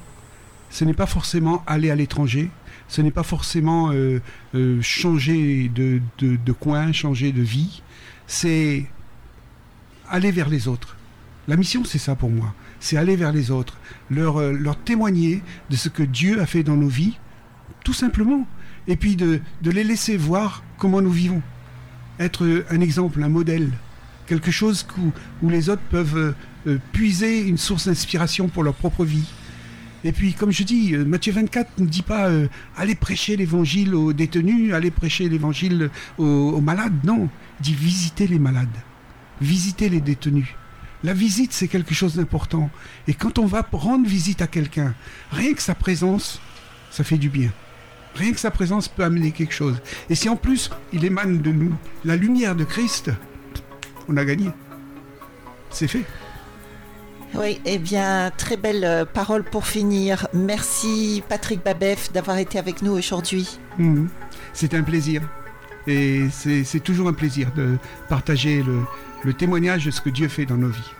ce 0.69 0.85
n'est 0.85 0.93
pas 0.93 1.07
forcément 1.07 1.63
aller 1.67 1.91
à 1.91 1.95
l'étranger, 1.95 2.51
ce 2.89 3.01
n'est 3.01 3.11
pas 3.11 3.23
forcément 3.23 3.91
euh, 3.91 4.21
changer 4.83 5.71
de, 5.75 6.53
coin, 6.53 6.93
changer 6.93 7.33
de 7.33 7.41
vie, 7.41 7.81
c'est 8.27 8.85
aller 10.11 10.31
vers 10.31 10.51
les 10.51 10.69
autres. 10.69 10.95
La 11.49 11.57
mission, 11.57 11.87
c'est 11.87 11.97
ça 11.97 12.15
pour 12.15 12.29
moi. 12.29 12.53
C'est 12.81 12.99
aller 12.99 13.17
vers 13.17 13.33
les 13.33 13.51
autres, 13.51 13.79
leur 14.11 14.77
témoigner 14.85 15.43
de 15.71 15.77
ce 15.77 15.89
que 15.89 16.03
Dieu 16.03 16.39
a 16.43 16.45
fait 16.45 16.63
dans 16.63 16.77
nos 16.77 16.89
vies, 16.89 17.17
tout 17.85 17.93
simplement. 17.93 18.47
Et 18.89 18.97
puis 18.97 19.17
de, 19.17 19.41
les 19.63 19.85
laisser 19.85 20.17
voir 20.17 20.63
comment 20.79 21.01
nous 21.01 21.11
vivons. 21.11 21.43
Être 22.19 22.65
un 22.71 22.81
exemple, 22.81 23.23
un 23.23 23.29
modèle. 23.29 23.71
Quelque 24.27 24.51
chose 24.51 24.87
où, 25.43 25.49
les 25.49 25.69
autres 25.69 25.83
peuvent 25.91 26.35
euh, 26.67 26.79
puiser 26.93 27.41
une 27.47 27.59
source 27.59 27.87
d'inspiration 27.87 28.49
pour 28.49 28.63
leur 28.63 28.75
propre 28.75 29.05
vie. 29.05 29.27
Et 30.03 30.13
puis, 30.13 30.33
comme 30.33 30.51
je 30.51 30.63
dis, 30.63 30.95
euh, 30.95 31.05
Matthieu 31.05 31.33
24 31.33 31.79
ne 31.79 31.87
dit 31.87 32.03
pas 32.03 32.29
euh, 32.29 32.47
allez 32.77 32.95
prêcher 32.95 33.37
l'évangile 33.37 33.95
aux 33.95 34.13
détenus, 34.13 34.73
allez 34.73 34.91
prêcher 34.91 35.29
l'évangile 35.29 35.91
aux, 36.19 36.25
aux 36.25 36.61
malades. 36.61 37.05
Non, 37.05 37.29
il 37.61 37.63
dit 37.65 37.75
visitez 37.75 38.27
les 38.27 38.39
malades, 38.39 38.69
visitez 39.41 39.89
les 39.89 40.01
détenus. 40.01 40.55
La 41.03 41.15
visite, 41.15 41.53
c'est 41.53 41.69
quelque 41.69 41.95
chose 41.95 42.17
d'important. 42.17 42.71
Et 43.09 43.15
quand 43.15 43.39
on 43.39 43.47
va 43.47 43.67
rendre 43.73 44.07
visite 44.07 44.43
à 44.43 44.47
quelqu'un, 44.47 44.95
rien 45.33 45.55
que 45.55 45.63
sa 45.63 45.75
présence, 45.75 46.41
ça 46.91 47.05
fait 47.05 47.17
du 47.17 47.31
bien. 47.31 47.51
Rien 48.21 48.35
que 48.35 48.41
sa 48.41 48.51
présence 48.51 48.87
peut 48.87 49.03
amener 49.03 49.31
quelque 49.31 49.55
chose. 49.55 49.81
Et 50.11 50.15
si 50.15 50.29
en 50.29 50.37
plus 50.37 50.69
il 50.93 51.07
émane 51.07 51.39
de 51.39 51.51
nous 51.51 51.73
la 52.05 52.17
lumière 52.17 52.55
de 52.55 52.65
Christ, 52.65 53.11
on 54.09 54.17
a 54.19 54.25
gagné. 54.27 54.51
C'est 55.71 55.89
fait. 55.89 56.05
Oui, 57.35 57.63
eh 57.65 57.79
bien, 57.79 58.31
très 58.37 58.59
belle 58.59 58.85
euh, 58.85 59.05
parole 59.07 59.43
pour 59.43 59.67
finir. 59.67 60.27
Merci 60.35 61.23
Patrick 61.31 61.65
Babef 61.65 62.13
d'avoir 62.13 62.37
été 62.37 62.59
avec 62.59 62.83
nous 62.83 62.93
aujourd'hui. 62.93 63.59
Mhm. 63.79 64.11
C'est 64.53 64.75
un 64.75 64.83
plaisir. 64.83 65.23
Et 65.87 66.27
c'est 66.31 66.65
c'est 66.65 66.81
toujours 66.81 67.09
un 67.09 67.15
plaisir 67.15 67.51
de 67.57 67.79
partager 68.11 68.63
le, 68.63 68.83
le 69.25 69.33
témoignage 69.33 69.87
de 69.87 69.91
ce 69.91 70.03
que 70.03 70.11
Dieu 70.11 70.29
fait 70.29 70.45
dans 70.45 70.59
nos 70.59 70.69
vies. 70.69 70.93